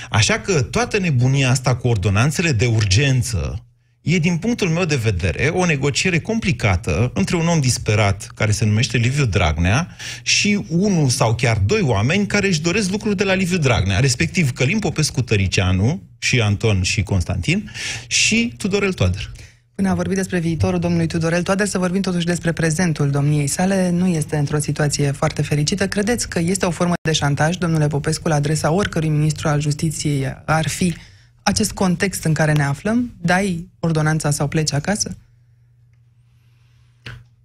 Așa 0.10 0.40
că 0.40 0.62
toată 0.62 1.00
nebunia 1.00 1.50
asta 1.50 1.76
cu 1.76 1.88
ordonanțele 1.88 2.52
de 2.52 2.66
urgență 2.66 3.66
e, 4.02 4.18
din 4.18 4.38
punctul 4.38 4.70
meu 4.70 4.86
de 4.86 4.96
vedere, 4.96 5.48
o 5.48 5.66
negociere 5.66 6.20
complicată 6.20 7.12
între 7.14 7.36
un 7.36 7.48
om 7.48 7.60
disperat, 7.60 8.32
care 8.36 8.52
se 8.52 8.66
numește 8.66 8.98
Liviu 8.98 9.26
Dragnea, 9.26 9.96
și 10.24 10.66
unul 10.68 11.10
sau 11.10 11.36
chiar 11.36 11.58
doi 11.58 11.82
oameni 11.82 12.28
care 12.28 12.48
își 12.48 12.62
doresc 12.62 12.90
lucruri 12.90 13.16
de 13.16 13.24
la 13.24 13.34
Liviu 13.34 13.58
Dragnea, 13.58 14.00
respectiv 14.00 14.52
Călim 14.52 14.80
Popescu 14.80 15.22
Tăricianu, 15.22 16.11
și 16.22 16.42
Anton 16.42 16.82
și 16.82 17.04
Constantin, 17.04 17.72
și 18.08 18.54
Tudorel 18.58 18.94
Toader. 18.94 19.32
Până 19.76 19.90
a 19.90 19.96
vorbit 19.96 20.16
despre 20.16 20.40
viitorul 20.40 20.80
domnului 20.80 21.08
Tudorel 21.08 21.44
Toader, 21.44 21.68
să 21.68 21.78
vorbim 21.78 22.02
totuși 22.02 22.26
despre 22.26 22.52
prezentul 22.52 23.10
domniei 23.10 23.48
sale. 23.48 23.90
Nu 23.90 24.08
este 24.08 24.38
într-o 24.38 24.60
situație 24.60 25.12
foarte 25.12 25.42
fericită. 25.42 25.88
Credeți 25.88 26.30
că 26.30 26.40
este 26.40 26.66
o 26.66 26.72
formă 26.72 26.94
de 27.02 27.12
șantaj, 27.12 27.56
domnule 27.56 27.88
Popescu, 27.88 28.28
la 28.28 28.36
adresa 28.36 28.72
oricărui 28.72 29.10
ministru 29.10 29.48
al 29.48 29.62
justiției 29.62 30.42
ar 30.46 30.68
fi 30.68 30.96
acest 31.44 31.72
context 31.72 32.24
în 32.24 32.34
care 32.34 32.52
ne 32.52 32.64
aflăm? 32.64 33.14
Dai 33.22 33.70
ordonanța 33.80 34.32
sau 34.32 34.48
pleci 34.48 34.74
acasă? 34.74 35.18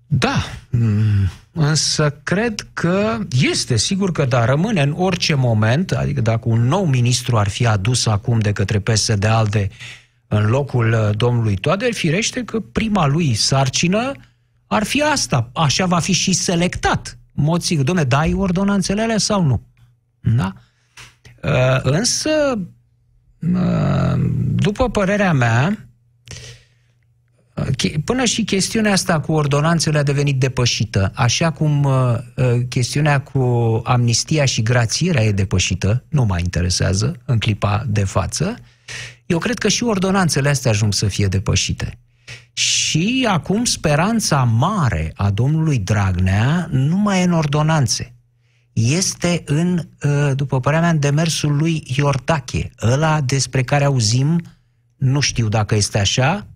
Da, 0.06 0.36
mm, 0.70 1.30
însă 1.52 2.20
cred 2.22 2.68
că 2.72 3.18
este, 3.40 3.76
sigur 3.76 4.12
că 4.12 4.24
da, 4.24 4.44
rămâne 4.44 4.82
în 4.82 4.94
orice 4.96 5.34
moment, 5.34 5.90
adică 5.92 6.20
dacă 6.20 6.48
un 6.48 6.66
nou 6.66 6.84
ministru 6.84 7.36
ar 7.38 7.48
fi 7.48 7.66
adus 7.66 8.06
acum 8.06 8.38
de 8.38 8.52
către 8.52 8.80
PSD-ALDE 8.80 9.68
în 10.28 10.46
locul 10.46 10.92
uh, 10.92 11.16
domnului 11.16 11.56
Toader, 11.56 11.92
firește 11.92 12.44
că 12.44 12.60
prima 12.60 13.06
lui 13.06 13.34
sarcină 13.34 14.12
ar 14.66 14.84
fi 14.84 15.02
asta. 15.02 15.50
Așa 15.54 15.86
va 15.86 15.98
fi 15.98 16.12
și 16.12 16.32
selectat. 16.32 17.18
În 17.34 17.44
mod 17.44 17.62
sigur, 17.62 17.84
domne, 17.84 18.04
dai 18.04 18.32
ordonanțele 18.32 19.02
alea 19.02 19.18
sau 19.18 19.42
nu? 19.42 19.62
Da? 20.20 20.52
Uh, 21.42 21.80
Însă, 21.82 22.30
uh, 23.38 24.20
după 24.54 24.90
părerea 24.90 25.32
mea, 25.32 25.68
Che- 25.70 25.85
Până 28.04 28.24
și 28.24 28.44
chestiunea 28.44 28.92
asta 28.92 29.20
cu 29.20 29.32
ordonanțele 29.32 29.98
a 29.98 30.02
devenit 30.02 30.38
depășită, 30.38 31.10
așa 31.14 31.50
cum 31.50 31.84
uh, 31.84 32.14
uh, 32.34 32.60
chestiunea 32.68 33.20
cu 33.20 33.40
amnistia 33.84 34.44
și 34.44 34.62
grațierea 34.62 35.24
e 35.24 35.32
depășită, 35.32 36.04
nu 36.08 36.24
mai 36.24 36.40
interesează 36.40 37.16
în 37.24 37.38
clipa 37.38 37.84
de 37.88 38.04
față, 38.04 38.56
eu 39.26 39.38
cred 39.38 39.58
că 39.58 39.68
și 39.68 39.84
ordonanțele 39.84 40.48
astea 40.48 40.70
ajung 40.70 40.92
să 40.92 41.06
fie 41.06 41.26
depășite. 41.26 41.98
Și 42.52 43.26
acum 43.28 43.64
speranța 43.64 44.42
mare 44.42 45.12
a 45.14 45.30
domnului 45.30 45.78
Dragnea 45.78 46.68
nu 46.70 46.96
mai 46.96 47.20
e 47.20 47.24
în 47.24 47.32
ordonanțe. 47.32 48.14
Este 48.72 49.42
în, 49.44 49.88
uh, 50.02 50.30
după 50.34 50.60
părerea 50.60 50.84
mea, 50.84 50.94
în 50.94 51.00
demersul 51.00 51.56
lui 51.56 51.82
Iordache, 51.96 52.70
ăla 52.82 53.20
despre 53.20 53.62
care 53.62 53.84
auzim, 53.84 54.42
nu 54.96 55.20
știu 55.20 55.48
dacă 55.48 55.74
este 55.74 55.98
așa, 55.98 56.46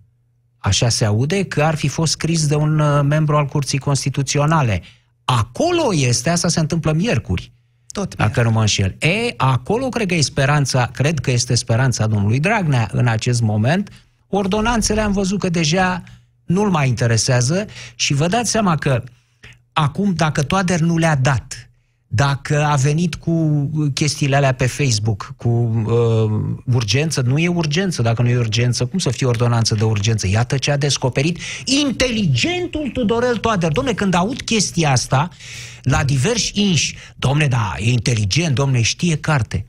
așa 0.61 0.89
se 0.89 1.05
aude, 1.05 1.43
că 1.43 1.63
ar 1.63 1.75
fi 1.75 1.87
fost 1.87 2.11
scris 2.11 2.47
de 2.47 2.55
un 2.55 2.79
uh, 2.79 3.01
membru 3.03 3.35
al 3.35 3.45
Curții 3.45 3.77
Constituționale. 3.77 4.81
Acolo 5.25 5.93
este, 5.93 6.29
asta 6.29 6.47
se 6.47 6.59
întâmplă 6.59 6.91
miercuri. 6.91 7.51
Tot 7.87 8.15
Dacă 8.15 8.41
nu 8.41 8.51
mă 8.51 8.59
înșel. 8.59 8.95
E, 8.99 9.33
acolo 9.37 9.89
cred 9.89 10.07
că 10.07 10.13
e 10.13 10.21
speranța, 10.21 10.85
cred 10.85 11.19
că 11.19 11.31
este 11.31 11.55
speranța 11.55 12.07
domnului 12.07 12.39
Dragnea 12.39 12.89
în 12.91 13.07
acest 13.07 13.41
moment. 13.41 13.89
Ordonanțele 14.27 15.01
am 15.01 15.11
văzut 15.11 15.39
că 15.39 15.49
deja 15.49 16.03
nu-l 16.45 16.69
mai 16.69 16.87
interesează 16.87 17.65
și 17.95 18.13
vă 18.13 18.27
dați 18.27 18.51
seama 18.51 18.75
că 18.75 19.03
acum, 19.73 20.13
dacă 20.13 20.43
Toader 20.43 20.79
nu 20.79 20.97
le-a 20.97 21.15
dat, 21.15 21.70
dacă 22.13 22.63
a 22.63 22.75
venit 22.75 23.15
cu 23.15 23.69
chestiile 23.93 24.35
alea 24.35 24.53
pe 24.53 24.65
Facebook, 24.65 25.33
cu 25.37 25.49
uh, 25.49 26.73
urgență, 26.73 27.21
nu 27.21 27.37
e 27.37 27.47
urgență, 27.47 28.01
dacă 28.01 28.21
nu 28.21 28.29
e 28.29 28.37
urgență, 28.37 28.85
cum 28.85 28.99
să 28.99 29.09
fie 29.09 29.27
ordonanță 29.27 29.75
de 29.75 29.83
urgență? 29.83 30.27
Iată 30.27 30.57
ce 30.57 30.71
a 30.71 30.77
descoperit 30.77 31.39
inteligentul 31.65 32.89
Tudorel 32.93 33.37
Toader. 33.37 33.71
Domne, 33.71 33.93
când 33.93 34.13
aud 34.13 34.41
chestia 34.41 34.91
asta, 34.91 35.29
la 35.81 36.03
diversi 36.03 36.51
inși, 36.53 36.95
domne, 37.15 37.47
da, 37.47 37.73
e 37.77 37.91
inteligent, 37.91 38.55
domne, 38.55 38.81
știe 38.81 39.17
carte. 39.17 39.65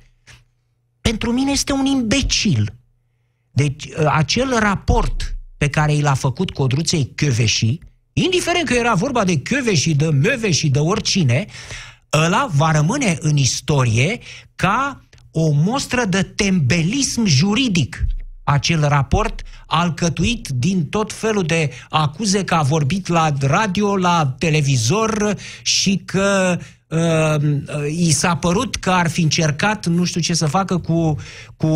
Pentru 1.01 1.33
mine 1.33 1.51
este 1.51 1.73
un 1.73 1.85
imbecil. 1.85 2.75
Deci, 3.51 3.85
uh, 3.85 4.07
acel 4.09 4.59
raport 4.59 5.37
pe 5.57 5.69
care 5.69 5.95
i 5.95 6.01
l-a 6.01 6.15
făcut 6.15 6.51
Codruței 6.51 7.13
Chioveși, 7.15 7.79
indiferent 8.13 8.65
că 8.65 8.75
era 8.75 8.95
vorba 8.95 9.25
de 9.25 9.37
Chioveși, 9.37 9.95
de 9.95 10.09
Măveși, 10.09 10.69
de 10.69 10.79
oricine, 10.79 11.47
ăla 12.13 12.49
va 12.55 12.71
rămâne 12.71 13.17
în 13.21 13.37
istorie 13.37 14.19
ca 14.55 15.03
o 15.31 15.51
mostră 15.51 16.05
de 16.05 16.23
tembelism 16.23 17.25
juridic. 17.25 18.05
Acel 18.45 18.89
raport 18.89 19.43
alcătuit 19.67 20.49
din 20.49 20.89
tot 20.89 21.13
felul 21.13 21.43
de 21.43 21.71
acuze 21.89 22.45
că 22.45 22.55
a 22.55 22.63
vorbit 22.63 23.09
la 23.09 23.33
radio, 23.41 23.97
la 23.97 24.35
televizor 24.39 25.37
și 25.63 25.97
că 25.97 26.59
uh, 26.89 27.37
i 27.97 28.11
s-a 28.11 28.37
părut 28.37 28.77
că 28.77 28.91
ar 28.91 29.11
fi 29.11 29.23
încercat 29.23 29.87
nu 29.87 30.05
știu 30.05 30.21
ce 30.21 30.35
să 30.35 30.47
facă 30.47 30.79
cu, 30.79 31.17
cu 31.57 31.69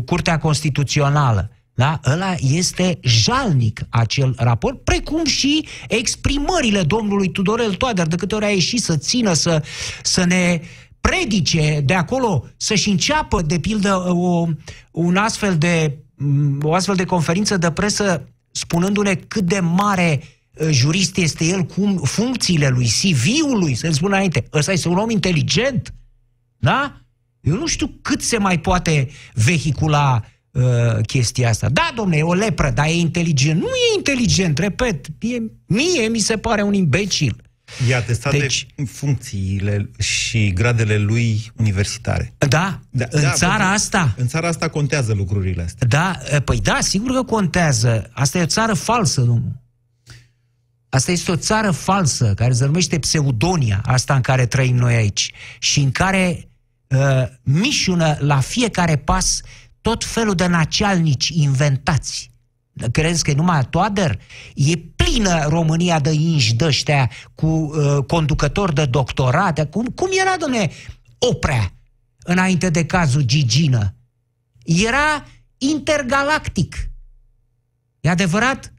Curtea 0.00 0.38
Constituțională. 0.38 1.53
Da? 1.74 2.00
Ăla 2.06 2.34
este 2.40 2.98
jalnic 3.02 3.80
acel 3.88 4.34
raport, 4.38 4.84
precum 4.84 5.24
și 5.24 5.66
exprimările 5.88 6.82
domnului 6.82 7.30
Tudorel 7.30 7.74
Toader, 7.74 8.06
de 8.06 8.16
câte 8.16 8.34
ori 8.34 8.44
a 8.44 8.50
ieșit 8.50 8.82
să 8.82 8.96
țină, 8.96 9.32
să, 9.32 9.62
să 10.02 10.24
ne 10.24 10.60
predice 11.00 11.80
de 11.84 11.94
acolo, 11.94 12.44
să-și 12.56 12.90
înceapă, 12.90 13.42
de 13.42 13.58
pildă, 13.58 13.94
o, 13.96 14.46
un 14.90 15.16
astfel 15.16 15.58
de, 15.58 15.98
o 16.62 16.74
astfel 16.74 16.94
de 16.94 17.04
conferință 17.04 17.56
de 17.56 17.70
presă 17.70 18.28
spunându-ne 18.50 19.14
cât 19.14 19.44
de 19.44 19.60
mare 19.60 20.22
uh, 20.52 20.68
jurist 20.70 21.16
este 21.16 21.44
el, 21.44 21.62
cum 21.62 21.96
funcțiile 21.96 22.68
lui, 22.68 22.86
CV-ul 22.86 23.58
lui, 23.58 23.74
să-l 23.74 23.92
spun 23.92 24.12
înainte. 24.12 24.46
Ăsta 24.52 24.72
este 24.72 24.88
un 24.88 24.96
om 24.96 25.10
inteligent, 25.10 25.94
da? 26.56 26.98
Eu 27.40 27.54
nu 27.54 27.66
știu 27.66 27.98
cât 28.02 28.22
se 28.22 28.38
mai 28.38 28.60
poate 28.60 29.08
vehicula 29.34 30.22
uh, 30.22 30.32
chestia 31.06 31.48
asta. 31.48 31.68
Da, 31.68 31.92
domne, 31.94 32.16
e 32.16 32.22
o 32.22 32.34
lepră, 32.34 32.70
dar 32.70 32.86
e 32.86 32.92
inteligent. 32.92 33.60
Nu 33.60 33.66
e 33.66 33.96
inteligent, 33.96 34.58
repet. 34.58 35.06
Mie, 35.20 35.42
mie 35.66 36.08
mi 36.08 36.18
se 36.18 36.36
pare 36.36 36.62
un 36.62 36.74
imbecil. 36.74 37.42
E 37.88 37.94
atestat 37.94 38.32
deci, 38.32 38.66
de 38.74 38.84
funcțiile 38.84 39.90
și 39.98 40.52
gradele 40.52 40.98
lui 40.98 41.52
universitare. 41.56 42.34
Da, 42.38 42.80
da 42.90 43.06
în 43.10 43.22
da, 43.22 43.32
țara 43.32 43.72
asta. 43.72 44.14
În 44.16 44.26
țara 44.26 44.48
asta 44.48 44.68
contează 44.68 45.12
lucrurile 45.12 45.62
astea. 45.62 45.86
Da, 45.86 46.18
păi 46.44 46.60
da, 46.60 46.78
sigur 46.80 47.10
că 47.10 47.22
contează. 47.22 48.10
Asta 48.12 48.38
e 48.38 48.42
o 48.42 48.46
țară 48.46 48.74
falsă, 48.74 49.20
domnul. 49.20 49.62
Asta 50.88 51.10
este 51.10 51.30
o 51.30 51.36
țară 51.36 51.70
falsă, 51.70 52.32
care 52.36 52.52
se 52.52 52.64
numește 52.64 52.98
Pseudonia, 52.98 53.82
asta 53.84 54.14
în 54.14 54.20
care 54.20 54.46
trăim 54.46 54.76
noi 54.76 54.94
aici, 54.94 55.32
și 55.58 55.80
în 55.80 55.90
care 55.90 56.48
uh, 56.86 57.22
mișună 57.42 58.16
la 58.20 58.40
fiecare 58.40 58.96
pas 58.96 59.40
tot 59.84 60.04
felul 60.04 60.34
de 60.34 60.46
nacealnici 60.46 61.28
inventați. 61.28 62.30
Crezi 62.92 63.22
că 63.22 63.30
e 63.30 63.34
numai 63.34 63.64
Toader? 63.64 64.20
E 64.54 64.76
plină 64.76 65.46
România 65.48 66.00
de 66.00 66.10
inși 66.12 66.54
dăștea 66.54 67.10
cu 67.34 67.46
uh, 67.46 68.04
conducători 68.06 68.74
de 68.74 68.86
doctorate. 68.86 69.64
Cum, 69.64 69.84
cum 69.84 70.08
era, 70.20 70.36
domne, 70.36 70.70
Oprea 71.18 71.72
înainte 72.22 72.70
de 72.70 72.86
cazul 72.86 73.22
Gigină? 73.22 73.94
Era 74.62 75.24
intergalactic. 75.58 76.90
E 78.00 78.10
adevărat? 78.10 78.72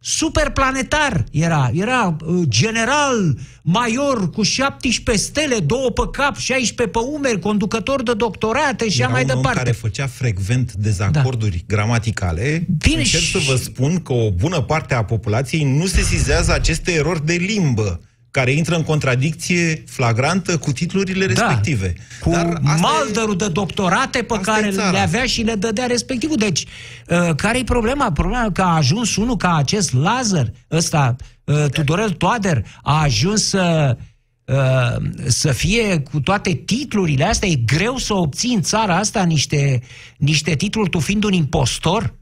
Superplanetar 0.00 1.24
era. 1.30 1.70
Era 1.74 2.16
uh, 2.24 2.42
general, 2.48 3.38
major, 3.62 4.30
cu 4.30 4.42
17 4.42 5.24
stele, 5.24 5.58
două 5.58 5.90
pe 5.90 6.02
cap, 6.12 6.36
16 6.36 6.98
pe 6.98 7.04
umeri, 7.12 7.38
conducător 7.38 8.02
de 8.02 8.14
doctorate 8.14 8.88
și 8.88 9.00
era 9.00 9.10
mai 9.10 9.20
un 9.20 9.26
departe. 9.26 9.48
Om 9.48 9.54
care 9.54 9.72
făcea 9.72 10.06
frecvent 10.06 10.72
dezacorduri 10.72 11.64
da. 11.66 11.74
gramaticale. 11.76 12.66
Bine 12.78 12.98
Încerc 12.98 13.22
și... 13.22 13.30
să 13.30 13.38
vă 13.50 13.56
spun 13.56 14.02
că 14.02 14.12
o 14.12 14.30
bună 14.30 14.60
parte 14.60 14.94
a 14.94 15.04
populației 15.04 15.64
nu 15.64 15.86
se 15.86 16.02
sizează 16.02 16.52
aceste 16.52 16.92
erori 16.92 17.26
de 17.26 17.34
limbă 17.34 18.00
care 18.30 18.50
intră 18.50 18.74
în 18.74 18.82
contradicție 18.82 19.84
flagrantă 19.86 20.58
cu 20.58 20.72
titlurile 20.72 21.26
da, 21.26 21.32
respective. 21.32 21.94
Cu 22.20 22.30
Dar 22.30 22.60
maldărul 22.62 23.32
e... 23.32 23.36
de 23.36 23.48
doctorate 23.48 24.22
pe 24.22 24.38
care 24.42 24.68
le 24.68 24.98
avea 24.98 25.26
și 25.26 25.42
le 25.42 25.54
dădea 25.54 25.86
respectivul. 25.86 26.36
Deci, 26.36 26.66
uh, 27.06 27.34
care 27.36 27.58
e 27.58 27.64
problema? 27.64 28.12
Problema 28.12 28.50
că 28.52 28.62
a 28.62 28.76
ajuns 28.76 29.16
unul 29.16 29.36
ca 29.36 29.56
acest 29.56 29.92
Lazar, 29.92 30.52
ăsta, 30.70 31.16
uh, 31.44 31.64
Tudorel 31.70 32.10
Toader, 32.10 32.64
a 32.82 33.02
ajuns 33.02 33.48
să 33.48 33.96
uh, 34.44 34.96
să 35.26 35.52
fie 35.52 36.00
cu 36.00 36.20
toate 36.20 36.52
titlurile 36.52 37.24
astea, 37.24 37.48
e 37.48 37.54
greu 37.54 37.96
să 37.96 38.14
obții 38.14 38.54
în 38.54 38.62
țara 38.62 38.96
asta 38.96 39.22
niște, 39.22 39.82
niște 40.16 40.54
titluri 40.54 40.90
tu 40.90 40.98
fiind 40.98 41.24
un 41.24 41.32
impostor? 41.32 42.14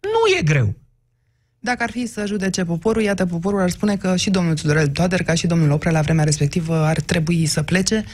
Nu 0.00 0.38
e 0.38 0.42
greu. 0.42 0.74
Dacă 1.64 1.82
ar 1.82 1.90
fi 1.90 2.06
să 2.06 2.24
judece 2.26 2.64
poporul, 2.64 3.02
iată, 3.02 3.26
poporul 3.26 3.60
ar 3.60 3.70
spune 3.70 3.96
că 3.96 4.16
și 4.16 4.30
domnul 4.30 4.54
Tudorel 4.54 4.88
Toader, 4.88 5.22
ca 5.22 5.34
și 5.34 5.46
domnul 5.46 5.70
Oprea, 5.70 5.92
la 5.92 6.00
vremea 6.00 6.24
respectivă, 6.24 6.84
ar 6.84 7.00
trebui 7.00 7.46
să 7.46 7.62
plece. 7.62 8.04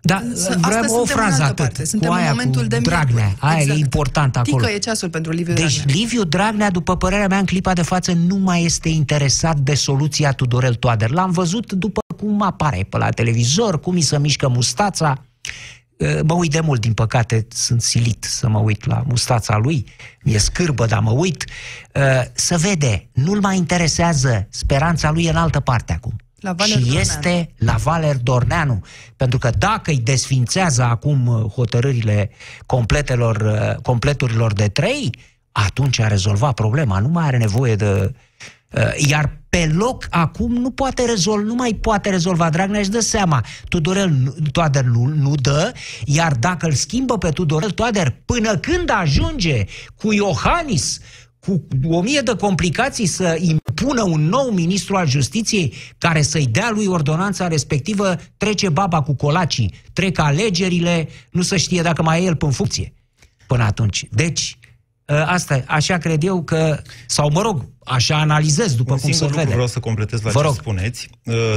Da, 0.00 0.22
vreau 0.60 1.00
o 1.00 1.04
frază 1.04 1.42
atât. 1.42 1.56
Parte. 1.56 1.84
Suntem 1.84 2.08
cu 2.08 2.14
aia, 2.14 2.30
în 2.30 2.30
momentul 2.30 2.62
cu 2.62 2.68
de 2.68 2.78
Dragnea. 2.78 3.14
miercuri. 3.14 3.40
Aia 3.40 3.60
exact. 3.60 3.78
e 3.78 3.80
important 3.80 4.36
acolo. 4.36 4.56
Tică 4.56 4.72
e 4.72 4.78
ceasul 4.78 5.10
pentru 5.10 5.32
Liviu 5.32 5.54
deci, 5.54 5.74
Dragnea. 5.74 5.94
Liviu 5.94 6.24
Dragnea, 6.24 6.70
după 6.70 6.96
părerea 6.96 7.26
mea, 7.26 7.38
în 7.38 7.44
clipa 7.44 7.72
de 7.72 7.82
față, 7.82 8.12
nu 8.12 8.36
mai 8.36 8.64
este 8.64 8.88
interesat 8.88 9.58
de 9.58 9.74
soluția 9.74 10.32
Tudorel 10.32 10.74
Toader. 10.74 11.10
L-am 11.10 11.30
văzut 11.30 11.72
după 11.72 12.00
cum 12.16 12.42
apare 12.42 12.86
pe 12.88 12.96
la 12.96 13.10
televizor, 13.10 13.80
cum 13.80 13.94
îi 13.94 14.00
se 14.00 14.18
mișcă 14.18 14.48
mustața. 14.48 15.24
Mă 16.22 16.34
uit 16.34 16.50
de 16.50 16.60
mult, 16.60 16.80
din 16.80 16.92
păcate, 16.92 17.46
sunt 17.48 17.82
silit 17.82 18.24
să 18.24 18.48
mă 18.48 18.58
uit 18.58 18.86
la 18.86 19.02
mustața 19.06 19.56
lui, 19.56 19.86
mi-e 20.22 20.38
scârbă, 20.38 20.86
dar 20.86 21.00
mă 21.00 21.10
uit. 21.10 21.44
Să 22.32 22.58
vede, 22.58 23.08
nu-l 23.12 23.40
mai 23.40 23.56
interesează, 23.56 24.46
speranța 24.50 25.10
lui 25.10 25.24
e 25.24 25.30
în 25.30 25.36
altă 25.36 25.60
parte 25.60 25.92
acum. 25.92 26.16
La 26.40 26.52
Valer 26.52 26.76
și 26.76 26.78
Dorneanu. 26.78 27.00
este 27.00 27.52
la 27.58 27.74
Valer 27.74 28.16
Dorneanu. 28.16 28.84
Pentru 29.16 29.38
că 29.38 29.50
dacă 29.58 29.90
îi 29.90 29.98
desfințează 29.98 30.82
acum 30.82 31.50
hotărârile 31.54 32.30
completelor, 32.66 33.76
completurilor 33.82 34.52
de 34.52 34.68
trei, 34.68 35.10
atunci 35.52 35.98
a 35.98 36.06
rezolvat 36.06 36.54
problema. 36.54 36.98
Nu 36.98 37.08
mai 37.08 37.26
are 37.26 37.36
nevoie 37.36 37.76
de... 37.76 38.14
Iar 38.96 39.41
pe 39.56 39.72
loc 39.74 40.06
acum 40.10 40.52
nu 40.52 40.70
poate 40.70 41.04
rezolva, 41.04 41.46
nu 41.46 41.54
mai 41.54 41.74
poate 41.74 42.10
rezolva. 42.10 42.50
Dragnea 42.50 42.80
își 42.80 42.90
dă 42.90 43.00
seama. 43.00 43.44
Tudorel 43.68 44.34
Toader 44.52 44.84
nu, 44.84 45.04
nu 45.04 45.34
dă, 45.34 45.72
iar 46.04 46.34
dacă 46.34 46.66
îl 46.66 46.72
schimbă 46.72 47.18
pe 47.18 47.28
Tudorel 47.28 47.70
Toader 47.70 48.14
până 48.24 48.56
când 48.56 48.90
ajunge 48.90 49.64
cu 49.96 50.12
Iohannis, 50.12 50.98
cu 51.38 51.66
o 51.84 52.00
mie 52.00 52.20
de 52.20 52.36
complicații 52.36 53.06
să 53.06 53.38
impună 53.40 54.02
un 54.02 54.28
nou 54.28 54.50
ministru 54.50 54.96
al 54.96 55.08
justiției 55.08 55.74
care 55.98 56.22
să-i 56.22 56.46
dea 56.46 56.70
lui 56.70 56.86
ordonanța 56.86 57.48
respectivă, 57.48 58.16
trece 58.36 58.68
baba 58.68 59.02
cu 59.02 59.14
colacii, 59.14 59.74
trec 59.92 60.18
alegerile, 60.18 61.08
nu 61.30 61.42
se 61.42 61.56
știe 61.56 61.82
dacă 61.82 62.02
mai 62.02 62.22
e 62.22 62.26
el 62.26 62.36
în 62.38 62.50
funcție 62.50 62.92
până 63.46 63.64
atunci. 63.64 64.06
Deci, 64.10 64.58
asta, 65.06 65.62
așa 65.66 65.98
cred 65.98 66.22
eu 66.24 66.42
că, 66.42 66.80
sau 67.06 67.30
mă 67.32 67.40
rog, 67.40 67.68
așa 67.84 68.20
analizez 68.20 68.74
după 68.74 68.92
Un 68.92 68.98
cum 68.98 69.10
se 69.10 69.14
singur 69.14 69.28
lucru 69.28 69.40
vede. 69.40 69.52
vreau 69.52 69.66
să 69.68 69.80
completez 69.80 70.20
la 70.22 70.30
Vă 70.30 70.38
ce 70.40 70.44
rog. 70.46 70.54
spuneți. 70.54 71.08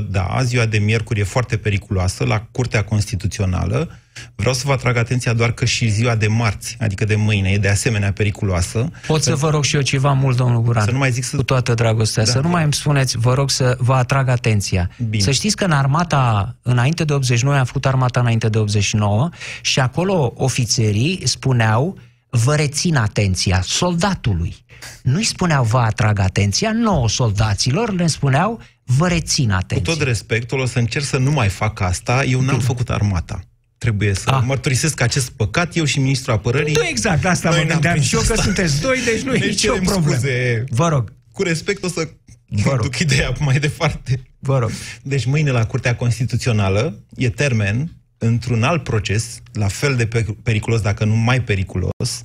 Da, 0.10 0.38
ziua 0.44 0.66
de 0.66 0.78
miercuri 0.78 1.20
e 1.20 1.24
foarte 1.24 1.58
periculoasă 1.58 2.24
la 2.26 2.48
Curtea 2.52 2.84
Constituțională. 2.84 3.90
Vreau 4.36 4.54
să 4.54 4.64
vă 4.66 4.72
atrag 4.72 4.98
atenția 4.98 5.34
doar 5.34 5.52
că 5.52 5.66
și 5.66 5.88
ziua 5.90 6.16
de 6.16 6.28
marți, 6.28 6.78
adică 6.80 7.06
de 7.06 7.16
mâine, 7.16 7.50
e 7.50 7.58
de 7.58 7.70
asemenea 7.70 8.12
periculoasă. 8.14 8.90
Pot 9.08 9.24
să 9.24 9.36
vă 9.36 9.50
rog 9.50 9.64
și 9.64 9.76
eu 9.76 9.82
ceva 9.82 10.12
mult, 10.12 10.38
domnul 10.38 10.62
Guran? 10.62 10.86
Să 10.86 10.92
nu 10.92 10.98
mai 10.98 11.12
zic 11.12 11.24
să... 11.24 11.36
Cu 11.36 11.44
toată 11.44 11.74
dragostea. 11.74 12.24
Da. 12.24 12.32
Să 12.32 12.40
nu 12.40 12.50
mai 12.50 12.64
îmi 12.64 12.74
spuneți, 12.74 13.18
vă 13.18 13.34
rog 13.34 13.50
să 13.50 13.78
vă 13.80 13.94
atrag 13.94 14.28
atenția. 14.30 14.90
Bine. 15.10 15.24
Să 15.24 15.32
știți 15.32 15.56
că 15.56 15.66
în 15.66 15.72
armata, 15.72 16.56
înainte 16.62 17.04
de 17.04 17.14
89, 17.14 17.58
am 17.58 17.66
făcut 17.66 17.86
armata 17.86 18.20
înainte 18.20 18.50
de 18.50 18.58
89 18.58 19.30
și 19.62 19.80
acolo 19.80 20.34
ofițerii 20.36 21.22
spuneau 21.24 21.98
vă 22.36 22.56
rețin 22.56 22.96
atenția 22.96 23.62
soldatului. 23.68 24.56
Nu-i 25.04 25.24
spuneau 25.24 25.64
vă 25.64 25.78
atrag 25.78 26.20
atenția, 26.20 26.72
nouă 26.72 27.10
soldaților 27.10 27.94
le 27.94 28.08
spuneau 28.08 28.62
vă 28.84 29.08
rețin 29.08 29.48
Cu 29.50 29.54
atenția. 29.56 29.94
tot 29.94 30.02
respectul, 30.04 30.60
o 30.60 30.66
să 30.66 30.80
încerc 30.80 31.06
să 31.06 31.18
nu 31.18 31.32
mai 31.32 31.50
fac 31.50 31.80
asta. 31.80 32.24
Eu 32.24 32.42
n-am 32.42 32.60
făcut 32.60 32.90
armata. 32.90 33.40
Trebuie 33.78 34.14
să 34.14 34.30
Ah. 34.30 34.42
mărturisesc 34.46 35.02
acest 35.02 35.30
păcat, 35.30 35.76
eu 35.76 35.86
și 35.86 36.00
ministrul 36.00 36.34
apărării. 36.34 36.74
Nu 36.76 36.86
exact, 36.88 37.26
asta 37.26 37.50
Noi 37.50 37.58
mă 37.58 37.64
n-am 37.64 37.72
gândeam 37.74 37.94
prins 37.94 38.08
și 38.08 38.16
eu 38.16 38.22
că 38.22 38.32
asta. 38.32 38.44
sunteți 38.44 38.82
doi, 38.82 38.98
deci 39.06 39.22
nu 39.22 39.34
e 39.34 39.38
Ne 39.38 39.46
nicio 39.46 39.68
cerem 39.70 39.84
problemă. 39.84 40.16
Scuze. 40.16 40.64
Vă 40.70 40.88
rog. 40.88 41.14
Cu 41.32 41.44
respect 41.44 41.84
o 41.84 41.88
să 41.88 42.08
Vă 42.50 42.70
rog. 42.72 42.82
duc 42.82 43.00
ideea 43.00 43.34
mai 43.40 43.60
departe. 43.60 44.20
Vă 44.40 44.60
rog. 44.60 44.72
Deci 45.04 45.26
mâine 45.26 45.52
la 45.52 45.66
Curtea 45.66 45.96
Constituțională 45.96 47.04
e 47.16 47.30
termen 47.30 47.92
într-un 48.26 48.64
alt 48.64 48.84
proces, 48.84 49.40
la 49.54 49.68
fel 49.68 49.96
de 49.96 50.06
pe- 50.06 50.26
periculos, 50.44 50.82
dacă 50.82 51.06
nu 51.06 51.16
mai 51.16 51.42
periculos, 51.42 52.24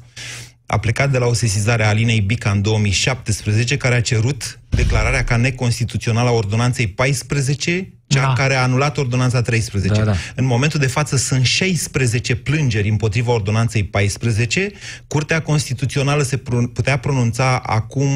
a 0.66 0.78
plecat 0.78 1.10
de 1.10 1.18
la 1.18 1.26
o 1.26 1.32
sesizare 1.32 1.84
a 1.84 1.88
Alinei 1.88 2.20
Bica 2.20 2.50
în 2.50 2.62
2017, 2.62 3.76
care 3.76 3.94
a 3.94 4.00
cerut 4.00 4.60
declararea 4.68 5.24
ca 5.24 5.36
neconstituțională 5.36 6.28
a 6.28 6.32
ordonanței 6.32 6.86
14, 6.86 7.92
cea 8.06 8.22
Da. 8.22 8.32
care 8.32 8.54
a 8.54 8.62
anulat 8.62 8.98
ordonanța 8.98 9.42
13. 9.42 10.00
Da, 10.00 10.04
da. 10.04 10.14
În 10.34 10.44
momentul 10.44 10.80
de 10.80 10.86
față 10.86 11.16
sunt 11.16 11.44
16 11.44 12.34
plângeri 12.36 12.88
împotriva 12.88 13.32
ordonanței 13.32 13.84
14. 13.84 14.70
Curtea 15.06 15.42
Constituțională 15.42 16.22
se 16.22 16.36
pro- 16.36 16.66
putea 16.66 16.98
pronunța 16.98 17.58
acum 17.66 18.08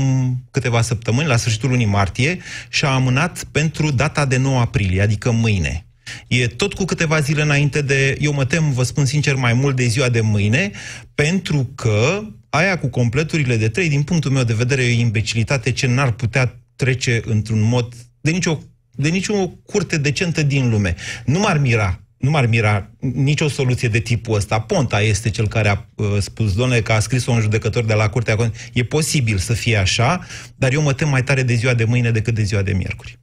câteva 0.51 0.83
săptămâni, 0.83 1.29
la 1.29 1.37
sfârșitul 1.37 1.69
lunii 1.69 1.87
martie, 1.87 2.39
și 2.69 2.85
a 2.85 2.89
amânat 2.89 3.45
pentru 3.51 3.91
data 3.91 4.25
de 4.25 4.37
9 4.37 4.61
aprilie, 4.61 5.03
adică 5.03 5.31
mâine. 5.31 5.87
E 6.29 6.47
tot 6.47 6.75
cu 6.75 6.85
câteva 6.85 7.21
zile 7.21 7.43
înainte 7.43 7.83
de, 7.83 8.17
eu 8.21 8.33
mă 8.33 8.45
tem, 8.45 8.73
vă 8.73 8.83
spun 8.83 9.05
sincer, 9.05 9.35
mai 9.35 9.53
mult 9.53 9.77
de 9.77 9.87
ziua 9.87 10.09
de 10.09 10.21
mâine, 10.21 10.71
pentru 11.15 11.71
că 11.75 12.23
aia 12.51 12.79
cu 12.79 12.89
completurile 12.89 13.57
de 13.57 13.69
trei, 13.69 13.89
din 13.89 14.03
punctul 14.03 14.31
meu 14.31 14.45
de 14.45 14.55
vedere, 14.55 14.83
e 14.83 14.97
o 14.97 15.01
imbecilitate 15.01 15.73
ce 15.73 15.87
n-ar 15.87 16.11
putea 16.11 16.61
trece 16.77 17.21
într-un 17.25 17.61
mod 17.61 17.95
de 18.21 18.31
nicio, 18.31 18.59
de 18.91 19.09
nicio 19.09 19.49
curte 19.49 19.97
decentă 19.99 20.43
din 20.43 20.71
lume. 20.71 20.95
Nu 21.25 21.39
m-ar 21.39 21.59
mira 21.59 22.05
nu 22.25 22.31
m-ar 22.31 22.47
mira 22.47 22.91
nicio 22.99 23.49
soluție 23.49 23.89
de 23.89 23.99
tipul 23.99 24.37
ăsta. 24.37 24.61
Ponta 24.61 25.01
este 25.01 25.31
cel 25.31 25.49
care 25.49 25.69
a 25.69 25.85
uh, 25.95 26.17
spus, 26.19 26.55
domnule, 26.55 26.83
că 26.83 26.93
a 26.93 26.99
scris-o 26.99 27.33
un 27.33 27.41
judecător 27.41 27.85
de 27.85 27.95
la 27.95 28.09
Curtea 28.09 28.37
Con- 28.37 28.71
E 28.73 28.85
posibil 28.85 29.39
să 29.39 29.53
fie 29.53 29.77
așa, 29.77 30.27
dar 30.57 30.73
eu 30.73 30.83
mă 30.83 30.93
tem 30.93 31.09
mai 31.09 31.25
tare 31.25 31.43
de 31.43 31.55
ziua 31.55 31.75
de 31.75 31.85
mâine 31.85 32.11
decât 32.11 32.35
de 32.35 32.43
ziua 32.43 32.63
de 32.63 32.73
miercuri. 32.73 33.19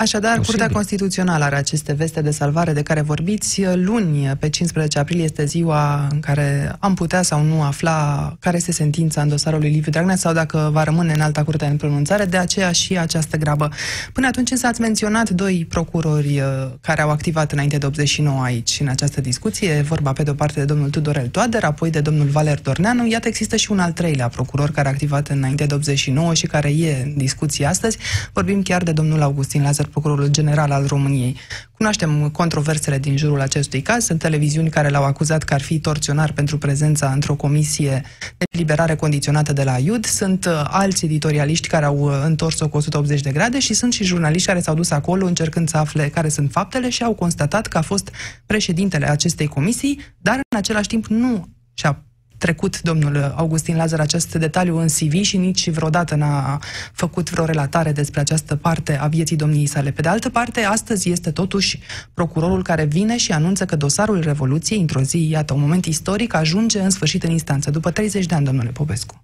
Așadar, 0.00 0.36
Posibil. 0.36 0.58
Curtea 0.58 0.74
Constituțională 0.76 1.44
are 1.44 1.56
aceste 1.56 1.92
veste 1.92 2.20
de 2.20 2.30
salvare 2.30 2.72
de 2.72 2.82
care 2.82 3.00
vorbiți. 3.00 3.62
Luni, 3.74 4.36
pe 4.38 4.48
15 4.48 4.98
aprilie, 4.98 5.24
este 5.24 5.44
ziua 5.44 6.06
în 6.10 6.20
care 6.20 6.76
am 6.78 6.94
putea 6.94 7.22
sau 7.22 7.42
nu 7.42 7.62
afla 7.62 8.36
care 8.40 8.56
este 8.56 8.72
sentința 8.72 9.22
în 9.22 9.28
dosarul 9.28 9.60
lui 9.60 9.70
Liviu 9.70 9.90
Dragnea 9.90 10.16
sau 10.16 10.32
dacă 10.32 10.68
va 10.72 10.82
rămâne 10.82 11.12
în 11.12 11.20
alta 11.20 11.44
curte 11.44 11.64
în 11.64 11.76
pronunțare, 11.76 12.24
de 12.24 12.36
aceea 12.36 12.72
și 12.72 12.98
această 12.98 13.36
grabă. 13.36 13.70
Până 14.12 14.26
atunci 14.26 14.50
însă 14.50 14.66
ați 14.66 14.80
menționat 14.80 15.30
doi 15.30 15.66
procurori 15.68 16.40
uh, 16.40 16.70
care 16.80 17.02
au 17.02 17.10
activat 17.10 17.52
înainte 17.52 17.78
de 17.78 17.86
89 17.86 18.42
aici, 18.42 18.78
în 18.80 18.88
această 18.88 19.20
discuție. 19.20 19.68
E 19.68 19.82
vorba 19.82 20.12
pe 20.12 20.22
de 20.22 20.30
o 20.30 20.34
parte 20.34 20.58
de 20.60 20.64
domnul 20.64 20.90
Tudorel 20.90 21.28
Toader, 21.28 21.64
apoi 21.64 21.90
de 21.90 22.00
domnul 22.00 22.26
Valer 22.26 22.60
Dorneanu. 22.60 23.06
Iată, 23.06 23.28
există 23.28 23.56
și 23.56 23.72
un 23.72 23.78
al 23.78 23.92
treilea 23.92 24.28
procuror 24.28 24.70
care 24.70 24.88
a 24.88 24.90
activat 24.90 25.28
înainte 25.28 25.66
de 25.66 25.74
89 25.74 26.34
și 26.34 26.46
care 26.46 26.68
e 26.68 27.02
în 27.04 27.16
discuție 27.16 27.66
astăzi. 27.66 27.98
Vorbim 28.32 28.62
chiar 28.62 28.82
de 28.82 28.92
domnul 28.92 29.22
Augustin 29.22 29.62
Lazar, 29.62 29.86
procurorul 29.88 30.28
general 30.28 30.70
al 30.70 30.86
României. 30.86 31.36
Cunoaștem 31.76 32.30
controversele 32.30 32.98
din 32.98 33.16
jurul 33.16 33.40
acestui 33.40 33.82
caz. 33.82 34.04
Sunt 34.04 34.18
televiziuni 34.18 34.70
care 34.70 34.88
l-au 34.88 35.04
acuzat 35.04 35.42
că 35.42 35.54
ar 35.54 35.60
fi 35.60 35.78
torționar 35.78 36.32
pentru 36.32 36.58
prezența 36.58 37.10
într-o 37.12 37.34
comisie 37.34 38.02
de 38.36 38.44
liberare 38.50 38.96
condiționată 38.96 39.52
de 39.52 39.62
la 39.62 39.78
IUD. 39.78 40.04
Sunt 40.04 40.44
uh, 40.44 40.62
alți 40.64 41.04
editorialiști 41.04 41.68
care 41.68 41.84
au 41.84 41.98
uh, 41.98 42.22
întors-o 42.24 42.68
cu 42.68 42.76
180 42.76 43.20
de 43.20 43.32
grade 43.32 43.58
și 43.58 43.74
sunt 43.74 43.92
și 43.92 44.04
jurnaliști 44.04 44.46
care 44.46 44.60
s-au 44.60 44.74
dus 44.74 44.90
acolo 44.90 45.26
încercând 45.26 45.68
să 45.68 45.76
afle 45.76 46.08
care 46.08 46.28
sunt 46.28 46.50
faptele 46.50 46.88
și 46.88 47.02
au 47.02 47.14
constatat 47.14 47.66
că 47.66 47.78
a 47.78 47.82
fost 47.82 48.10
președintele 48.46 49.10
acestei 49.10 49.46
comisii, 49.46 50.00
dar 50.18 50.34
în 50.34 50.58
același 50.58 50.88
timp 50.88 51.06
nu 51.06 51.48
și-a 51.74 52.02
trecut 52.38 52.80
domnul 52.80 53.32
Augustin 53.36 53.76
Lazar 53.76 54.00
acest 54.00 54.34
detaliu 54.34 54.78
în 54.78 54.86
CV 54.86 55.12
și 55.22 55.36
nici 55.36 55.70
vreodată 55.70 56.14
n-a 56.14 56.58
făcut 56.92 57.30
vreo 57.30 57.44
relatare 57.44 57.92
despre 57.92 58.20
această 58.20 58.56
parte 58.56 58.98
a 58.98 59.06
vieții 59.06 59.36
domniei 59.36 59.66
sale. 59.66 59.90
Pe 59.90 60.02
de 60.02 60.08
altă 60.08 60.28
parte, 60.28 60.60
astăzi 60.60 61.10
este 61.10 61.30
totuși 61.30 61.80
procurorul 62.14 62.62
care 62.62 62.84
vine 62.84 63.16
și 63.16 63.32
anunță 63.32 63.64
că 63.64 63.76
dosarul 63.76 64.20
Revoluției, 64.20 64.80
într-o 64.80 65.00
zi, 65.00 65.28
iată, 65.28 65.54
un 65.54 65.60
moment 65.60 65.84
istoric, 65.84 66.34
ajunge 66.34 66.80
în 66.80 66.90
sfârșit 66.90 67.22
în 67.22 67.30
instanță, 67.30 67.70
după 67.70 67.90
30 67.90 68.26
de 68.26 68.34
ani, 68.34 68.44
domnule 68.44 68.70
Popescu. 68.70 69.22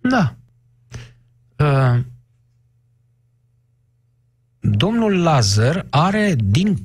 Da. 0.00 0.34
Uh, 1.56 2.00
domnul 4.60 5.22
Lazar 5.22 5.86
are, 5.90 6.34
din 6.44 6.78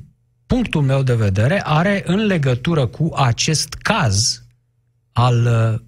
punctul 0.46 0.82
meu 0.82 1.02
de 1.02 1.14
vedere, 1.14 1.62
are 1.64 2.02
în 2.06 2.26
legătură 2.26 2.86
cu 2.86 3.12
acest 3.16 3.74
caz 3.74 4.43
al 5.14 5.46
uh, 5.46 5.80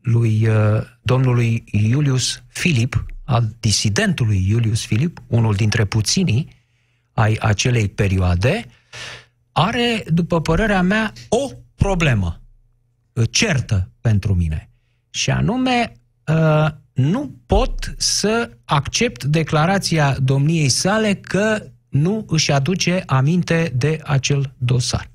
lui 0.00 0.48
uh, 0.48 0.82
domnului 1.02 1.64
Iulius 1.66 2.42
Filip, 2.48 3.04
al 3.24 3.56
disidentului 3.60 4.48
Iulius 4.48 4.86
Filip, 4.86 5.22
unul 5.26 5.54
dintre 5.54 5.84
puținii 5.84 6.48
ai 7.12 7.36
acelei 7.40 7.88
perioade, 7.88 8.66
are, 9.52 10.04
după 10.06 10.40
părerea 10.40 10.82
mea, 10.82 11.12
o 11.28 11.50
problemă 11.74 12.40
uh, 13.12 13.24
certă 13.30 13.90
pentru 14.00 14.34
mine. 14.34 14.70
Și 15.10 15.30
anume, 15.30 15.92
uh, 16.26 16.68
nu 16.92 17.34
pot 17.46 17.94
să 17.96 18.50
accept 18.64 19.24
declarația 19.24 20.16
domniei 20.22 20.68
sale 20.68 21.14
că 21.14 21.66
nu 21.88 22.24
își 22.28 22.52
aduce 22.52 23.02
aminte 23.06 23.72
de 23.76 24.00
acel 24.04 24.54
dosar. 24.58 25.11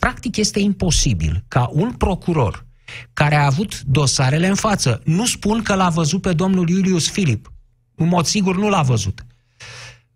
Practic 0.00 0.36
este 0.36 0.60
imposibil 0.60 1.44
ca 1.48 1.70
un 1.72 1.92
procuror 1.92 2.66
care 3.12 3.34
a 3.34 3.44
avut 3.44 3.80
dosarele 3.80 4.46
în 4.46 4.54
față, 4.54 5.00
nu 5.04 5.26
spun 5.26 5.62
că 5.62 5.74
l-a 5.74 5.88
văzut 5.88 6.22
pe 6.22 6.32
domnul 6.32 6.68
Iulius 6.68 7.10
Filip, 7.10 7.52
în 7.94 8.08
mod 8.08 8.24
sigur 8.24 8.56
nu 8.56 8.68
l-a 8.68 8.82
văzut. 8.82 9.24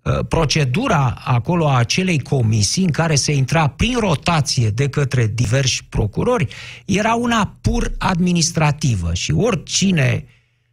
Uh, 0.02 0.26
Procedura 0.28 1.20
acolo 1.24 1.68
a 1.68 1.76
acelei 1.76 2.20
comisii 2.20 2.84
în 2.84 2.90
care 2.90 3.14
se 3.14 3.32
intra 3.32 3.68
prin 3.68 3.98
rotație 3.98 4.70
de 4.70 4.88
către 4.88 5.26
diversi 5.26 5.84
procurori 5.88 6.46
era 6.86 7.14
una 7.14 7.56
pur 7.60 7.92
administrativă 7.98 9.14
și 9.14 9.32
oricine 9.32 10.24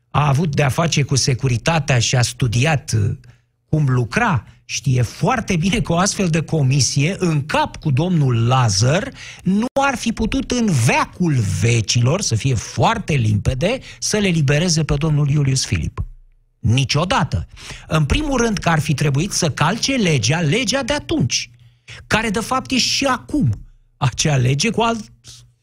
a 0.10 0.28
avut 0.28 0.56
de-a 0.56 0.70
face 0.70 1.04
cu 1.04 1.16
securitatea 1.16 2.00
și 2.00 2.16
a 2.16 2.22
studiat 2.22 2.92
uh, 2.92 3.18
cum 3.72 3.86
lucra, 3.88 4.46
știe 4.66 5.02
foarte 5.02 5.56
bine 5.56 5.80
că 5.80 5.94
o 5.94 5.98
astfel 5.98 6.28
de 6.28 6.42
comisie, 6.42 7.16
în 7.20 7.46
cap 7.46 7.78
cu 7.78 7.92
domnul 7.92 8.48
Lazar, 8.48 9.12
nu 9.44 9.66
ar 9.82 9.96
fi 9.96 10.12
putut 10.12 10.52
în 10.52 10.70
veacul 10.86 11.34
vecilor, 11.62 12.22
să 12.22 12.36
fie 12.36 12.54
foarte 12.54 13.14
limpede, 13.14 13.80
să 14.00 14.18
le 14.18 14.28
libereze 14.28 14.84
pe 14.84 14.96
domnul 14.96 15.30
Iulius 15.30 15.66
Filip. 15.66 16.04
Niciodată. 16.60 17.48
În 17.88 18.06
primul 18.06 18.42
rând 18.42 18.58
că 18.58 18.70
ar 18.70 18.80
fi 18.80 18.94
trebuit 18.94 19.32
să 19.32 19.50
calce 19.52 19.96
legea, 19.96 20.40
legea 20.40 20.84
de 20.84 20.94
atunci, 20.94 21.50
care 22.08 22.30
de 22.30 22.40
fapt 22.40 22.72
e 22.72 22.78
și 22.78 23.06
acum 23.06 23.66
acea 23.98 24.36
lege 24.36 24.70
cu 24.70 24.82
alt 24.82 25.12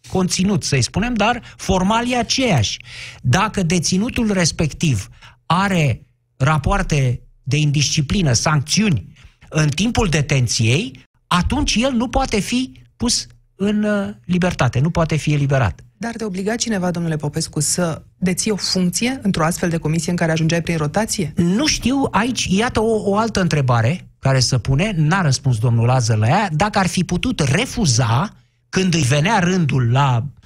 conținut, 0.09 0.65
să-i 0.65 0.83
spunem, 0.83 1.15
dar 1.15 1.43
formal 1.57 2.11
e 2.11 2.17
aceeași. 2.17 2.79
Dacă 3.23 3.63
deținutul 3.63 4.33
respectiv 4.33 5.09
are 5.47 6.03
rapoarte 6.37 7.23
de 7.49 7.57
indisciplină, 7.57 8.33
sancțiuni 8.33 9.13
în 9.49 9.69
timpul 9.69 10.09
detenției, 10.09 11.01
atunci 11.27 11.75
el 11.75 11.93
nu 11.93 12.09
poate 12.09 12.41
fi 12.41 12.83
pus 12.97 13.27
în 13.55 13.85
uh, 13.85 14.09
libertate, 14.25 14.81
nu 14.81 14.91
poate 14.91 15.17
fi 15.17 15.33
eliberat. 15.33 15.81
Dar 15.97 16.15
te 16.17 16.25
obliga 16.25 16.57
cineva, 16.57 16.91
domnule 16.91 17.17
Popescu, 17.17 17.61
să 17.61 18.03
deții 18.17 18.51
o 18.51 18.57
funcție 18.57 19.19
într-o 19.23 19.45
astfel 19.45 19.69
de 19.69 19.77
comisie 19.77 20.11
în 20.11 20.17
care 20.17 20.33
ajungeai 20.33 20.63
prin 20.63 20.77
rotație? 20.77 21.33
Nu 21.37 21.67
știu, 21.67 22.09
aici, 22.11 22.45
iată 22.51 22.81
o, 22.81 23.11
o 23.11 23.17
altă 23.17 23.41
întrebare 23.41 24.09
care 24.19 24.41
să 24.41 24.59
pune, 24.59 24.93
n-a 24.97 25.23
răspuns 25.23 25.59
domnul 25.59 25.87
Lazar 25.87 26.19
la 26.19 26.29
ea, 26.29 26.49
dacă 26.53 26.79
ar 26.79 26.87
fi 26.87 27.05
putut 27.05 27.41
refuza 27.41 28.37
când 28.69 28.95
îi 28.95 29.03
venea 29.03 29.39
rândul 29.39 29.91
la, 29.91 30.25
uh, 30.25 30.38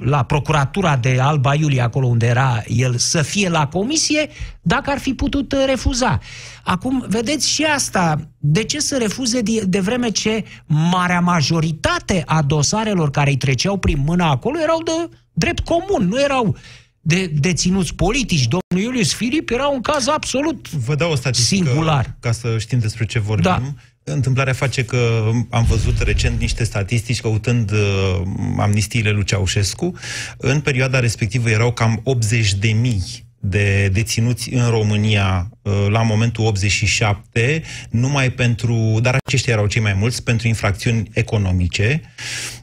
la 0.00 0.22
procuratura 0.24 0.96
de 0.96 1.18
Alba 1.20 1.54
Iulie, 1.54 1.80
acolo 1.80 2.06
unde 2.06 2.26
era 2.26 2.62
el, 2.66 2.96
să 2.96 3.22
fie 3.22 3.48
la 3.48 3.66
comisie, 3.66 4.28
dacă 4.62 4.90
ar 4.90 4.98
fi 4.98 5.14
putut 5.14 5.52
uh, 5.52 5.64
refuza. 5.66 6.18
Acum, 6.64 7.04
vedeți 7.08 7.48
și 7.50 7.62
asta, 7.62 8.28
de 8.38 8.64
ce 8.64 8.80
să 8.80 8.96
refuze 8.96 9.40
de, 9.40 9.62
de 9.66 9.80
vreme 9.80 10.10
ce 10.10 10.44
marea 10.66 11.20
majoritate 11.20 12.22
a 12.26 12.42
dosarelor 12.42 13.10
care 13.10 13.30
îi 13.30 13.36
treceau 13.36 13.76
prin 13.78 14.02
mână 14.06 14.24
acolo 14.24 14.58
erau 14.58 14.82
de 14.82 15.16
drept 15.32 15.64
comun, 15.64 16.08
nu 16.08 16.20
erau 16.20 16.56
de 17.00 17.26
deținuți 17.26 17.94
politici. 17.94 18.48
Domnul 18.48 18.86
Iulius 18.88 19.12
Filip 19.14 19.50
era 19.50 19.66
un 19.66 19.80
caz 19.80 20.08
absolut 20.08 20.70
Vă 20.70 20.94
dau 20.94 21.10
o 21.10 21.14
statistică 21.14 21.64
singular. 21.64 22.16
ca 22.20 22.32
să 22.32 22.58
știm 22.58 22.78
despre 22.78 23.06
ce 23.06 23.18
vorbim. 23.18 23.50
Da. 23.50 23.62
Întâmplarea 24.06 24.52
face 24.52 24.84
că 24.84 25.30
am 25.50 25.64
văzut 25.64 25.98
recent 25.98 26.40
niște 26.40 26.64
statistici 26.64 27.20
căutând 27.20 27.70
uh, 27.70 28.22
amnistiile 28.58 29.10
lui 29.10 29.24
Ceaușescu. 29.24 29.92
În 30.36 30.60
perioada 30.60 30.98
respectivă 30.98 31.50
erau 31.50 31.72
cam 31.72 32.00
80 32.04 32.54
de 32.54 32.68
mii 32.68 33.24
de 33.46 33.88
deținuți 33.92 34.52
în 34.52 34.68
România 34.68 35.50
uh, 35.62 35.86
la 35.88 36.02
momentul 36.02 36.44
87, 36.44 37.62
numai 37.90 38.30
pentru, 38.30 38.98
dar 39.02 39.16
aceștia 39.24 39.52
erau 39.52 39.66
cei 39.66 39.82
mai 39.82 39.94
mulți, 39.94 40.22
pentru 40.22 40.48
infracțiuni 40.48 41.08
economice. 41.12 42.00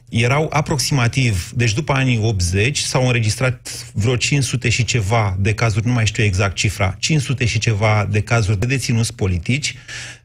Erau 0.08 0.48
aproximativ, 0.52 1.50
deci 1.54 1.72
după 1.72 1.92
anii 1.92 2.18
80 2.22 2.78
s-au 2.78 3.06
înregistrat 3.06 3.68
vreo 3.92 4.16
500 4.16 4.68
și 4.68 4.84
ceva 4.84 5.36
de 5.40 5.54
cazuri, 5.54 5.86
nu 5.86 5.92
mai 5.92 6.06
știu 6.06 6.22
exact 6.22 6.54
cifra, 6.54 6.96
500 6.98 7.44
și 7.44 7.58
ceva 7.58 8.08
de 8.10 8.20
cazuri 8.20 8.58
de 8.58 8.66
deținuți 8.66 9.14
politici, 9.14 9.74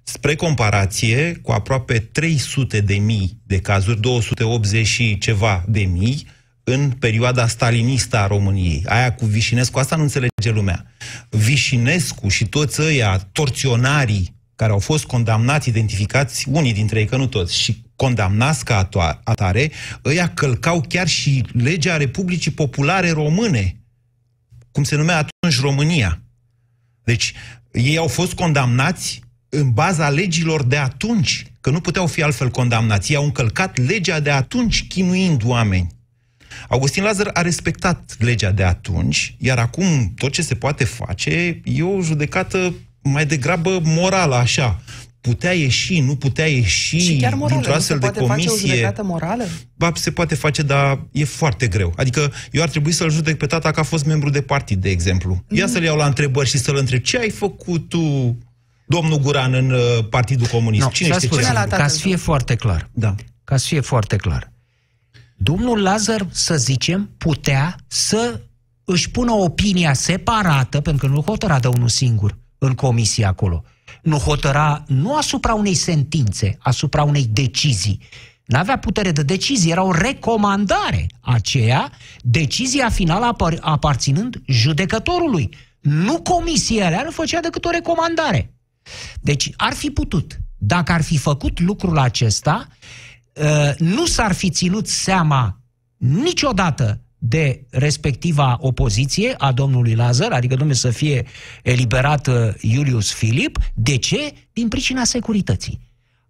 spre 0.07 0.35
comparație 0.35 1.33
cu 1.41 1.51
aproape 1.51 1.99
300 1.99 2.81
de 2.81 2.95
mii 2.95 3.41
de 3.45 3.59
cazuri, 3.59 4.01
280 4.01 4.85
și 4.85 5.17
ceva 5.17 5.63
de 5.67 5.79
mii, 5.79 6.27
în 6.63 6.91
perioada 6.91 7.47
stalinistă 7.47 8.17
a 8.17 8.27
României. 8.27 8.83
Aia 8.85 9.13
cu 9.13 9.25
Vișinescu, 9.25 9.79
asta 9.79 9.95
nu 9.95 10.01
înțelege 10.01 10.51
lumea. 10.51 10.85
Vișinescu 11.29 12.27
și 12.27 12.45
toți 12.45 12.81
ăia, 12.81 13.17
torționarii 13.31 14.35
care 14.55 14.71
au 14.71 14.79
fost 14.79 15.05
condamnați, 15.05 15.69
identificați, 15.69 16.49
unii 16.49 16.73
dintre 16.73 16.99
ei, 16.99 17.05
că 17.05 17.17
nu 17.17 17.27
toți, 17.27 17.59
și 17.59 17.83
condamnați 17.95 18.65
ca 18.65 18.77
atoa- 18.77 19.19
atare, 19.23 19.71
ăia 20.05 20.33
călcau 20.33 20.85
chiar 20.87 21.07
și 21.07 21.45
legea 21.51 21.97
Republicii 21.97 22.51
Populare 22.51 23.11
Române, 23.11 23.81
cum 24.71 24.83
se 24.83 24.95
numea 24.95 25.17
atunci 25.17 25.59
România. 25.59 26.21
Deci, 27.03 27.33
ei 27.71 27.97
au 27.97 28.07
fost 28.07 28.33
condamnați 28.33 29.21
în 29.59 29.71
baza 29.71 30.09
legilor 30.09 30.63
de 30.63 30.77
atunci, 30.77 31.45
că 31.61 31.69
nu 31.69 31.79
puteau 31.79 32.07
fi 32.07 32.21
altfel 32.21 32.49
condamnați. 32.49 33.11
Ei 33.11 33.17
au 33.17 33.23
încălcat 33.23 33.77
legea 33.87 34.19
de 34.19 34.29
atunci, 34.31 34.87
chinuind 34.87 35.41
oameni. 35.45 35.87
Augustin 36.69 37.03
Lazar 37.03 37.29
a 37.33 37.41
respectat 37.41 38.15
legea 38.19 38.51
de 38.51 38.63
atunci, 38.63 39.35
iar 39.37 39.57
acum 39.57 40.13
tot 40.17 40.31
ce 40.31 40.41
se 40.41 40.55
poate 40.55 40.83
face 40.83 41.61
e 41.63 41.83
o 41.83 42.01
judecată 42.01 42.73
mai 43.01 43.25
degrabă 43.25 43.79
morală, 43.83 44.35
așa. 44.35 44.81
Putea 45.21 45.51
ieși, 45.53 45.99
nu 45.99 46.15
putea 46.15 46.45
ieși 46.47 46.97
Și 46.97 47.15
chiar 47.17 47.33
morală, 47.33 47.53
dintr-o 47.53 47.73
nu 47.73 47.73
se 47.75 47.79
astfel 47.79 47.99
de 47.99 48.05
poate 48.05 48.19
face 48.19 48.47
o 48.47 48.51
comisie. 48.51 48.69
judecată 48.69 49.03
morală? 49.03 49.43
Ba, 49.75 49.91
se 49.95 50.11
poate 50.11 50.35
face, 50.35 50.61
dar 50.61 50.99
e 51.11 51.23
foarte 51.23 51.67
greu. 51.67 51.93
Adică 51.97 52.31
eu 52.51 52.61
ar 52.61 52.69
trebui 52.69 52.91
să-l 52.91 53.11
judec 53.11 53.37
pe 53.37 53.45
tata 53.45 53.71
că 53.71 53.79
a 53.79 53.83
fost 53.83 54.05
membru 54.05 54.29
de 54.29 54.41
partid, 54.41 54.81
de 54.81 54.89
exemplu. 54.89 55.43
Ia 55.49 55.65
Mm. 55.65 55.71
să-l 55.71 55.83
iau 55.83 55.97
la 55.97 56.05
întrebări 56.05 56.49
și 56.49 56.57
să-l 56.57 56.75
întreb 56.77 57.01
ce 57.01 57.17
ai 57.17 57.29
făcut 57.29 57.89
tu 57.89 58.37
domnul 58.88 59.17
Guran 59.17 59.53
în 59.53 59.71
uh, 59.71 59.79
Partidul 60.09 60.47
Comunist. 60.47 60.83
No, 60.83 60.89
Cine 60.89 61.13
știe 61.13 61.27
ce? 61.27 61.35
puțin, 61.35 61.53
ca 61.69 61.88
să 61.88 61.99
fie 61.99 62.15
foarte 62.15 62.55
clar. 62.55 62.89
Da. 62.93 63.15
Ca 63.43 63.57
să 63.57 63.65
fie 63.67 63.79
foarte 63.79 64.15
clar. 64.15 64.51
Domnul 65.35 65.81
Lazar, 65.81 66.27
să 66.31 66.57
zicem, 66.57 67.09
putea 67.17 67.75
să 67.88 68.41
își 68.83 69.11
pună 69.11 69.31
opinia 69.31 69.93
separată, 69.93 70.81
pentru 70.81 71.07
că 71.07 71.13
nu 71.13 71.21
hotăra 71.21 71.59
de 71.59 71.67
unul 71.67 71.88
singur 71.88 72.38
în 72.57 72.73
comisie 72.73 73.25
acolo. 73.25 73.63
Nu 74.01 74.17
hotăra 74.17 74.83
nu 74.88 75.15
asupra 75.15 75.53
unei 75.53 75.73
sentințe, 75.73 76.57
asupra 76.59 77.03
unei 77.03 77.25
decizii. 77.29 77.99
N-avea 78.45 78.77
putere 78.77 79.11
de 79.11 79.23
decizie, 79.23 79.71
era 79.71 79.83
o 79.83 79.91
recomandare 79.91 81.07
aceea, 81.19 81.91
decizia 82.21 82.89
finală 82.89 83.25
apar- 83.25 83.59
aparținând 83.59 84.41
judecătorului. 84.47 85.55
Nu 85.79 86.21
comisia 86.21 86.85
alea 86.85 87.01
nu 87.03 87.11
făcea 87.11 87.39
decât 87.39 87.65
o 87.65 87.69
recomandare. 87.69 88.51
Deci 89.21 89.51
ar 89.55 89.73
fi 89.73 89.89
putut. 89.89 90.39
Dacă 90.57 90.91
ar 90.91 91.03
fi 91.03 91.17
făcut 91.17 91.59
lucrul 91.59 91.97
acesta, 91.97 92.67
uh, 93.33 93.75
nu 93.77 94.05
s-ar 94.05 94.33
fi 94.33 94.49
ținut 94.49 94.88
seama 94.88 95.61
niciodată 95.97 97.01
de 97.17 97.65
respectiva 97.69 98.57
opoziție 98.59 99.33
a 99.38 99.51
domnului 99.51 99.95
Lazar, 99.95 100.31
adică 100.31 100.55
domnul 100.55 100.75
să 100.75 100.89
fie 100.89 101.25
eliberat 101.63 102.27
uh, 102.27 102.35
Iulius 102.61 103.11
Filip. 103.11 103.57
De 103.73 103.97
ce? 103.97 104.33
Din 104.53 104.67
pricina 104.67 105.03
securității. 105.03 105.79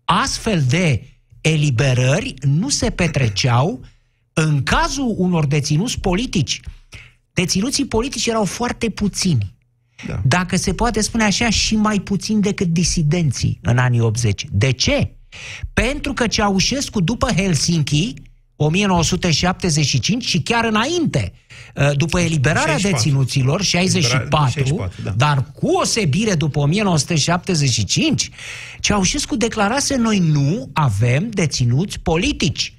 Astfel 0.05 0.64
de 0.70 1.03
eliberări 1.41 2.34
nu 2.41 2.70
se 2.70 2.89
petreceau 2.89 3.86
în 4.34 4.64
cazul 4.64 5.14
unor 5.18 5.45
deținuți 5.45 5.99
politici. 5.99 6.60
Deținuții 7.34 7.86
politici 7.86 8.26
erau 8.26 8.45
foarte 8.45 8.89
puțini. 8.89 9.57
Da. 10.06 10.22
Dacă 10.24 10.56
se 10.56 10.74
poate 10.74 11.02
spune 11.02 11.24
așa, 11.24 11.50
și 11.50 11.76
mai 11.76 12.00
puțin 12.00 12.39
decât 12.39 12.68
disidenții 12.68 13.60
în 13.62 13.78
anii 13.78 14.00
80. 14.00 14.45
De 14.52 14.72
ce? 14.72 15.12
Pentru 15.74 16.14
că 16.14 16.28
Ceaușescu, 16.28 17.02
după 17.02 17.32
Helsinki, 17.32 18.14
1975 18.56 20.26
și 20.26 20.41
chiar 20.41 20.66
înainte, 20.66 21.34
uh, 21.76 21.98
după 21.98 22.20
eliberarea 22.20 22.78
64. 22.78 22.91
deținuților, 22.91 23.62
64, 23.62 24.50
64, 24.52 25.02
da. 25.04 25.12
dar 25.12 25.52
cu 25.54 25.68
o 25.68 25.84
sebire 25.84 26.36
după 26.36 26.60
1975, 26.60 28.30
Ceaușescu 28.80 29.36
declarase 29.36 29.95
noi 29.95 30.20
nu 30.20 30.70
avem 30.74 31.30
deținuți 31.30 32.00
politici. 32.00 32.74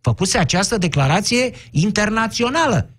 Făcuse 0.00 0.38
această 0.38 0.78
declarație 0.78 1.50
internațională. 1.70 2.95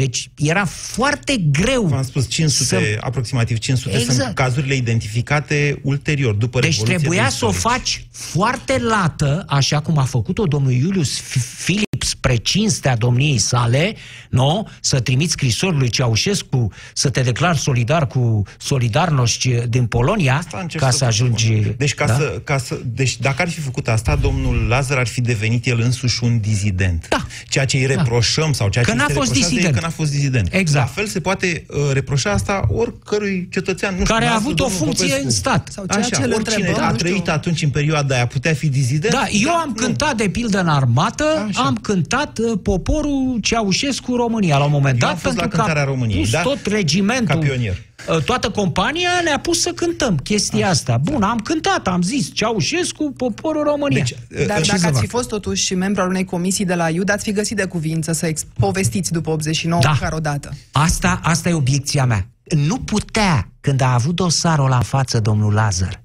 Deci 0.00 0.30
era 0.36 0.64
foarte 0.64 1.36
greu. 1.36 1.86
V-am 1.86 2.02
spus 2.04 2.28
500, 2.28 2.64
să... 2.64 2.96
aproximativ 3.00 3.58
500 3.58 3.96
Exact. 3.96 4.20
sunt 4.20 4.34
cazurile 4.34 4.74
identificate 4.74 5.80
ulterior, 5.82 6.34
după 6.34 6.60
Deci 6.60 6.70
Revoluție 6.70 6.98
trebuia 6.98 7.24
de 7.24 7.30
să 7.30 7.44
o 7.44 7.48
istorici. 7.48 7.72
faci 7.72 8.06
foarte 8.10 8.78
lată, 8.78 9.44
așa 9.48 9.80
cum 9.80 9.98
a 9.98 10.04
făcut-o 10.04 10.44
domnul 10.44 10.72
Iulius 10.72 11.20
F- 11.20 11.42
Filip 11.56 11.87
spre 12.08 12.36
cinstea 12.36 12.96
domniei 12.96 13.38
sale, 13.38 13.94
nu? 14.30 14.68
Să 14.80 15.00
trimiți 15.00 15.32
scrisori 15.32 15.76
lui 15.76 15.88
Ceaușescu 15.88 16.72
să 16.94 17.10
te 17.10 17.20
declari 17.20 17.58
solidar 17.58 18.06
cu 18.06 18.42
solidarnoști 18.58 19.50
din 19.68 19.86
Polonia 19.86 20.42
încerc 20.60 20.82
ca 20.82 20.90
să 20.90 20.96
să 20.96 21.04
ajungi... 21.04 21.52
Deci, 21.76 21.94
ca 21.94 22.06
da? 22.06 22.14
să, 22.14 22.40
ca 22.44 22.58
să, 22.58 22.78
deci 22.84 23.16
dacă 23.18 23.42
ar 23.42 23.48
fi 23.48 23.60
făcut 23.60 23.88
asta, 23.88 24.16
domnul 24.16 24.66
Lazar 24.68 24.98
ar 24.98 25.06
fi 25.06 25.20
devenit 25.20 25.66
el 25.66 25.80
însuși 25.80 26.24
un 26.24 26.40
dizident. 26.40 27.06
Da. 27.08 27.26
Ceea 27.48 27.64
ce 27.64 27.76
îi 27.76 27.86
reproșăm 27.86 28.52
sau 28.52 28.68
ceea 28.68 28.84
Că 28.84 28.90
ce 28.90 28.96
n-a 28.96 29.02
îi 29.04 29.08
se 29.12 29.14
fost 29.18 29.26
reproșează 29.32 29.54
dizident. 29.54 29.76
e 29.76 29.80
că 29.80 29.86
n-a 29.86 29.92
fost 29.92 30.10
dizident. 30.10 30.48
Exact. 30.54 30.86
La 30.86 30.92
fel 30.94 31.06
se 31.06 31.20
poate 31.20 31.64
uh, 31.68 31.76
reproșa 31.92 32.30
asta 32.30 32.64
oricărui 32.68 33.48
cetățean. 33.52 33.94
Nu 33.94 34.00
știu, 34.00 34.14
Care 34.14 34.24
a 34.26 34.28
noastră, 34.28 34.48
avut 34.48 34.60
o 34.60 34.62
domnul 34.62 34.78
funcție 34.84 35.06
Popescu. 35.06 35.24
în 35.26 35.30
stat. 35.32 35.68
Sau 35.72 35.86
ceea 35.86 36.04
Așa, 36.04 36.16
ce 36.16 36.22
îl 36.22 36.32
oricine 36.32 36.54
întrebăm, 36.56 36.82
a 36.84 36.90
nu 36.90 36.96
știu. 36.96 37.08
trăit 37.08 37.28
atunci 37.28 37.62
în 37.62 37.70
perioada 37.70 38.14
aia 38.14 38.26
putea 38.26 38.54
fi 38.54 38.68
dizident. 38.68 39.12
Da, 39.14 39.26
eu 39.30 39.50
am 39.50 39.72
cântat 39.74 40.16
de 40.16 40.28
pildă 40.28 40.60
în 40.60 40.68
armată, 40.68 41.24
Așa. 41.48 41.62
am 41.62 41.74
cântat 41.74 41.97
uh, 42.38 42.58
poporul 42.62 43.38
Ceaușescu 43.42 44.16
România 44.16 44.58
la 44.58 44.64
un 44.64 44.70
moment 44.70 44.92
Eu 45.02 45.08
dat. 45.08 45.10
am 45.10 45.16
fost 45.16 45.34
la 45.36 45.40
pentru 45.40 45.56
că 45.56 45.62
a 45.62 45.64
cântarea 45.64 45.92
României, 45.92 46.20
pus 46.20 46.30
da? 46.30 46.40
tot 46.42 46.66
regimentul, 46.66 47.26
Ca 47.26 47.36
pionier. 47.46 47.76
uh, 48.08 48.22
toată 48.24 48.50
compania 48.50 49.10
ne-a 49.24 49.38
pus 49.38 49.60
să 49.60 49.70
cântăm 49.74 50.16
chestia 50.16 50.68
asta. 50.68 50.98
Bun, 51.02 51.22
am 51.22 51.38
cântat, 51.38 51.86
am 51.88 52.02
zis 52.02 52.30
Ceaușescu, 52.34 53.12
poporul 53.16 53.62
România. 53.62 54.04
Deci, 54.28 54.46
Dar 54.46 54.60
Ce 54.60 54.66
dacă 54.70 54.78
să 54.78 54.86
ați 54.86 54.94
fac? 54.94 55.00
fi 55.02 55.06
fost 55.06 55.28
totuși 55.28 55.74
membru 55.74 56.02
al 56.02 56.08
unei 56.08 56.24
comisii 56.24 56.64
de 56.64 56.74
la 56.74 56.88
IUD, 56.88 57.10
ați 57.10 57.24
fi 57.24 57.32
găsit 57.32 57.56
de 57.56 57.64
cuvință 57.64 58.12
să 58.12 58.26
ex- 58.26 58.44
povestiți 58.58 59.12
după 59.12 59.30
89 59.30 59.80
Da. 59.82 59.90
măcar 59.90 60.12
o 60.12 60.18
dată. 60.20 60.50
Asta, 60.72 61.20
asta 61.22 61.48
e 61.48 61.52
obiecția 61.52 62.04
mea. 62.04 62.26
Nu 62.56 62.76
putea, 62.78 63.48
când 63.60 63.80
a 63.80 63.92
avut 63.94 64.14
dosarul 64.14 64.68
la 64.68 64.80
față 64.80 65.20
domnul 65.20 65.52
Lazar, 65.52 66.02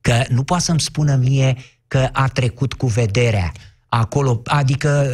că 0.00 0.22
nu 0.28 0.42
poate 0.42 0.62
să-mi 0.64 0.80
spună 0.80 1.14
mie 1.22 1.56
că 1.88 2.08
a 2.12 2.26
trecut 2.28 2.72
cu 2.72 2.86
vederea 2.86 3.52
acolo, 3.98 4.42
adică 4.44 5.06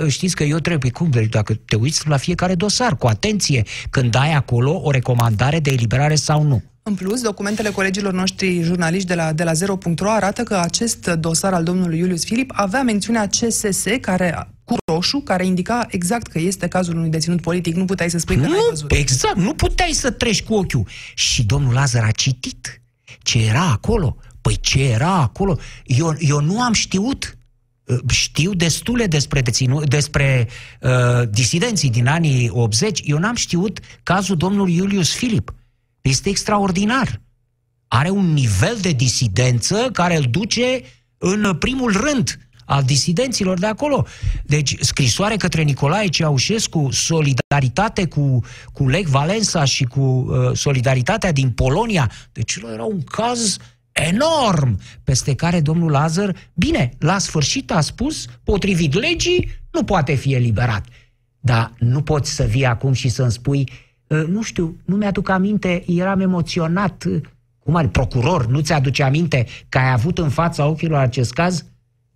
uh, 0.00 0.10
știți 0.10 0.34
că 0.36 0.44
eu 0.44 0.58
trebuie, 0.58 0.90
cum, 0.90 1.10
deci 1.10 1.28
dacă 1.28 1.54
te 1.54 1.76
uiți 1.76 2.08
la 2.08 2.16
fiecare 2.16 2.54
dosar, 2.54 2.96
cu 2.96 3.06
atenție, 3.06 3.62
când 3.90 4.14
ai 4.14 4.32
acolo 4.34 4.80
o 4.84 4.90
recomandare 4.90 5.60
de 5.60 5.70
eliberare 5.70 6.14
sau 6.14 6.42
nu. 6.42 6.62
În 6.82 6.94
plus, 6.94 7.20
documentele 7.20 7.70
colegilor 7.70 8.12
noștri 8.12 8.62
jurnaliști 8.62 9.08
de 9.08 9.14
la, 9.14 9.32
de 9.32 9.42
la 9.44 9.52
0.ro 9.52 10.10
arată 10.10 10.42
că 10.42 10.54
acest 10.56 11.06
dosar 11.06 11.52
al 11.52 11.62
domnului 11.64 11.98
Iulius 11.98 12.24
Filip 12.24 12.52
avea 12.54 12.82
mențiunea 12.82 13.26
CSS 13.26 13.84
care, 14.00 14.48
cu 14.64 14.76
roșu, 14.92 15.18
care 15.18 15.46
indica 15.46 15.86
exact 15.90 16.26
că 16.26 16.38
este 16.38 16.68
cazul 16.68 16.96
unui 16.96 17.08
deținut 17.08 17.40
politic. 17.40 17.74
Nu 17.74 17.84
puteai 17.84 18.10
să 18.10 18.18
spui 18.18 18.34
că 18.36 18.40
n-ai 18.40 18.50
Nu, 18.50 18.66
văzut. 18.68 18.92
exact, 18.92 19.36
nu 19.36 19.54
puteai 19.54 19.90
să 19.92 20.10
treci 20.10 20.42
cu 20.42 20.54
ochiul. 20.54 20.86
Și 21.14 21.44
domnul 21.44 21.72
Lazar 21.72 22.04
a 22.04 22.10
citit 22.10 22.82
ce 23.22 23.38
era 23.38 23.70
acolo. 23.70 24.16
Păi 24.40 24.56
ce 24.60 24.82
era 24.82 25.14
acolo? 25.14 25.58
Eu, 25.84 26.14
eu 26.18 26.40
nu 26.40 26.60
am 26.62 26.72
știut. 26.72 27.37
Uh, 27.88 27.98
Știu 28.10 28.54
destule 28.54 29.06
despre, 29.06 29.40
deținu, 29.40 29.84
despre 29.84 30.48
uh, 30.80 31.28
disidenții 31.30 31.90
din 31.90 32.06
anii 32.06 32.50
80. 32.52 33.00
Eu 33.04 33.18
n-am 33.18 33.34
știut 33.34 33.80
cazul 34.02 34.36
domnului 34.36 34.74
Iulius 34.74 35.14
Filip. 35.14 35.54
Este 36.00 36.28
extraordinar. 36.28 37.20
Are 37.88 38.10
un 38.10 38.32
nivel 38.32 38.76
de 38.80 38.92
disidență 38.92 39.88
care 39.92 40.16
îl 40.16 40.24
duce 40.30 40.82
în 41.18 41.56
primul 41.58 41.92
rând 41.92 42.38
al 42.64 42.82
disidenților 42.82 43.58
de 43.58 43.66
acolo. 43.66 44.06
Deci, 44.44 44.76
scrisoare 44.80 45.36
către 45.36 45.62
Nicolae 45.62 46.08
Ceaușescu, 46.08 46.88
solidaritate 46.90 48.06
cu, 48.06 48.44
cu 48.72 48.88
Lech 48.88 49.08
Valensa 49.08 49.64
și 49.64 49.84
cu 49.84 50.00
uh, 50.00 50.56
solidaritatea 50.56 51.32
din 51.32 51.50
Polonia. 51.50 52.10
Deci, 52.32 52.58
era 52.72 52.84
un 52.84 53.02
caz 53.02 53.56
enorm 54.06 54.78
peste 55.04 55.34
care 55.34 55.60
domnul 55.60 55.90
Lazar, 55.90 56.36
bine, 56.54 56.90
la 56.98 57.18
sfârșit 57.18 57.70
a 57.70 57.80
spus, 57.80 58.26
potrivit 58.44 58.94
legii, 58.94 59.50
nu 59.70 59.84
poate 59.84 60.14
fi 60.14 60.34
eliberat. 60.34 60.84
Dar 61.40 61.72
nu 61.78 62.02
poți 62.02 62.34
să 62.34 62.44
vii 62.44 62.66
acum 62.66 62.92
și 62.92 63.08
să-mi 63.08 63.32
spui, 63.32 63.70
uh, 64.06 64.24
nu 64.28 64.42
știu, 64.42 64.76
nu 64.84 64.96
mi-aduc 64.96 65.28
aminte, 65.28 65.84
eram 65.86 66.20
emoționat, 66.20 67.04
uh, 67.04 67.20
cum 67.58 67.74
are, 67.74 67.88
procuror, 67.88 68.46
nu 68.46 68.60
ți-aduce 68.60 69.02
aminte 69.02 69.46
că 69.68 69.78
ai 69.78 69.92
avut 69.92 70.18
în 70.18 70.28
fața 70.28 70.66
ochilor 70.66 70.98
acest 70.98 71.32
caz? 71.32 71.64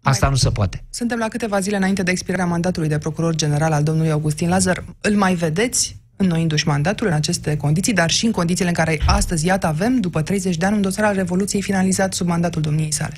Asta 0.03 0.28
nu 0.28 0.35
se 0.35 0.51
poate. 0.51 0.85
Suntem 0.91 1.18
la 1.18 1.28
câteva 1.28 1.61
zile 1.61 1.76
înainte 1.76 2.03
de 2.03 2.11
expirarea 2.11 2.47
mandatului 2.47 2.89
de 2.89 2.99
procuror 2.99 3.35
general 3.35 3.72
al 3.72 3.83
domnului 3.83 4.11
Augustin 4.11 4.49
Lazar. 4.49 4.85
Îl 5.01 5.16
mai 5.16 5.35
vedeți 5.35 6.01
înnoindu-și 6.23 6.66
mandatul 6.66 7.07
în 7.07 7.12
aceste 7.12 7.57
condiții, 7.57 7.93
dar 7.93 8.11
și 8.11 8.27
în 8.27 8.33
condițiile 8.33 8.68
în 8.68 8.75
care 8.75 9.01
astăzi, 9.07 9.47
iată, 9.47 9.66
avem, 9.66 10.01
după 10.01 10.23
30 10.23 10.57
de 10.57 10.66
ani, 10.66 10.75
un 10.75 10.83
dosar 10.83 11.05
al 11.05 11.14
Revoluției 11.14 11.62
finalizat 11.62 12.14
sub 12.14 12.27
mandatul 12.27 12.62
domniei 12.62 12.93
sale. 12.93 13.16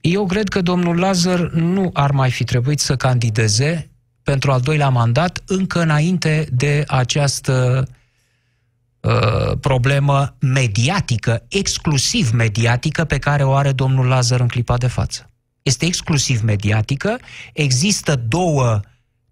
Eu 0.00 0.26
cred 0.26 0.48
că 0.48 0.60
domnul 0.60 0.98
Lazar 0.98 1.50
nu 1.50 1.90
ar 1.92 2.10
mai 2.10 2.30
fi 2.30 2.44
trebuit 2.44 2.80
să 2.80 2.96
candideze 2.96 3.90
pentru 4.22 4.52
al 4.52 4.60
doilea 4.60 4.88
mandat 4.88 5.42
încă 5.46 5.80
înainte 5.82 6.46
de 6.52 6.84
această 6.86 7.86
uh, 9.00 9.58
problemă 9.60 10.36
mediatică, 10.40 11.44
exclusiv 11.48 12.30
mediatică, 12.30 13.04
pe 13.04 13.18
care 13.18 13.42
o 13.42 13.52
are 13.54 13.72
domnul 13.72 14.06
Lazar 14.06 14.40
în 14.40 14.48
clipa 14.48 14.76
de 14.76 14.86
față. 14.86 15.30
Este 15.62 15.86
exclusiv 15.86 16.40
mediatică, 16.40 17.18
există 17.52 18.16
două 18.28 18.80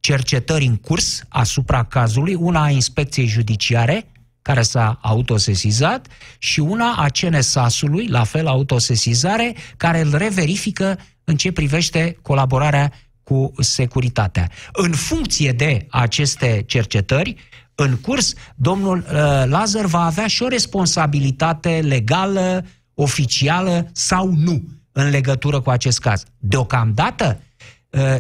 cercetări 0.01 0.64
în 0.64 0.76
curs 0.76 1.22
asupra 1.28 1.84
cazului, 1.84 2.34
una 2.34 2.62
a 2.62 2.70
inspecției 2.70 3.26
judiciare, 3.26 4.07
care 4.42 4.62
s-a 4.62 4.98
autosesizat, 5.03 6.07
și 6.38 6.61
una 6.61 6.94
a 6.96 7.07
CNSAS-ului, 7.09 8.07
la 8.07 8.24
fel 8.24 8.46
autosesizare, 8.46 9.55
care 9.76 10.01
îl 10.01 10.14
reverifică 10.16 10.98
în 11.24 11.36
ce 11.36 11.53
privește 11.53 12.18
colaborarea 12.22 12.92
cu 13.22 13.53
securitatea. 13.59 14.51
În 14.72 14.92
funcție 14.92 15.53
de 15.53 15.86
aceste 15.90 16.64
cercetări, 16.66 17.34
în 17.74 17.96
curs, 17.96 18.34
domnul 18.55 18.98
uh, 18.98 19.12
Lazar 19.44 19.84
va 19.84 20.05
avea 20.05 20.26
și 20.26 20.42
o 20.42 20.48
responsabilitate 20.48 21.80
legală, 21.82 22.66
oficială 22.94 23.90
sau 23.92 24.32
nu 24.36 24.62
în 24.92 25.09
legătură 25.09 25.61
cu 25.61 25.70
acest 25.70 25.98
caz. 25.98 26.22
Deocamdată 26.38 27.40
uh, 27.40 27.48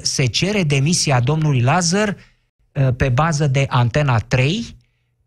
se 0.02 0.24
cere 0.26 0.62
demisia 0.62 1.20
domnului 1.20 1.60
Lazar 1.60 2.16
uh, 2.72 2.88
pe 2.96 3.08
bază 3.08 3.46
de 3.46 3.66
Antena 3.68 4.18
3, 4.18 4.76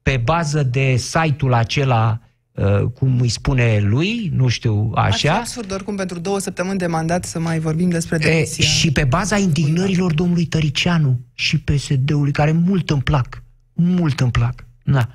pe 0.01 0.21
bază 0.23 0.63
de 0.63 0.95
site-ul 0.95 1.53
acela 1.53 2.19
uh, 2.51 2.81
cum 2.93 3.19
îi 3.19 3.29
spune 3.29 3.79
lui, 3.79 4.31
nu 4.35 4.47
știu, 4.47 4.91
Ar 4.95 5.13
fi 5.13 5.27
așa. 5.29 5.37
absurd 5.37 5.71
oricum 5.71 5.95
pentru 5.95 6.19
două 6.19 6.39
săptămâni 6.39 6.77
de 6.77 6.87
mandat 6.87 7.25
să 7.25 7.39
mai 7.39 7.59
vorbim 7.59 7.89
despre 7.89 8.15
E, 8.21 8.29
demisia. 8.29 8.65
și 8.65 8.91
pe 8.91 9.03
baza 9.03 9.37
indignărilor 9.37 10.13
domnului 10.13 10.45
Tăricianu 10.45 11.19
și 11.33 11.59
PSD-ului, 11.59 12.31
care 12.31 12.51
mult 12.51 12.89
îmi 12.89 13.01
plac, 13.01 13.43
mult 13.73 14.19
îmi 14.19 14.31
plac. 14.31 14.65
Da. 14.83 15.07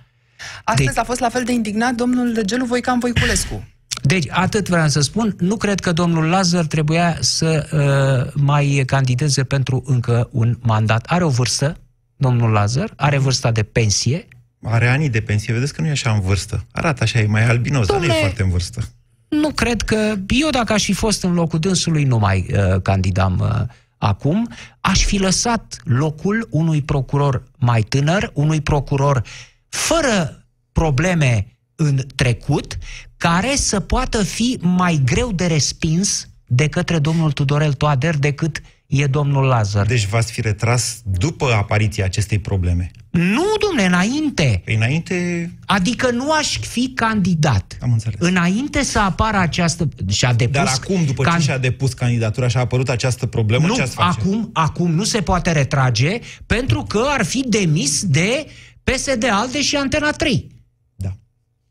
Astăzi 0.65 0.99
a 0.99 1.05
fost 1.05 1.21
la 1.21 1.29
fel 1.29 1.45
de 1.45 1.53
indignat 1.53 1.95
domnul 1.95 2.43
Gelu 2.45 2.65
Voican 2.65 2.99
Voiculescu. 2.99 3.67
Deci, 4.09 4.27
atât 4.31 4.69
vreau 4.69 4.89
să 4.89 5.01
spun, 5.01 5.37
nu 5.39 5.57
cred 5.57 5.81
că 5.81 5.93
domnul 5.93 6.25
Lazar 6.25 6.65
trebuia 6.65 7.17
să 7.21 7.69
uh, 7.73 8.43
mai 8.43 8.83
candideze 8.87 9.45
pentru 9.45 9.83
încă 9.87 10.29
un 10.33 10.59
mandat. 10.61 11.05
Are 11.07 11.25
o 11.25 11.29
vârstă, 11.29 11.77
domnul 12.17 12.51
Lazar, 12.51 12.93
are 12.97 13.19
vârsta 13.19 13.51
de 13.51 13.63
pensie. 13.63 14.29
Are 14.63 14.89
ani 14.89 15.09
de 15.09 15.21
pensie, 15.21 15.53
vedeți 15.53 15.75
că 15.75 15.81
nu 15.81 15.87
e 15.87 15.91
așa 15.91 16.11
în 16.11 16.21
vârstă. 16.21 16.65
Arată 16.73 17.03
așa, 17.03 17.19
e 17.19 17.27
mai 17.27 17.45
albinos, 17.45 17.87
dar 17.87 17.99
nu 17.99 18.05
e 18.05 18.09
Dom'le, 18.09 18.21
foarte 18.21 18.43
în 18.43 18.51
vârstă. 18.51 18.83
Nu 19.29 19.51
cred 19.51 19.83
că... 19.83 20.15
Eu, 20.29 20.51
dacă 20.51 20.73
aș 20.73 20.85
fi 20.85 20.93
fost 20.93 21.23
în 21.23 21.33
locul 21.33 21.59
dânsului, 21.59 22.05
nu 22.05 22.19
mai 22.19 22.47
uh, 22.53 22.83
candidam 22.83 23.39
uh, 23.39 23.75
acum. 23.99 24.51
Aș 24.81 25.05
fi 25.05 25.19
lăsat 25.19 25.77
locul 25.85 26.49
unui 26.51 26.83
procuror 26.83 27.43
mai 27.59 27.83
tânăr, 27.83 28.31
unui 28.35 28.61
procuror 28.61 29.23
fără 29.69 30.47
probleme 30.73 31.47
în 31.77 32.01
trecut, 32.15 32.79
care 33.19 33.57
să 33.57 33.81
poată 33.81 34.23
fi 34.23 34.59
mai 34.61 35.01
greu 35.05 35.33
de 35.33 35.47
respins 35.47 36.29
de 36.47 36.69
către 36.69 36.99
domnul 36.99 37.33
Tudorel 37.33 37.73
Toader 37.73 38.17
decât 38.17 38.63
e 38.87 39.07
domnul 39.07 39.45
Lazar. 39.45 39.87
Deci 39.87 40.07
v-ați 40.07 40.33
fi 40.33 40.41
retras 40.41 41.01
după 41.05 41.53
apariția 41.53 42.05
acestei 42.05 42.39
probleme. 42.39 42.91
Nu, 43.11 43.45
domnule, 43.61 43.87
înainte. 43.87 44.63
Păi 44.65 44.75
înainte... 44.75 45.51
Adică 45.67 46.11
nu 46.11 46.33
aș 46.33 46.59
fi 46.59 46.93
candidat. 46.95 47.79
Am 47.81 47.93
înțeles. 47.93 48.21
Înainte 48.21 48.83
să 48.83 48.99
apară 48.99 49.37
această... 49.37 49.89
Și-a 50.09 50.33
depus 50.33 50.55
Dar 50.55 50.67
acum, 50.83 51.05
după 51.05 51.25
ce 51.35 51.43
și-a 51.43 51.59
depus 51.59 51.93
candidatura 51.93 52.49
și 52.49 52.57
a 52.57 52.61
apărut 52.61 52.89
această 52.89 53.27
problemă, 53.27 53.67
nu, 53.67 53.75
ce 53.75 53.83
ați 53.83 53.95
face? 53.95 54.21
acum, 54.21 54.51
acum 54.53 54.91
nu 54.91 55.05
se 55.05 55.21
poate 55.21 55.53
retrage 55.53 56.19
pentru 56.47 56.83
că 56.83 57.05
ar 57.07 57.25
fi 57.25 57.45
demis 57.49 58.05
de 58.05 58.47
PSD 58.83 59.25
ALDE 59.31 59.63
și 59.63 59.77
Antena 59.77 60.11
3. 60.11 60.58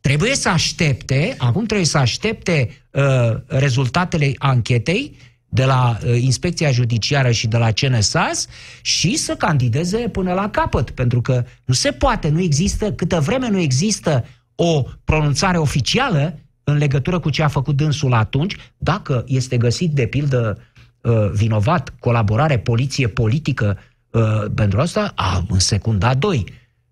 Da. 0.08 0.14
Trebuie 0.14 0.36
să 0.36 0.50
aștepte, 0.50 1.36
acum 1.38 1.66
trebuie 1.66 1.88
să 1.88 1.98
aștepte 1.98 2.70
uh, 2.92 3.04
rezultatele 3.48 4.32
anchetei 4.38 5.18
de 5.50 5.66
la 5.66 5.98
uh, 6.06 6.22
Inspecția 6.22 6.72
Judiciară 6.72 7.32
și 7.32 7.48
de 7.48 7.58
la 7.58 7.72
CNSAS 7.72 8.48
și 8.82 9.16
să 9.16 9.36
candideze 9.36 9.98
până 9.98 10.34
la 10.34 10.50
capăt, 10.50 10.90
pentru 10.90 11.22
că 11.22 11.44
nu 11.66 11.74
se 11.74 11.92
poate, 11.92 12.30
nu 12.30 12.42
există, 12.42 12.92
câtă 12.92 13.20
vreme 13.20 13.50
nu 13.50 13.60
există 13.60 14.26
o 14.56 14.84
pronunțare 15.04 15.58
oficială 15.58 16.40
în 16.64 16.78
legătură 16.78 17.20
cu 17.20 17.30
ce 17.30 17.44
a 17.44 17.48
făcut 17.48 17.76
dânsul 17.76 18.14
atunci, 18.14 18.56
dacă 18.78 19.24
este 19.28 19.58
găsit 19.58 19.92
de 19.92 20.06
pildă 20.06 20.58
uh, 21.02 21.30
vinovat, 21.34 21.94
colaborare, 22.00 22.60
poliție 22.60 23.08
politică 23.08 23.78
uh, 24.10 24.46
pentru 24.56 24.80
asta, 24.80 25.12
a, 25.16 25.46
în 25.50 25.60
secunda 25.60 26.14
2 26.14 26.46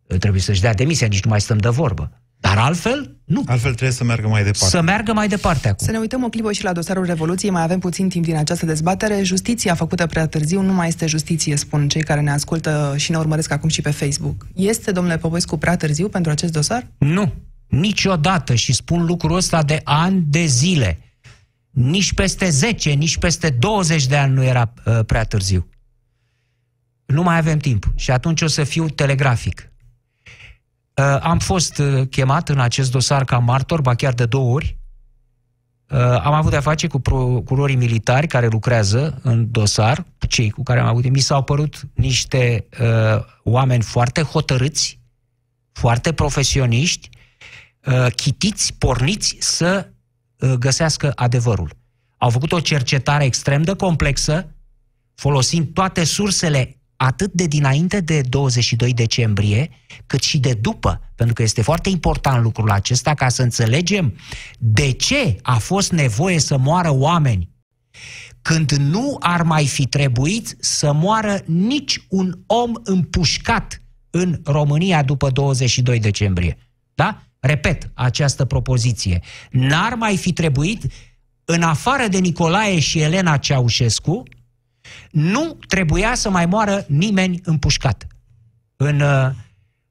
uh, 0.08 0.18
trebuie 0.18 0.42
să-și 0.42 0.62
dea 0.62 0.74
demisia, 0.74 1.08
nici 1.08 1.24
nu 1.24 1.30
mai 1.30 1.42
stăm 1.42 1.58
de 1.58 1.70
vorbă. 1.70 2.12
Dar 2.46 2.58
altfel, 2.58 3.18
nu. 3.26 3.44
Altfel 3.46 3.72
trebuie 3.72 3.92
să 3.92 4.04
meargă 4.04 4.28
mai 4.28 4.44
departe. 4.44 4.68
Să 4.68 4.82
meargă 4.82 5.14
mai 5.14 5.28
departe 5.28 5.68
acum. 5.68 5.86
Să 5.86 5.92
ne 5.92 5.98
uităm 5.98 6.24
o 6.24 6.30
clipă 6.30 6.52
și 6.52 6.64
la 6.64 6.74
dosarul 6.74 7.06
Revoluției, 7.06 7.52
mai 7.52 7.62
avem 7.62 7.80
puțin 7.80 8.10
timp 8.10 8.26
din 8.26 8.36
această 8.36 8.66
dezbatere. 8.66 9.24
Justiția 9.24 9.76
făcută 9.76 10.06
prea 10.06 10.28
târziu 10.28 10.62
nu 10.62 10.74
mai 10.74 10.88
este 10.88 11.06
justiție, 11.06 11.56
spun 11.56 11.88
cei 11.88 12.04
care 12.04 12.22
ne 12.22 12.32
ascultă 12.32 12.94
și 12.98 13.12
ne 13.12 13.18
urmăresc 13.18 13.52
acum 13.52 13.70
și 13.70 13.82
pe 13.82 13.92
Facebook. 13.92 14.48
Este, 14.56 14.92
domnule 14.92 15.18
Popescu, 15.18 15.58
prea 15.58 15.76
târziu 15.78 16.08
pentru 16.08 16.32
acest 16.32 16.52
dosar? 16.52 16.88
Nu, 16.98 17.34
niciodată 17.68 18.56
și 18.56 18.74
spun 18.74 19.06
lucrul 19.06 19.36
ăsta 19.36 19.64
de 19.64 19.82
ani 19.84 20.24
de 20.28 20.46
zile. 20.46 21.00
Nici 21.70 22.14
peste 22.14 22.50
10, 22.50 22.90
nici 22.92 23.18
peste 23.18 23.50
20 23.50 24.08
de 24.08 24.16
ani 24.16 24.34
nu 24.34 24.44
era 24.44 24.74
uh, 24.86 25.00
prea 25.06 25.24
târziu. 25.24 25.68
Nu 27.06 27.24
mai 27.24 27.38
avem 27.38 27.58
timp 27.58 27.92
și 27.96 28.12
atunci 28.12 28.42
o 28.42 28.48
să 28.48 28.64
fiu 28.64 28.90
telegrafic. 28.90 29.70
Uh, 31.02 31.18
am 31.22 31.40
fost 31.40 31.78
uh, 31.78 32.08
chemat 32.10 32.50
în 32.50 32.60
acest 32.60 32.92
dosar 32.92 33.26
ca 33.26 33.38
martor, 33.38 33.82
ba 33.82 33.96
chiar 33.96 34.14
de 34.14 34.26
două 34.26 34.54
ori. 34.54 34.78
Uh, 35.90 36.00
am 36.00 36.34
avut 36.34 36.52
de-a 36.52 36.62
face 36.62 36.88
cu 36.88 37.00
procurorii 37.00 37.76
militari 37.76 38.28
care 38.28 38.48
lucrează 38.48 39.20
în 39.24 39.52
dosar, 39.52 40.06
cei 40.28 40.50
cu 40.50 40.64
care 40.64 40.80
am 40.80 40.88
avut. 40.88 41.10
Mi 41.10 41.20
s-au 41.20 41.44
părut 41.44 41.88
niște 41.94 42.68
uh, 42.82 43.24
oameni 43.44 43.84
foarte 43.84 44.22
hotărâți, 44.22 45.00
foarte 45.72 46.14
profesioniști, 46.14 47.10
uh, 47.86 48.08
chitiți, 48.16 48.74
porniți 48.74 49.38
să 49.40 49.90
uh, 50.40 50.54
găsească 50.54 51.12
adevărul. 51.16 51.72
Au 52.18 52.30
făcut 52.30 52.52
o 52.52 52.60
cercetare 52.60 53.24
extrem 53.24 53.62
de 53.62 53.76
complexă, 53.76 54.48
folosind 55.16 55.74
toate 55.74 56.04
sursele 56.04 56.78
atât 56.98 57.34
de 57.34 57.46
dinainte 57.46 58.00
de 58.00 58.22
22 58.22 58.94
decembrie, 58.94 59.70
cât 60.06 60.22
și 60.22 60.38
de 60.38 60.54
după, 60.54 61.12
pentru 61.16 61.36
că 61.36 61.42
este 61.42 61.62
foarte 61.62 61.90
important 61.90 62.44
lucrul 62.44 62.72
acesta 62.72 63.14
ca 63.14 63.30
să 63.30 63.42
înțelegem 63.42 64.18
de 64.60 64.92
ce 64.92 65.38
a 65.42 65.58
fost 65.58 65.92
nevoie 65.92 66.40
să 66.40 66.58
moară 66.58 66.92
oameni 66.94 67.54
când 68.42 68.72
nu 68.72 69.18
ar 69.20 69.44
mai 69.44 69.68
fi 69.68 69.86
trebuit 69.86 70.56
să 70.60 70.94
moară 70.94 71.42
nici 71.46 72.06
un 72.10 72.40
om 72.46 72.72
împușcat 72.84 73.82
în 74.10 74.42
România 74.44 75.04
după 75.04 75.30
22 75.30 76.00
decembrie. 76.00 76.58
Da? 76.96 77.24
Repet 77.40 77.92
această 77.94 78.46
propoziție. 78.46 79.22
N-ar 79.52 79.94
mai 79.94 80.18
fi 80.18 80.34
trebuit, 80.34 80.92
în 81.46 81.62
afară 81.62 82.08
de 82.08 82.18
Nicolae 82.18 82.80
și 82.80 83.00
Elena 83.00 83.38
Ceaușescu, 83.38 84.24
nu 85.12 85.58
trebuia 85.68 86.16
să 86.16 86.30
mai 86.30 86.46
moară 86.46 86.86
nimeni 86.88 87.40
împușcat 87.44 88.08
în, 88.76 89.00
uh, 89.00 89.32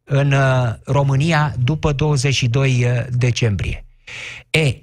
în 0.04 0.32
uh, 0.32 0.74
România 0.84 1.54
după 1.64 1.92
22 1.92 2.84
uh, 2.84 3.06
decembrie. 3.10 3.86
E, 4.50 4.78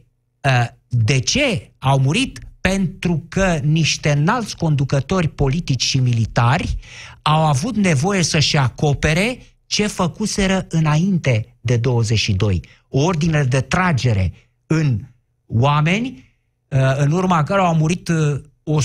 de 0.87 1.19
ce 1.19 1.71
au 1.79 1.99
murit? 1.99 2.39
Pentru 2.61 3.25
că 3.29 3.59
niște 3.63 4.11
înalți 4.11 4.55
conducători 4.55 5.27
politici 5.27 5.83
și 5.83 5.99
militari 5.99 6.77
au 7.21 7.45
avut 7.45 7.75
nevoie 7.75 8.23
să-și 8.23 8.57
acopere 8.57 9.39
ce 9.65 9.87
făcuseră 9.87 10.65
înainte 10.69 11.57
de 11.61 11.77
22. 11.77 12.63
O 12.89 13.03
ordine 13.03 13.43
de 13.43 13.61
tragere 13.61 14.33
în 14.67 14.99
oameni, 15.45 16.35
în 16.97 17.11
urma 17.11 17.43
cărora 17.43 17.67
au 17.67 17.75
murit 17.75 18.11
o, 18.63 18.79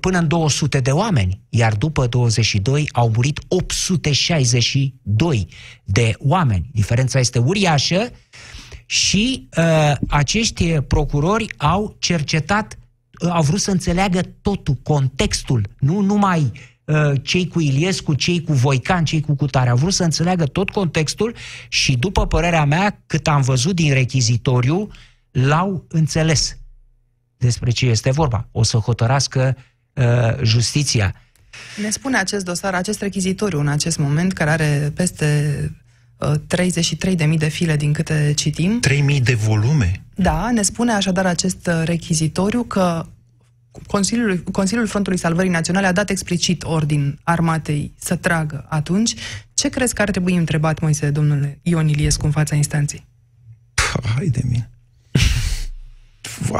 până 0.00 0.18
în 0.18 0.28
200 0.28 0.80
de 0.80 0.90
oameni, 0.90 1.40
iar 1.48 1.74
după 1.74 2.06
22 2.06 2.88
au 2.92 3.10
murit 3.14 3.40
862 3.48 5.48
de 5.84 6.14
oameni. 6.18 6.70
Diferența 6.72 7.18
este 7.18 7.38
uriașă 7.38 8.10
și 8.86 9.48
uh, 9.56 9.92
acești 10.08 10.80
procurori 10.80 11.46
au 11.56 11.96
cercetat, 11.98 12.78
uh, 13.20 13.30
au 13.30 13.42
vrut 13.42 13.60
să 13.60 13.70
înțeleagă 13.70 14.20
totul, 14.42 14.74
contextul, 14.82 15.68
nu 15.78 16.00
numai 16.00 16.52
uh, 16.84 17.12
cei 17.22 17.48
cu 17.48 17.60
Iliescu, 17.60 18.14
cei 18.14 18.42
cu 18.42 18.52
Voican, 18.52 19.04
cei 19.04 19.20
cu 19.20 19.34
Cutare. 19.34 19.70
Au 19.70 19.76
vrut 19.76 19.92
să 19.92 20.02
înțeleagă 20.02 20.44
tot 20.44 20.70
contextul 20.70 21.34
și, 21.68 21.96
după 21.96 22.26
părerea 22.26 22.64
mea, 22.64 23.02
cât 23.06 23.28
am 23.28 23.40
văzut 23.40 23.74
din 23.74 23.92
rechizitoriu, 23.92 24.88
l-au 25.30 25.84
înțeles 25.88 26.56
despre 27.42 27.70
ce 27.70 27.86
este 27.86 28.10
vorba. 28.10 28.48
O 28.52 28.62
să 28.62 28.76
hotărască 28.76 29.56
uh, 29.94 30.42
justiția. 30.42 31.14
Ne 31.82 31.90
spune 31.90 32.16
acest 32.16 32.44
dosar, 32.44 32.74
acest 32.74 33.00
rechizitoriu 33.00 33.60
în 33.60 33.68
acest 33.68 33.98
moment, 33.98 34.32
care 34.32 34.50
are 34.50 34.92
peste 34.94 35.56
uh, 36.16 36.32
33.000 37.32 37.36
de 37.38 37.48
file 37.48 37.76
din 37.76 37.92
câte 37.92 38.32
citim. 38.36 38.80
3.000 39.16 39.22
de 39.22 39.34
volume? 39.34 40.04
Da, 40.14 40.50
ne 40.50 40.62
spune 40.62 40.92
așadar 40.92 41.26
acest 41.26 41.70
rechizitoriu 41.84 42.62
că 42.62 43.06
Consiliul, 43.86 44.38
Consiliul 44.38 44.86
Frontului 44.86 45.18
Salvării 45.18 45.50
Naționale 45.50 45.86
a 45.86 45.92
dat 45.92 46.10
explicit 46.10 46.62
ordin 46.64 47.18
armatei 47.22 47.94
să 47.98 48.16
tragă 48.16 48.66
atunci. 48.68 49.14
Ce 49.54 49.68
crezi 49.68 49.94
că 49.94 50.02
ar 50.02 50.10
trebui 50.10 50.36
întrebat, 50.36 50.80
Moise, 50.80 51.10
domnule 51.10 51.58
Ion 51.62 51.88
Iliescu, 51.88 52.26
în 52.26 52.32
fața 52.32 52.54
instanței? 52.54 53.06
Hai 54.14 54.26
de 54.26 54.40
mine. 54.44 54.71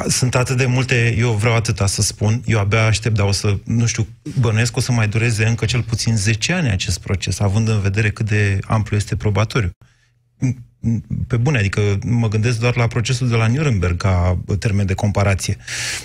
Sunt 0.08 0.34
atât 0.34 0.56
de 0.56 0.66
multe, 0.66 1.14
eu 1.18 1.32
vreau 1.32 1.54
atâta 1.54 1.86
să 1.86 2.02
spun, 2.02 2.42
eu 2.44 2.58
abia 2.58 2.84
aștept, 2.84 3.16
dar 3.16 3.26
o 3.26 3.32
să, 3.32 3.58
nu 3.64 3.86
știu, 3.86 4.06
bănuiesc 4.40 4.76
o 4.76 4.80
să 4.80 4.92
mai 4.92 5.08
dureze 5.08 5.46
încă 5.46 5.64
cel 5.64 5.82
puțin 5.82 6.16
10 6.16 6.52
ani 6.52 6.70
acest 6.70 7.00
proces, 7.00 7.40
având 7.40 7.68
în 7.68 7.80
vedere 7.80 8.10
cât 8.10 8.28
de 8.28 8.58
amplu 8.66 8.96
este 8.96 9.16
probatoriu. 9.16 9.70
Pe 11.26 11.36
bune, 11.36 11.58
adică 11.58 11.98
mă 12.04 12.28
gândesc 12.28 12.58
doar 12.58 12.76
la 12.76 12.86
procesul 12.86 13.28
de 13.28 13.36
la 13.36 13.46
Nuremberg 13.46 13.96
ca 13.96 14.42
termen 14.58 14.86
de 14.86 14.94
comparație. 14.94 15.56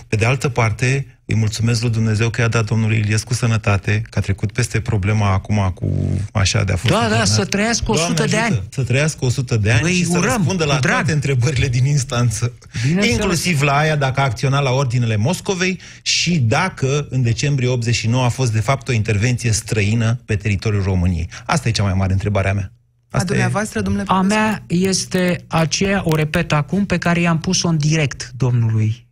Pe 0.08 0.16
de 0.16 0.26
altă 0.26 0.50
parte, 0.50 1.17
Îi 1.30 1.36
mulțumesc 1.36 1.82
lui 1.82 1.90
Dumnezeu 1.92 2.30
că 2.30 2.42
i-a 2.42 2.48
dat 2.48 2.66
domnului 2.66 2.98
Iliescu 2.98 3.34
sănătate, 3.34 4.02
că 4.10 4.20
a 4.20 4.22
trecut 4.22 4.52
peste 4.52 4.80
problema 4.80 5.32
acum 5.34 5.72
cu 5.76 5.88
așa 6.32 6.64
de 6.64 6.72
a 6.74 6.76
fost 6.76 6.94
Da, 6.94 7.00
da, 7.00 7.04
internat. 7.06 7.28
să 7.28 7.46
trăiască 7.46 7.92
100 7.92 8.14
Doamne 8.14 8.26
de 8.32 8.38
ajută, 8.38 8.54
ani. 8.60 8.68
Să 8.70 8.84
trăiască 8.84 9.26
100 9.26 9.58
de 9.58 9.72
ani 9.72 9.84
Îi 9.84 9.94
și 9.94 10.06
să 10.06 10.18
urăm, 10.18 10.24
răspundă 10.36 10.64
cu 10.64 10.70
la 10.70 10.80
drag. 10.80 10.94
toate 10.94 11.12
întrebările 11.12 11.68
din 11.68 11.86
instanță. 11.86 12.54
Bineînțeles. 12.82 13.16
Inclusiv 13.16 13.62
la 13.62 13.78
aia 13.78 13.96
dacă 13.96 14.20
a 14.20 14.24
acționat 14.24 14.64
la 14.64 14.72
ordinele 14.72 15.16
Moscovei 15.16 15.80
și 16.02 16.38
dacă 16.40 17.08
în 17.10 17.22
decembrie 17.22 17.68
89 17.68 18.24
a 18.24 18.30
fost 18.30 18.52
de 18.54 18.60
fapt 18.60 18.88
o 18.88 18.92
intervenție 18.92 19.52
străină 19.52 20.20
pe 20.26 20.36
teritoriul 20.36 20.84
României. 20.84 21.30
Asta 21.46 21.68
e 21.68 21.72
cea 21.72 21.84
mai 21.84 21.94
mare 21.94 22.12
întrebare 22.14 22.50
a 22.50 22.54
mea. 22.54 22.72
A 23.10 23.24
dumneavoastră, 23.24 23.82
domnule 23.82 24.04
A 24.08 24.22
mea 24.22 24.64
este 24.68 25.44
aceea, 25.48 26.02
o 26.06 26.16
repet 26.16 26.52
acum, 26.52 26.86
pe 26.86 26.98
care 26.98 27.20
i-am 27.20 27.40
pus-o 27.40 27.68
în 27.68 27.78
direct 27.78 28.32
domnului 28.38 28.86
uh, 28.88 29.06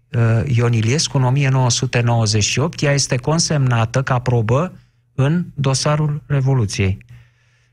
Ion 0.46 0.74
Iliescu 0.74 1.18
în 1.18 1.24
1998. 1.24 2.82
Ea 2.82 2.92
este 2.92 3.16
consemnată 3.16 4.04
ca 4.04 4.20
probă 4.20 4.74
în 5.14 5.46
dosarul 5.54 6.24
Revoluției. 6.28 6.98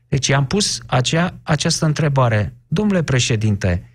Deci 0.07 0.27
i-am 0.27 0.45
pus 0.45 0.79
acea, 0.85 1.39
această 1.43 1.85
întrebare. 1.85 2.55
Domnule 2.67 3.03
președinte, 3.03 3.89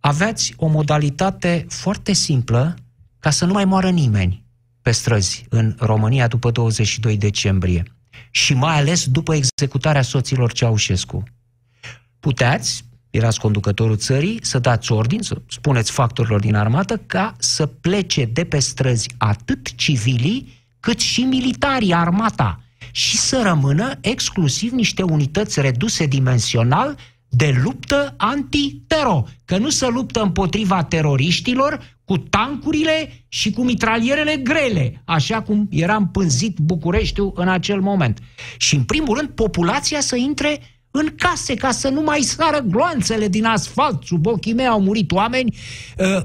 aveați 0.00 0.54
o 0.56 0.66
modalitate 0.66 1.66
foarte 1.68 2.12
simplă 2.12 2.74
ca 3.18 3.30
să 3.30 3.44
nu 3.44 3.52
mai 3.52 3.64
moară 3.64 3.90
nimeni 3.90 4.44
pe 4.82 4.90
străzi 4.90 5.46
în 5.48 5.76
România 5.78 6.26
după 6.26 6.50
22 6.50 7.16
decembrie 7.16 7.82
și 8.30 8.54
mai 8.54 8.76
ales 8.78 9.06
după 9.06 9.34
executarea 9.34 10.02
soților 10.02 10.52
Ceaușescu. 10.52 11.22
Puteați, 12.20 12.84
erați 13.16 13.40
conducătorul 13.40 13.96
țării, 13.96 14.38
să 14.42 14.58
dați 14.58 14.92
ordin, 14.92 15.20
să 15.22 15.36
spuneți 15.48 15.90
factorilor 15.90 16.40
din 16.40 16.54
armată 16.54 16.96
ca 16.96 17.34
să 17.38 17.66
plece 17.66 18.24
de 18.24 18.44
pe 18.44 18.58
străzi 18.58 19.08
atât 19.18 19.74
civilii 19.74 20.62
cât 20.80 21.00
și 21.00 21.22
militarii, 21.22 21.94
armata, 21.94 22.60
și 22.90 23.16
să 23.16 23.40
rămână 23.42 23.98
exclusiv 24.00 24.72
niște 24.72 25.02
unități 25.02 25.60
reduse 25.60 26.06
dimensional 26.06 26.96
de 27.28 27.60
luptă 27.62 28.14
antitero, 28.16 29.24
că 29.44 29.58
nu 29.58 29.68
se 29.68 29.88
luptă 29.88 30.22
împotriva 30.22 30.84
teroriștilor 30.84 31.98
cu 32.04 32.18
tancurile 32.18 33.24
și 33.28 33.50
cu 33.50 33.64
mitralierele 33.64 34.36
grele, 34.36 35.02
așa 35.04 35.42
cum 35.42 35.68
era 35.70 35.96
împânzit 35.96 36.58
Bucureștiul 36.58 37.32
în 37.34 37.48
acel 37.48 37.80
moment. 37.80 38.18
Și, 38.56 38.74
în 38.74 38.84
primul 38.84 39.16
rând, 39.16 39.28
populația 39.28 40.00
să 40.00 40.16
intre 40.16 40.60
în 40.96 41.14
case 41.16 41.54
ca 41.54 41.70
să 41.70 41.88
nu 41.88 42.00
mai 42.00 42.20
sară 42.20 42.58
gloanțele 42.58 43.28
din 43.28 43.44
asfalt. 43.44 44.02
Sub 44.02 44.26
ochii 44.26 44.52
mei 44.52 44.66
au 44.66 44.80
murit 44.80 45.12
oameni, 45.12 45.56
uh, 45.98 46.22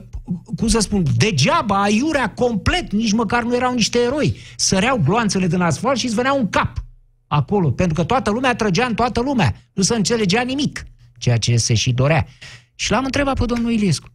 cum 0.56 0.68
să 0.68 0.80
spun, 0.80 1.04
degeaba, 1.18 1.82
aiurea 1.82 2.34
complet, 2.34 2.92
nici 2.92 3.12
măcar 3.12 3.44
nu 3.44 3.56
erau 3.56 3.74
niște 3.74 4.00
eroi. 4.00 4.38
Săreau 4.56 5.02
gloanțele 5.06 5.48
din 5.48 5.62
asfalt 5.62 5.98
și 5.98 6.06
îți 6.06 6.16
veneau 6.16 6.38
un 6.38 6.50
cap 6.50 6.84
acolo, 7.28 7.72
pentru 7.72 7.94
că 7.94 8.04
toată 8.04 8.30
lumea 8.30 8.56
trăgea 8.56 8.86
în 8.86 8.96
toată 8.96 9.22
lumea. 9.22 9.56
Nu 9.74 9.84
se 9.84 9.96
înțelegea 9.96 10.42
nimic, 10.42 10.84
ceea 11.18 11.38
ce 11.38 11.58
se 11.58 11.74
și 11.74 11.92
dorea. 11.92 12.28
Și 12.76 12.92
l-am 12.92 13.04
întrebat 13.04 13.40
pe 13.40 13.46
domnul 13.46 13.72
Iliescu, 13.72 14.08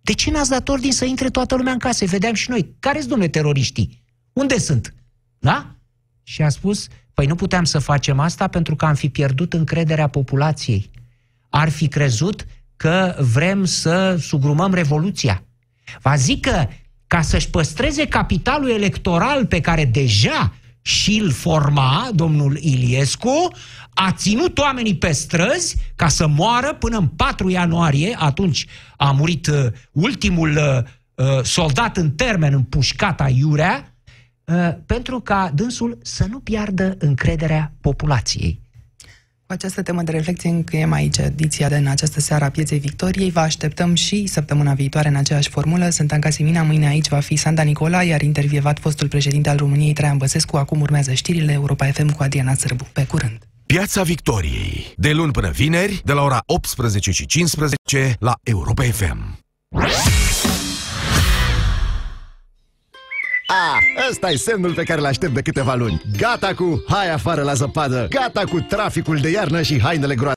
de 0.00 0.12
ce 0.12 0.30
n-ați 0.30 0.50
dat 0.50 0.68
ordin 0.68 0.92
să 0.92 1.04
intre 1.04 1.30
toată 1.30 1.56
lumea 1.56 1.72
în 1.72 1.78
case? 1.78 2.04
Vedeam 2.04 2.34
și 2.34 2.50
noi. 2.50 2.76
Care-s, 2.80 3.06
domnule, 3.06 3.30
teroriștii? 3.30 4.02
Unde 4.32 4.58
sunt? 4.58 4.94
Da? 5.38 5.74
Și 6.24 6.42
a 6.42 6.48
spus, 6.48 6.86
păi 7.14 7.26
nu 7.26 7.34
puteam 7.34 7.64
să 7.64 7.78
facem 7.78 8.20
asta 8.20 8.48
pentru 8.48 8.76
că 8.76 8.84
am 8.84 8.94
fi 8.94 9.08
pierdut 9.08 9.52
încrederea 9.52 10.06
populației. 10.08 10.90
Ar 11.48 11.68
fi 11.68 11.88
crezut 11.88 12.46
că 12.76 13.16
vrem 13.32 13.64
să 13.64 14.16
sugrumăm 14.20 14.74
revoluția. 14.74 15.44
Va 16.02 16.16
zic 16.16 16.40
că 16.40 16.66
ca 17.06 17.22
să-și 17.22 17.50
păstreze 17.50 18.06
capitalul 18.06 18.70
electoral 18.70 19.46
pe 19.46 19.60
care 19.60 19.84
deja 19.84 20.54
și-l 20.82 21.30
forma 21.30 22.10
domnul 22.14 22.56
Iliescu, 22.60 23.50
a 23.94 24.12
ținut 24.12 24.58
oamenii 24.58 24.96
pe 24.96 25.12
străzi 25.12 25.76
ca 25.96 26.08
să 26.08 26.26
moară 26.26 26.74
până 26.74 26.98
în 26.98 27.06
4 27.06 27.48
ianuarie, 27.48 28.16
atunci 28.18 28.66
a 28.96 29.10
murit 29.10 29.46
uh, 29.46 29.66
ultimul 29.92 30.50
uh, 30.50 30.82
uh, 31.26 31.42
soldat 31.42 31.96
în 31.96 32.10
termen 32.10 32.52
împușcat 32.52 33.20
aiurea, 33.20 33.76
uh, 33.76 33.93
pentru 34.86 35.20
ca 35.20 35.50
dânsul 35.54 35.98
să 36.02 36.26
nu 36.30 36.38
piardă 36.38 36.96
încrederea 36.98 37.72
populației. 37.80 38.62
Cu 39.46 39.52
această 39.52 39.82
temă 39.82 40.02
de 40.02 40.10
reflexie 40.10 40.50
încheiem 40.50 40.92
aici 40.92 41.16
ediția 41.18 41.68
de 41.68 41.76
în 41.76 41.86
această 41.86 42.20
seară 42.20 42.44
a 42.44 42.48
Pieței 42.48 42.78
Victoriei. 42.78 43.30
Vă 43.30 43.40
așteptăm 43.40 43.94
și 43.94 44.26
săptămâna 44.26 44.74
viitoare 44.74 45.08
în 45.08 45.14
aceeași 45.14 45.48
formulă. 45.48 45.88
Sunt 45.88 46.12
Anca 46.12 46.30
Simina, 46.30 46.62
mâine 46.62 46.86
aici 46.86 47.08
va 47.08 47.20
fi 47.20 47.36
Sanda 47.36 47.62
Nicola, 47.62 48.02
iar 48.02 48.22
intervievat 48.22 48.78
fostul 48.78 49.08
președinte 49.08 49.48
al 49.48 49.56
României, 49.56 49.92
Traian 49.92 50.16
Băsescu. 50.16 50.56
Acum 50.56 50.80
urmează 50.80 51.12
știrile 51.12 51.52
Europa 51.52 51.86
FM 51.86 52.10
cu 52.10 52.22
Adriana 52.22 52.54
Sârbu. 52.54 52.88
Pe 52.92 53.04
curând! 53.04 53.38
Piața 53.66 54.02
Victoriei. 54.02 54.92
De 54.96 55.12
luni 55.12 55.32
până 55.32 55.50
vineri, 55.50 56.00
de 56.04 56.12
la 56.12 56.22
ora 56.22 56.42
18 56.46 57.10
și 57.10 57.26
15 57.26 58.16
la 58.18 58.34
Europa 58.42 58.82
FM. 58.82 59.38
Ăsta 64.10 64.30
e 64.30 64.36
semnul 64.36 64.72
pe 64.74 64.82
care 64.82 65.00
îl 65.00 65.06
aștept 65.06 65.34
de 65.34 65.42
câteva 65.42 65.74
luni. 65.74 66.02
Gata 66.18 66.54
cu 66.54 66.84
hai 66.88 67.10
afară 67.10 67.42
la 67.42 67.52
zăpadă, 67.52 68.06
gata 68.10 68.42
cu 68.50 68.60
traficul 68.60 69.16
de 69.16 69.30
iarnă 69.30 69.62
și 69.62 69.80
hainele 69.80 70.14
groase. 70.14 70.32